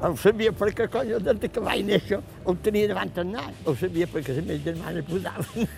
Ho 0.00 0.12
sabia 0.20 0.52
perquè, 0.52 0.88
coño, 0.92 1.18
des 1.24 1.48
que 1.48 1.60
vaig 1.60 1.84
néixer, 1.88 2.20
ho 2.44 2.54
tenia 2.60 2.88
davant 2.92 3.12
el 3.16 3.30
nas. 3.32 3.60
Ho 3.64 3.74
sabia 3.74 4.08
perquè 4.12 4.36
les 4.36 4.44
meves 4.44 4.64
germanes 4.64 5.08
posaven. 5.08 5.68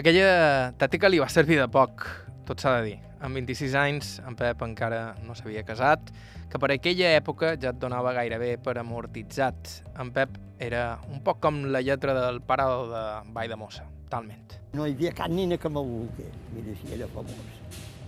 Aquella 0.00 0.72
tàctica 0.80 1.08
li 1.08 1.20
va 1.20 1.28
servir 1.32 1.60
de 1.60 1.68
poc, 1.72 2.04
tot 2.48 2.60
s'ha 2.60 2.76
de 2.78 2.90
dir. 2.90 3.09
Amb 3.20 3.36
26 3.36 3.74
anys, 3.76 4.14
en 4.24 4.32
Pep 4.32 4.62
encara 4.64 5.00
no 5.26 5.34
s'havia 5.36 5.60
casat, 5.68 6.08
que 6.48 6.58
per 6.60 6.70
aquella 6.72 7.10
època 7.18 7.52
ja 7.60 7.74
et 7.74 7.80
donava 7.82 8.14
gairebé 8.16 8.54
per 8.64 8.78
amortitzat. 8.80 9.74
En 10.00 10.08
Pep 10.14 10.38
era 10.58 10.94
un 11.12 11.20
poc 11.26 11.42
com 11.44 11.58
la 11.74 11.82
lletra 11.84 12.14
del 12.16 12.40
pare 12.40 12.64
de 12.88 13.02
Vall 13.36 13.52
de 13.52 13.60
Mossa, 13.60 13.84
talment. 14.08 14.56
No 14.72 14.88
hi 14.88 14.96
havia 14.96 15.12
cap 15.20 15.28
nina 15.28 15.60
que 15.60 15.68
me 15.68 15.84
volgués. 15.84 16.40
Mira 16.54 16.78
si 16.80 16.94
era 16.96 17.10
famós. 17.12 17.60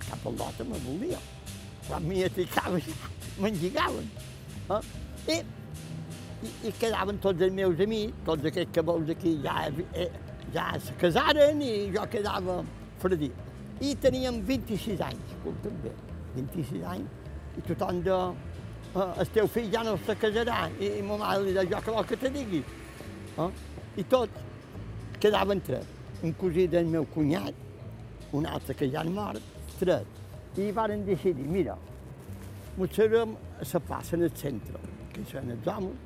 Cap 0.08 0.26
al 0.32 0.40
dota 0.40 0.64
me 0.64 0.80
volia. 0.88 1.20
Quan 1.90 2.08
m'hi 2.08 2.24
aticava 2.30 2.80
m'enlligaven. 3.42 4.10
Eh? 4.72 4.82
I, 5.28 5.40
i, 6.40 6.56
I 6.72 6.76
quedaven 6.80 7.20
tots 7.20 7.44
els 7.44 7.52
meus 7.52 7.84
amics, 7.84 8.24
tots 8.24 8.48
aquests 8.48 8.72
que 8.72 8.88
veus 8.88 9.12
aquí 9.12 9.36
ja, 9.44 9.68
eh, 9.92 10.08
ja 10.56 10.70
se 10.80 10.96
casaren 11.04 11.60
i 11.60 11.72
jo 11.92 12.08
quedava 12.08 12.62
fredí. 13.04 13.28
I 13.82 13.96
teníem 13.98 14.38
26 14.46 15.00
anys, 15.02 15.30
escolta'm 15.34 15.78
bé, 15.82 15.90
26 16.36 16.84
anys, 16.86 17.30
i 17.58 17.62
tothom 17.66 17.98
de... 18.06 18.18
Eh, 18.92 19.06
el 19.24 19.30
teu 19.34 19.48
fill 19.50 19.70
ja 19.72 19.82
no 19.86 19.96
se 20.06 20.14
casarà, 20.20 20.68
i, 20.78 20.92
i 21.00 21.02
ma 21.02 21.16
mare 21.18 21.42
li 21.42 21.54
deia, 21.56 21.66
jo 21.72 21.80
què 21.82 21.94
vol 21.96 22.06
que 22.06 22.18
te 22.20 22.30
digui? 22.30 22.60
Eh? 23.42 23.48
I 23.98 24.04
tots 24.12 25.16
quedaven 25.22 25.62
tres. 25.66 25.88
Un 26.22 26.36
cosí 26.38 26.68
del 26.70 26.86
meu 26.92 27.08
cunyat, 27.10 27.58
un 28.38 28.46
altre 28.46 28.76
que 28.78 28.86
ja 28.92 29.00
han 29.02 29.10
mort, 29.16 29.42
tres. 29.80 30.06
I 30.62 30.68
varen 30.76 31.02
decidir, 31.08 31.48
mira, 31.48 31.74
mostrarem 32.76 33.34
la 33.62 33.80
plaça 33.88 34.14
en 34.14 34.28
el 34.28 34.36
centre, 34.38 34.78
que 35.12 35.24
són 35.32 35.50
els 35.56 35.66
homes, 35.66 35.98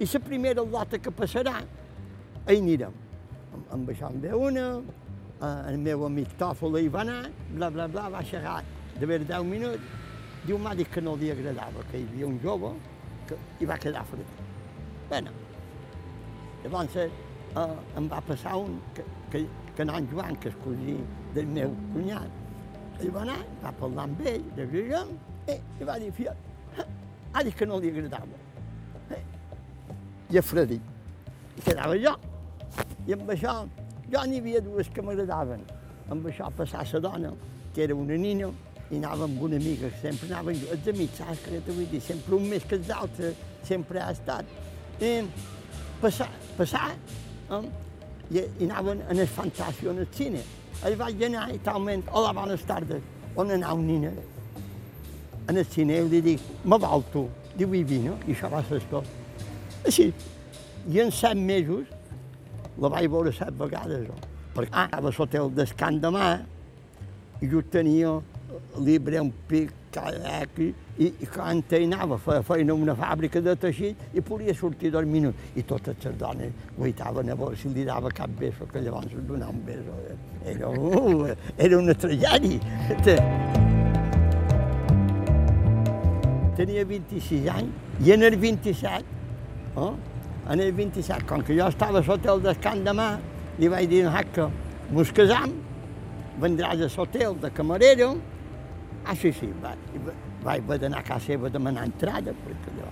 i 0.00 0.08
la 0.08 0.22
primera 0.24 0.64
lota 0.64 1.02
que 1.02 1.12
passarà, 1.12 1.58
hi 2.46 2.56
anirem. 2.56 2.96
Amb, 3.52 3.68
amb 3.74 3.92
això 3.92 4.08
en 4.08 4.20
ve 4.22 4.32
una, 4.32 4.64
el 5.40 5.78
meu 5.78 6.04
amic 6.06 6.34
Tòfol 6.38 6.80
hi 6.80 6.88
va 6.92 7.04
anar, 7.04 7.22
bla, 7.54 7.70
bla, 7.70 7.86
bla, 7.88 8.08
va 8.10 8.22
xerrar 8.26 8.58
d'haver 8.98 9.20
10 9.26 9.44
minuts, 9.46 9.98
diu, 10.44 10.58
m'ha 10.58 10.74
dit 10.74 10.88
que 10.90 11.02
no 11.04 11.14
li 11.16 11.30
agradava, 11.30 11.84
que 11.90 12.00
hi 12.00 12.06
havia 12.08 12.26
un 12.26 12.38
jove 12.42 12.72
que 13.28 13.38
hi 13.60 13.68
va 13.68 13.78
quedar 13.78 14.04
fred. 14.08 14.42
Bueno, 15.08 15.32
llavors 16.64 16.96
eh, 17.04 17.08
em 17.96 18.10
va 18.10 18.20
passar 18.24 18.56
un 18.58 18.78
que, 18.94 19.04
que, 19.30 19.46
que 19.76 19.86
en 19.86 20.10
Joan, 20.10 20.36
que 20.36 20.50
és 20.50 20.60
cosí 20.64 20.98
del 21.34 21.46
meu 21.54 21.74
cunyat, 21.94 22.44
hi 23.02 23.10
va 23.14 23.22
anar, 23.22 23.38
va 23.62 23.72
parlar 23.78 24.08
amb 24.08 24.26
ell, 24.26 24.46
de 24.56 24.66
Guillem, 24.72 25.14
eh, 25.46 25.60
i 25.80 25.86
va 25.86 25.98
dir, 26.02 26.10
fiat, 26.12 26.46
ha 27.32 27.44
dit 27.44 27.54
que 27.54 27.66
no 27.66 27.78
li 27.78 27.92
agradava. 27.92 28.40
Eh, 29.14 29.22
I 30.34 30.38
a 30.38 30.42
Fredí. 30.42 30.80
I 31.58 31.62
quedava 31.62 31.96
jo. 31.98 32.14
I 33.06 33.14
amb 33.16 33.30
això, 33.34 33.54
jo 34.12 34.24
n'hi 34.24 34.40
havia 34.40 34.60
dues 34.64 34.88
que 34.94 35.02
m'agradaven. 35.04 35.64
Amb 36.08 36.26
això 36.30 36.48
passar 36.56 36.86
la 36.92 37.00
dona, 37.04 37.32
que 37.74 37.84
era 37.84 37.94
una 37.94 38.16
nina, 38.16 38.48
i 38.90 38.96
anava 38.96 39.24
amb 39.24 39.42
una 39.42 39.56
amiga, 39.56 39.90
que 39.90 40.00
sempre 40.00 40.28
anaven 40.30 40.62
els 40.72 40.88
amics, 40.88 41.18
saps 41.20 41.42
què 41.44 41.60
t'ho 41.64 41.74
vull 41.76 41.90
dir? 41.90 42.00
Sempre 42.00 42.36
un 42.38 42.46
més 42.48 42.64
que 42.64 42.78
els 42.78 42.90
altres, 42.90 43.42
sempre 43.68 44.00
ha 44.00 44.10
estat. 44.14 44.48
I 45.00 45.12
passar, 46.00 46.30
passar, 46.56 46.94
eh? 47.50 47.60
I, 48.30 48.40
i 48.40 48.68
anaven 48.68 49.04
en 49.08 49.20
el 49.20 49.28
fantàstic, 49.28 49.90
en 49.92 50.00
el 50.04 50.08
cine. 50.16 50.40
La 62.78 62.90
vaig 62.92 63.08
veure 63.10 63.32
set 63.34 63.54
vegades, 63.58 64.08
oh. 64.12 64.20
perquè 64.54 64.74
ah, 64.74 64.86
anava 64.86 65.12
sota 65.14 65.42
el 65.42 65.54
descant 65.54 66.00
de 66.02 66.12
mà, 66.14 66.28
i 67.42 67.48
jo 67.50 67.62
tenia 67.70 68.18
libre 68.82 69.20
un 69.22 69.32
pic 69.48 69.74
cada 69.94 70.40
X, 70.44 70.72
i, 70.98 71.08
i 71.22 71.26
quan 71.30 71.62
anava 71.78 72.16
a 72.16 72.22
fer 72.22 72.38
feina 72.46 72.74
una 72.74 72.94
fàbrica 72.98 73.40
de 73.40 73.54
teixit 73.56 74.14
i 74.14 74.20
podia 74.20 74.54
sortir 74.54 74.90
dos 74.90 75.06
minuts. 75.06 75.38
I 75.56 75.62
totes 75.62 75.96
les 76.04 76.16
dones 76.18 76.52
guaitaven 76.76 77.30
a 77.30 77.36
veure 77.38 77.56
si 77.56 77.70
li 77.74 77.84
dava 77.86 78.10
cap 78.10 78.30
beso, 78.38 78.66
que 78.66 78.82
llavors 78.82 79.14
es 79.14 79.26
donava 79.28 79.52
un 79.52 79.62
beso. 79.64 79.94
Era, 80.44 80.68
uh, 80.70 81.34
era 81.56 81.78
una 81.78 81.94
tragèdia. 81.94 82.58
Tenia 86.58 86.84
26 86.84 87.48
anys 87.54 88.04
i 88.04 88.12
en 88.12 88.26
el 88.26 88.36
27, 88.36 89.04
oh, 89.78 89.94
en 90.48 90.60
el 90.60 90.72
27, 90.72 91.26
com 91.28 91.42
que 91.44 91.56
jo 91.56 91.66
estava 91.68 92.02
sota 92.04 92.32
el 92.32 92.42
descant 92.42 92.80
de 92.84 92.94
mà, 92.96 93.08
li 93.60 93.68
vaig 93.68 93.88
dir 93.90 94.06
a 94.08 94.22
que 94.32 94.46
mos 94.94 95.12
casam, 95.12 95.52
vendràs 96.40 96.80
a 96.86 96.88
l'hotel 96.88 97.36
de 97.42 97.50
camarero, 97.52 98.14
ah, 99.04 99.14
sí, 99.14 99.32
sí, 99.32 99.50
va, 99.62 99.74
vaig 100.44 100.62
haver 100.62 100.78
d'anar 100.80 101.02
a 101.02 101.02
casa 101.02 101.26
seva 101.26 101.50
demanar 101.50 101.84
entrada, 101.90 102.32
perquè 102.32 102.72
allò 102.72 102.88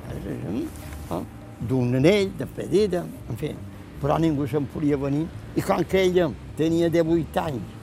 eh, 1.16 1.22
d'un 1.60 1.96
anell, 1.96 2.30
de 2.36 2.46
pedida, 2.46 3.06
en 3.30 3.40
fi, 3.40 3.54
però 4.02 4.18
ningú 4.20 4.46
se'n 4.46 4.68
podia 4.68 4.98
venir. 5.00 5.24
I 5.56 5.64
com 5.64 5.80
que 5.88 6.04
ella 6.04 6.28
tenia 6.58 6.90
18 6.92 7.40
anys 7.40 7.74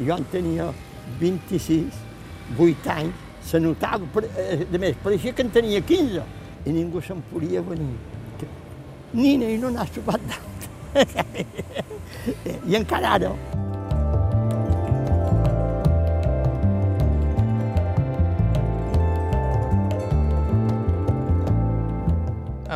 i 0.00 0.06
jo 0.08 0.16
en 0.16 0.24
tenia 0.32 0.72
26, 1.20 2.02
8 2.56 2.92
anys, 2.96 3.24
se 3.46 3.60
notava, 3.60 4.08
eh, 4.40 4.64
de 4.70 4.78
més, 4.78 4.96
pareixia 5.02 5.36
que 5.36 5.44
en 5.44 5.52
tenia 5.52 5.80
15, 5.80 6.24
i 6.66 6.72
ningú 6.72 7.00
se'n 7.04 7.20
podia 7.30 7.60
venir. 7.62 8.15
Nina, 9.12 9.50
i 9.50 9.58
no 9.58 9.70
n'has 9.70 9.92
trobat 9.94 10.22
d'altre. 10.30 11.46
I 12.66 12.76
encara 12.80 13.14
ara, 13.18 13.30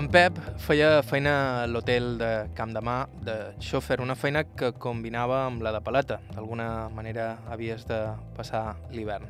En 0.01 0.07
Pep 0.09 0.39
feia 0.63 1.03
feina 1.05 1.33
a 1.61 1.65
l'hotel 1.69 2.15
de 2.17 2.29
Camp 2.57 2.71
de 2.73 2.81
Mà 2.81 2.95
de 3.27 3.35
xòfer, 3.61 3.99
una 4.01 4.15
feina 4.17 4.45
que 4.47 4.71
combinava 4.73 5.43
amb 5.49 5.61
la 5.67 5.75
de 5.75 5.83
paleta. 5.85 6.17
D'alguna 6.31 6.89
manera 6.95 7.27
havies 7.53 7.85
de 7.85 7.99
passar 8.37 8.79
l'hivern. 8.95 9.27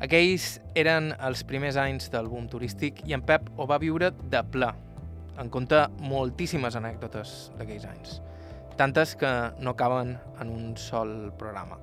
Aquells 0.00 0.46
eren 0.78 1.10
els 1.18 1.42
primers 1.44 1.76
anys 1.76 2.08
del 2.14 2.30
boom 2.32 2.46
turístic 2.48 3.02
i 3.04 3.12
en 3.18 3.26
Pep 3.26 3.50
ho 3.58 3.66
va 3.68 3.76
viure 3.82 4.14
de 4.32 4.44
pla. 4.54 4.70
En 5.38 5.50
conta 5.54 5.86
moltíssimes 6.02 6.76
anècdotes 6.78 7.52
d'aquells 7.58 7.86
anys. 7.86 8.18
Tantes 8.78 9.14
que 9.18 9.30
no 9.62 9.74
caben 9.78 10.16
en 10.40 10.50
un 10.50 10.76
sol 10.78 11.32
programa. 11.38 11.78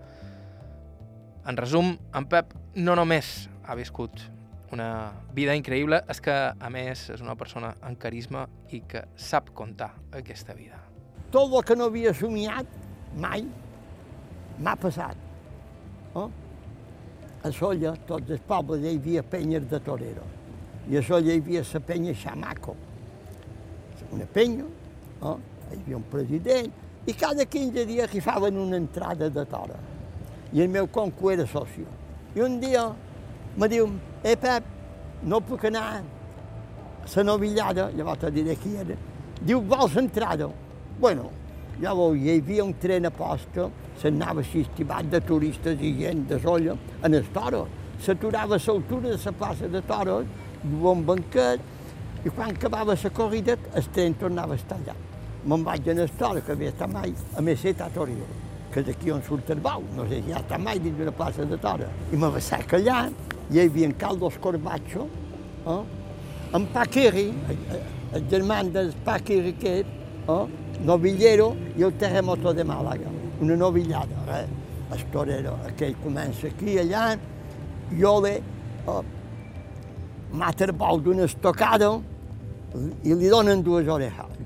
En 1.45 1.57
resum, 1.57 1.93
en 2.15 2.25
Pep 2.27 2.55
no 2.75 2.95
només 2.97 3.49
ha 3.67 3.75
viscut 3.77 4.23
una 4.73 5.13
vida 5.33 5.53
increïble 5.55 6.01
és 6.09 6.19
que, 6.23 6.33
a 6.33 6.69
més, 6.73 7.05
és 7.13 7.21
una 7.23 7.35
persona 7.39 7.75
amb 7.85 7.99
carisma 8.01 8.45
i 8.73 8.81
que 8.89 9.05
sap 9.15 9.51
contar 9.55 9.91
aquesta 10.15 10.55
vida. 10.57 10.79
Tot 11.31 11.53
el 11.53 11.63
que 11.67 11.77
no 11.77 11.89
havia 11.91 12.13
somiat 12.15 12.67
mai 13.21 13.45
m'ha 14.59 14.75
passat. 14.79 15.21
Oh? 16.15 16.29
A 17.45 17.51
Solla, 17.53 17.93
tots 18.09 18.31
els 18.33 18.43
pobles, 18.47 18.81
hi 18.81 18.97
havia 18.97 19.23
penyes 19.23 19.67
de 19.69 19.79
torero. 19.85 20.25
I 20.89 20.97
a 20.97 21.05
Solla 21.05 21.33
hi 21.33 21.41
havia 21.43 21.63
la 21.71 21.81
penya 21.85 22.15
Xamaco. 22.17 22.75
Una 24.15 24.25
penya, 24.31 24.63
oh? 25.27 25.37
hi 25.67 25.75
havia 25.81 25.97
un 25.97 26.05
president, 26.07 26.71
i 27.05 27.13
cada 27.19 27.43
15 27.45 27.83
dies 27.85 28.13
hi 28.15 28.21
faven 28.23 28.55
una 28.57 28.77
entrada 28.79 29.27
de 29.29 29.43
tora. 29.51 29.75
I 30.55 30.61
el 30.63 30.69
meu 30.71 30.87
conco 30.87 31.33
era 31.33 31.45
soci. 31.45 31.83
I 32.35 32.43
un 32.45 32.59
dia 32.61 32.85
me 33.57 33.67
diu, 33.67 33.89
eh 34.23 34.37
Pep, 34.39 34.71
no 35.27 35.41
puc 35.43 35.67
anar 35.67 35.83
a 35.97 36.01
la 37.11 37.23
novillada, 37.27 37.89
llavors 37.91 38.23
te 38.23 38.31
diré 38.31 38.55
qui 38.55 38.77
era, 38.79 38.95
diu, 39.41 39.59
vols 39.61 39.99
entrada? 39.99 40.47
Bueno, 40.99 41.29
llavors 41.81 42.15
hi 42.15 42.37
havia 42.37 42.63
un 42.63 42.73
tren 42.79 43.09
a 43.09 43.11
posta, 43.11 43.67
s'anava 43.99 44.47
estivat 44.47 45.11
de 45.11 45.21
turistes 45.27 45.83
i 45.83 45.91
gent 45.99 46.23
de 46.31 46.39
solla 46.39 46.79
en 47.03 47.19
el 47.19 47.27
toro. 47.35 47.65
S'aturava 47.99 48.55
a 48.55 48.63
l'altura 48.63 49.11
de 49.11 49.19
la 49.19 49.31
plaça 49.31 49.67
de 49.67 49.81
toros, 49.83 50.25
duia 50.63 50.91
un 50.91 51.05
banquet, 51.05 51.74
i 52.25 52.29
quan 52.33 52.49
acabava 52.49 52.95
la 52.97 53.09
corrida, 53.13 53.55
el 53.75 53.85
tren 53.93 54.15
tornava 54.17 54.55
a 54.55 54.57
estar 54.57 54.79
allà. 54.79 54.95
Me'n 55.45 55.63
vaig 55.63 55.87
el 55.87 56.09
toro, 56.17 56.41
que 56.41 56.53
havia 56.53 56.71
estat 56.71 56.89
mai 56.89 57.13
a 57.37 57.41
Meseta 57.41 57.85
a 57.85 57.89
Torelló, 57.93 58.25
que 58.73 58.81
és 58.81 58.87
aquí 58.89 59.11
on 59.13 59.21
surt 59.21 59.51
el 59.53 59.59
bau, 59.61 59.83
no 59.95 60.07
sé 60.09 60.23
si 60.25 60.33
ha 60.33 60.39
estat 60.41 60.59
mai 60.59 60.79
dins 60.81 60.97
d'una 60.97 61.13
plaça 61.13 61.45
de 61.45 61.57
toro. 61.61 61.85
I 62.11 62.17
me 62.17 62.31
va 62.33 62.41
ser 62.41 62.63
allà, 62.79 63.03
hi 63.51 63.59
havia 63.61 63.85
en 63.85 63.93
Caldos 63.93 64.39
Corbacho, 64.41 65.05
eh? 65.67 65.83
en 66.57 66.65
Paqueri, 66.73 67.27
el 68.13 68.25
germà 68.31 68.63
del 68.73 68.89
Paqueri 69.05 69.53
aquest, 69.53 69.93
eh? 70.25 70.41
novillero, 70.81 71.51
i 71.77 71.85
el 71.85 71.93
terremoto 71.93 72.53
de 72.53 72.65
Màlaga, 72.65 73.13
una 73.39 73.55
novillada. 73.55 74.25
Eh? 74.39 74.47
El 74.95 75.05
torero, 75.13 75.59
aquell 75.67 75.93
comença 76.01 76.49
aquí, 76.49 76.79
allà, 76.81 77.05
jo 78.01 78.17
le 78.25 78.35
eh, 78.39 78.99
mata 80.33 80.65
el 80.65 80.73
bou 80.73 80.97
d'una 80.97 81.29
estocada 81.29 81.93
i 83.03 83.15
li 83.15 83.29
donen 83.31 83.63
dues 83.63 83.87
orejas. 83.87 84.39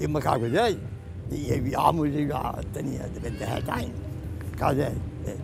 I 0.00 0.06
me 0.06 0.20
cago 0.20 0.48
d'ell. 0.50 0.78
I 1.32 1.40
hi 1.40 1.52
havia 1.56 1.88
homes 1.88 2.14
i 2.14 2.26
jo 2.28 2.40
tenia 2.74 3.08
de 3.14 3.20
27 3.24 3.70
anys. 3.78 4.00
Casa, 4.58 4.90
eh, 5.26 5.36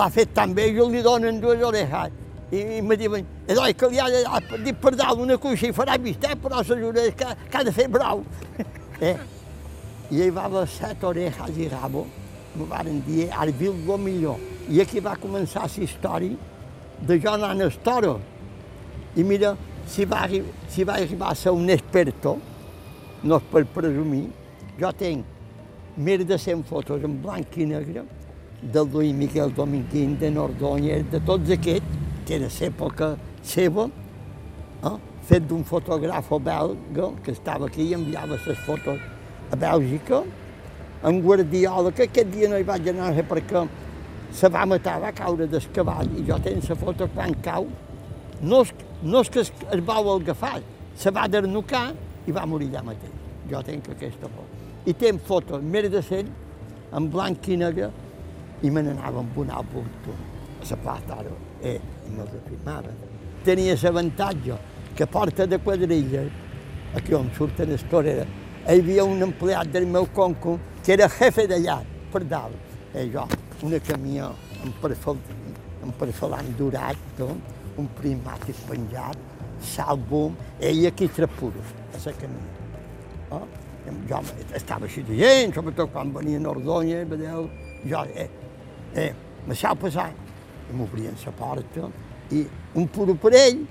va 0.00 0.08
fet 0.14 0.34
tan 0.34 0.54
bé, 0.54 0.68
jo 0.76 0.88
li 0.92 1.02
donen 1.02 1.40
dues 1.40 1.62
orejas. 1.64 2.12
I, 2.50 2.60
i 2.78 2.82
me 2.82 2.96
diuen, 2.96 3.26
Eloi, 3.48 3.74
que 3.76 3.90
li 3.92 3.98
ha 4.00 4.06
de 4.08 4.22
dir 4.64 4.72
per 4.80 4.94
dalt 4.96 5.20
una 5.20 5.36
cuixa 5.36 5.68
i 5.68 5.74
farà 5.76 5.98
vist, 6.00 6.24
eh? 6.24 6.36
però 6.40 6.62
les 6.62 6.70
orelles 6.72 7.16
que, 7.16 7.34
que 7.50 7.58
ha 7.58 7.64
de 7.64 7.74
fer 7.76 7.88
brau. 7.92 8.22
eh? 9.10 9.16
I 10.08 10.22
ell 10.24 10.32
va 10.32 10.46
a 10.48 10.64
set 10.72 11.04
orejas 11.04 11.58
i 11.60 11.68
rabo, 11.68 12.06
me 12.56 12.68
van 12.70 13.02
dir, 13.04 13.28
ara 13.28 13.52
viu 13.52 13.74
el 13.76 14.00
millor. 14.00 14.40
I 14.68 14.80
aquí 14.80 15.00
va 15.04 15.16
començar 15.20 15.66
la 15.68 15.84
història 15.84 16.36
de 17.06 17.18
jo 17.20 17.34
anant 17.34 17.60
al 17.62 17.76
toro. 17.84 18.16
I 19.16 19.24
mira, 19.24 19.54
si 19.88 20.04
va, 20.04 20.26
si 20.68 20.84
va 20.84 20.98
arribar 21.00 21.32
a 21.32 21.34
ser 21.34 21.52
un 21.56 21.68
experto, 21.70 22.36
no 23.24 23.40
és 23.40 23.50
per 23.50 23.64
presumir, 23.74 24.26
jo 24.78 24.92
tinc 25.00 25.36
més 25.98 26.22
de 26.28 26.38
100 26.38 26.64
fotos 26.68 27.04
en 27.04 27.16
blanc 27.22 27.56
i 27.58 27.66
negre, 27.66 28.04
del 28.62 28.88
Lluís 28.92 29.14
Miquel 29.14 29.54
Dominguín, 29.54 30.16
de 30.18 30.30
Nordonyer, 30.30 31.04
de 31.10 31.20
tots 31.26 31.50
aquests, 31.54 31.98
que 32.26 32.36
era 32.36 32.50
l'època 32.52 33.14
seva, 33.42 33.88
eh? 34.84 34.96
fet 35.28 35.46
d'un 35.48 35.64
fotògraf 35.64 36.30
belga 36.42 37.08
que 37.24 37.32
estava 37.32 37.66
aquí 37.68 37.88
i 37.88 37.94
enviava 37.96 38.38
les 38.46 38.62
fotos 38.66 39.00
a 39.50 39.56
Bèlgica, 39.56 40.22
en 41.08 41.20
Guardiola, 41.22 41.92
que 41.92 42.08
aquest 42.08 42.30
dia 42.32 42.48
no 42.50 42.58
hi 42.58 42.66
vaig 42.66 42.88
anar 42.90 43.12
perquè 43.28 43.64
se 44.34 44.48
va 44.52 44.66
matar, 44.66 44.98
va 45.00 45.12
caure 45.12 45.46
del 45.46 45.68
cavall, 45.72 46.10
i 46.18 46.24
jo 46.28 46.38
tenc 46.44 46.68
la 46.68 46.76
foto 46.76 47.08
quan 47.14 47.34
cau, 47.44 47.68
no 48.42 48.62
és, 48.62 48.72
no 49.02 49.22
és 49.22 49.30
que 49.30 49.44
es, 49.44 49.52
vau 49.86 50.10
agafar, 50.16 50.60
se 50.98 51.10
va 51.14 51.28
dernucar 51.30 51.92
i 52.26 52.34
va 52.34 52.46
morir 52.46 52.68
allà 52.72 52.84
mateix. 52.90 53.14
Jo 53.50 53.62
tenc 53.64 53.92
aquesta 53.94 54.28
foto. 54.28 54.64
I 54.88 54.94
tenc 54.98 55.22
fotos 55.26 55.62
més 55.62 55.88
de 55.92 56.02
100, 56.02 56.32
en 56.98 57.08
blanc 57.12 57.48
i 57.48 57.58
negre, 57.60 57.90
i 58.62 58.70
me 58.70 58.82
n'anava 58.82 59.22
amb 59.22 59.36
un 59.38 59.52
àlbum 59.54 59.86
a 60.08 60.66
la 60.68 60.76
plata 60.82 61.20
ara, 61.20 61.34
eh, 61.62 61.78
i 61.78 62.10
me'ls 62.10 62.34
afirmava. 62.40 62.90
Tenia 63.44 63.76
l'avantatge 63.82 64.58
que 64.96 65.06
porta 65.06 65.46
de 65.46 65.58
quadrilles, 65.58 66.32
aquí 66.94 67.14
on 67.14 67.30
surten 67.36 67.70
les 67.70 67.84
toreres, 67.90 68.26
hi 68.66 68.80
havia 68.80 69.04
un 69.04 69.22
empleat 69.22 69.70
del 69.72 69.86
meu 69.86 70.08
conco 70.12 70.58
que 70.84 70.92
era 70.92 71.08
jefe 71.08 71.46
d'allà, 71.46 71.78
per 72.12 72.24
dalt. 72.24 72.56
Eh, 72.94 73.06
jo, 73.12 73.26
una 73.62 73.78
camió 73.78 74.32
amb 74.64 74.74
perfil, 74.80 76.52
durat, 76.58 76.96
un 77.78 77.88
primàtic 77.98 78.58
penjat, 78.68 79.18
l'àlbum, 79.76 80.36
ell 80.60 80.84
aquí 80.90 81.08
trapuros, 81.14 81.72
a 81.94 82.02
la 82.04 82.14
camió. 82.18 82.44
Oh? 83.30 83.46
Jo 84.08 84.20
estava 84.56 84.84
així 84.84 85.02
de 85.06 85.16
gent, 85.16 85.54
sobretot 85.56 85.92
quan 85.92 86.10
venia 86.12 86.40
Ordonyer, 86.50 87.06
vedeu, 87.08 87.48
jo, 87.88 88.04
eh, 88.14 88.28
eh, 88.94 89.12
me 89.46 89.54
deixau 89.54 89.76
passar. 89.76 90.10
I 90.68 90.76
m'obrien 90.76 91.16
la 91.24 91.32
porta 91.32 91.88
i 92.30 92.44
un 92.76 92.88
puro 92.92 93.14
per 93.14 93.32
ell, 93.32 93.62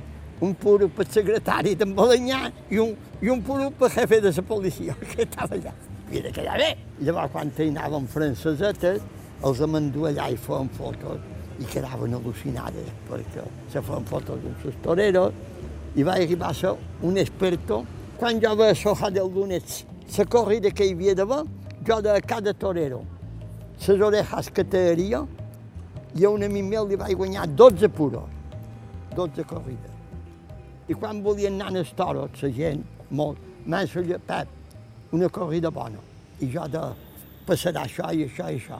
un 0.41 0.55
puro 0.55 0.87
per 0.87 1.05
secretari 1.09 1.75
d'en 1.75 1.93
Balanyà 1.93 2.47
i 2.73 2.79
un, 2.81 2.95
i 3.21 3.29
un 3.29 3.43
puro 3.45 3.69
per 3.69 3.91
jefe 3.93 4.19
de 4.21 4.33
la 4.33 4.41
policia 4.41 4.95
que 5.11 5.21
estava 5.27 5.53
allà. 5.53 5.73
Havia 6.07 6.23
de 6.23 6.31
quedar 6.31 6.57
bé. 6.57 6.73
Llavors, 7.01 7.31
quan 7.31 7.51
anàvem 7.51 8.07
francesetes, 8.09 9.05
els 9.45 9.61
amandu 9.61 10.07
allà 10.09 10.31
i 10.33 10.37
feien 10.41 10.69
fotos 10.73 11.36
i 11.57 11.65
quedaven 11.65 12.13
al·lucinades 12.17 12.89
perquè 13.09 13.45
se 13.71 13.81
feien 13.81 14.05
fotos 14.09 14.43
amb 14.45 14.65
els 14.69 14.79
toreros 14.83 15.33
i 15.97 16.05
va 16.05 16.17
arribar 16.17 16.51
a 16.51 16.57
ser 16.57 16.73
un 17.01 17.17
experto. 17.17 17.83
Quan 18.17 18.41
jo 18.41 18.53
veia 18.57 18.75
soja 18.75 19.09
del 19.13 19.29
lunes, 19.33 19.85
la 20.17 20.25
corrida 20.25 20.71
que 20.71 20.85
hi 20.85 20.93
havia 20.93 21.15
d'haver, 21.17 21.43
jo 21.87 21.99
de 22.01 22.19
cada 22.21 22.53
torero, 22.53 23.03
les 23.77 24.01
orejas 24.01 24.49
que 24.49 24.63
tenia, 24.63 25.23
i 26.17 26.25
a 26.25 26.29
un 26.29 26.43
amic 26.43 26.65
meu 26.65 26.87
li 26.87 26.97
vaig 26.97 27.17
guanyar 27.17 27.47
12 27.47 27.89
puros, 27.89 28.29
12 29.15 29.45
corrides. 29.45 29.93
I 30.87 30.95
quan 30.95 31.21
volien 31.21 31.59
anar 31.61 31.81
als 31.81 31.91
toros, 31.93 32.41
la 32.41 32.49
gent, 32.53 32.83
molt, 33.09 33.37
m'ha 33.65 33.83
dit, 33.85 34.15
Pep, 34.25 34.47
una 35.11 35.29
corrida 35.29 35.69
bona. 35.69 35.99
I 36.41 36.49
jo 36.53 36.67
de 36.69 36.83
passarà 37.47 37.85
això 37.85 38.11
i 38.13 38.25
això 38.27 38.49
i 38.49 38.57
això. 38.59 38.79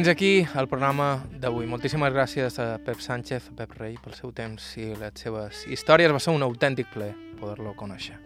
Fins 0.00 0.08
aquí 0.08 0.48
el 0.56 0.64
programa 0.64 1.20
d'avui. 1.42 1.66
Moltíssimes 1.68 2.08
gràcies 2.14 2.54
a 2.56 2.78
Pep 2.80 2.96
Sánchez, 3.04 3.50
a 3.50 3.52
Pep 3.58 3.74
Rey, 3.76 3.98
pel 4.00 4.14
seu 4.16 4.32
temps 4.32 4.64
i 4.80 4.96
les 4.96 5.12
seves 5.20 5.68
històries. 5.68 6.08
Va 6.08 6.16
ser 6.24 6.32
un 6.32 6.40
autèntic 6.46 6.88
ple 6.88 7.12
poder-lo 7.36 7.76
conèixer. 7.76 8.16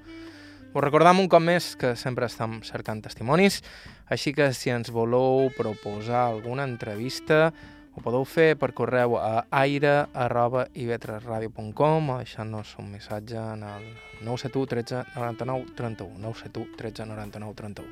Us 0.70 0.78
recordam 0.84 1.18
un 1.18 1.26
cop 1.26 1.42
més 1.42 1.74
que 1.74 1.98
sempre 1.98 2.30
estem 2.30 2.62
cercant 2.62 3.02
testimonis, 3.02 3.58
així 4.06 4.30
que 4.38 4.54
si 4.54 4.70
ens 4.70 4.94
voleu 4.94 5.50
proposar 5.58 6.22
alguna 6.28 6.62
entrevista, 6.62 7.50
ho 7.90 7.98
podeu 8.06 8.22
fer 8.22 8.54
per 8.54 8.70
correu 8.70 9.18
a 9.18 9.50
aire.ivetresradio.com 9.50 12.14
o 12.14 12.22
deixant-nos 12.22 12.78
un 12.78 12.94
missatge 12.94 13.34
en 13.34 13.66
el 13.66 13.98
971 14.22 14.78
13 14.78 15.18
99 15.18 15.74
31. 15.74 16.22
971 16.22 16.78
13 16.78 17.10
99 17.10 17.50
31. 17.66 17.90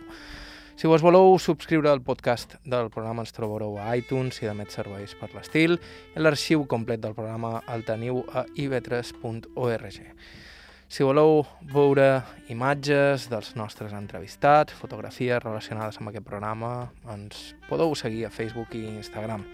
Si 0.77 0.89
vos 0.89 1.03
voleu 1.05 1.37
subscriure 1.39 1.91
al 1.91 2.01
podcast 2.03 2.57
del 2.65 2.89
programa 2.91 3.23
ens 3.23 3.35
trobareu 3.37 3.77
a 3.79 3.93
iTunes 3.97 4.41
i 4.41 4.49
de 4.49 4.55
més 4.57 4.73
serveis 4.73 5.13
per 5.21 5.29
l'estil 5.35 5.77
l'arxiu 6.17 6.65
complet 6.67 7.03
del 7.03 7.15
programa 7.15 7.61
el 7.71 7.85
teniu 7.87 8.23
a 8.33 8.47
ib3.org. 8.57 10.01
Si 10.93 11.05
voleu 11.09 11.47
veure 11.73 12.09
imatges 12.53 13.31
dels 13.33 13.55
nostres 13.57 13.95
entrevistats, 13.97 14.75
fotografies 14.77 15.41
relacionades 15.41 15.97
amb 16.01 16.11
aquest 16.11 16.27
programa, 16.27 16.91
ens 17.15 17.55
podeu 17.71 17.95
seguir 17.97 18.27
a 18.27 18.33
Facebook 18.35 18.77
i 18.77 18.85
Instagram. 18.91 19.47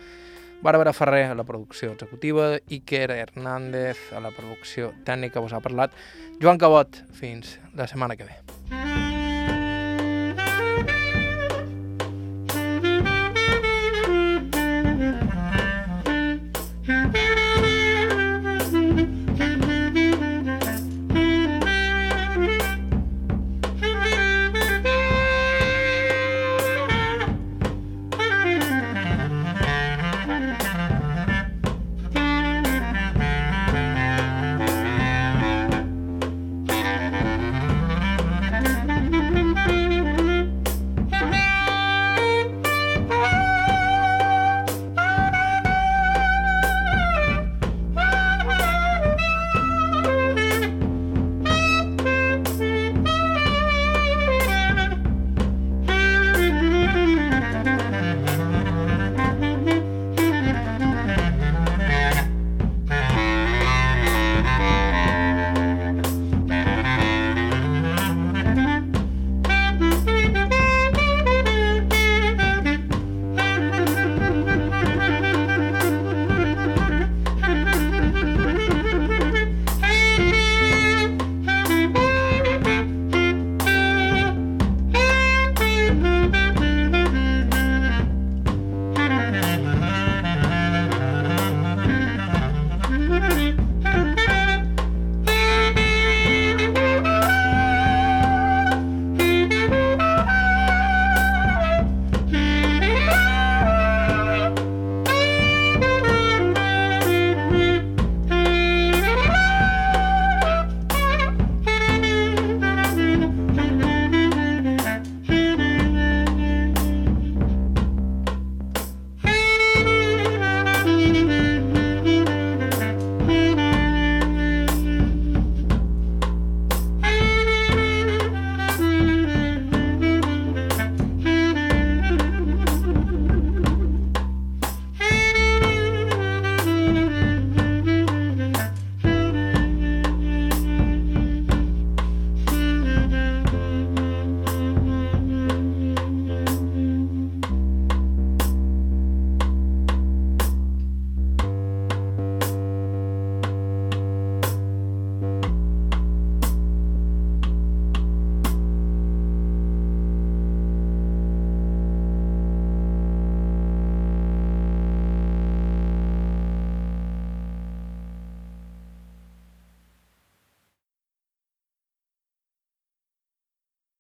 Bàrbara 0.63 0.91
Ferrer 0.91 1.29
a 1.31 1.39
la 1.39 1.47
producció 1.47 1.93
executiva, 1.95 2.57
Iker 2.67 3.13
Hernández 3.15 4.11
a 4.11 4.19
la 4.19 4.35
producció 4.35 4.91
tècnica, 5.07 5.39
vos 5.39 5.55
ha 5.55 5.63
parlat 5.63 5.95
Joan 6.43 6.59
Cabot. 6.59 7.05
Fins 7.15 7.61
la 7.79 7.87
setmana 7.87 8.19
que 8.19 8.27
ve. 8.27 8.88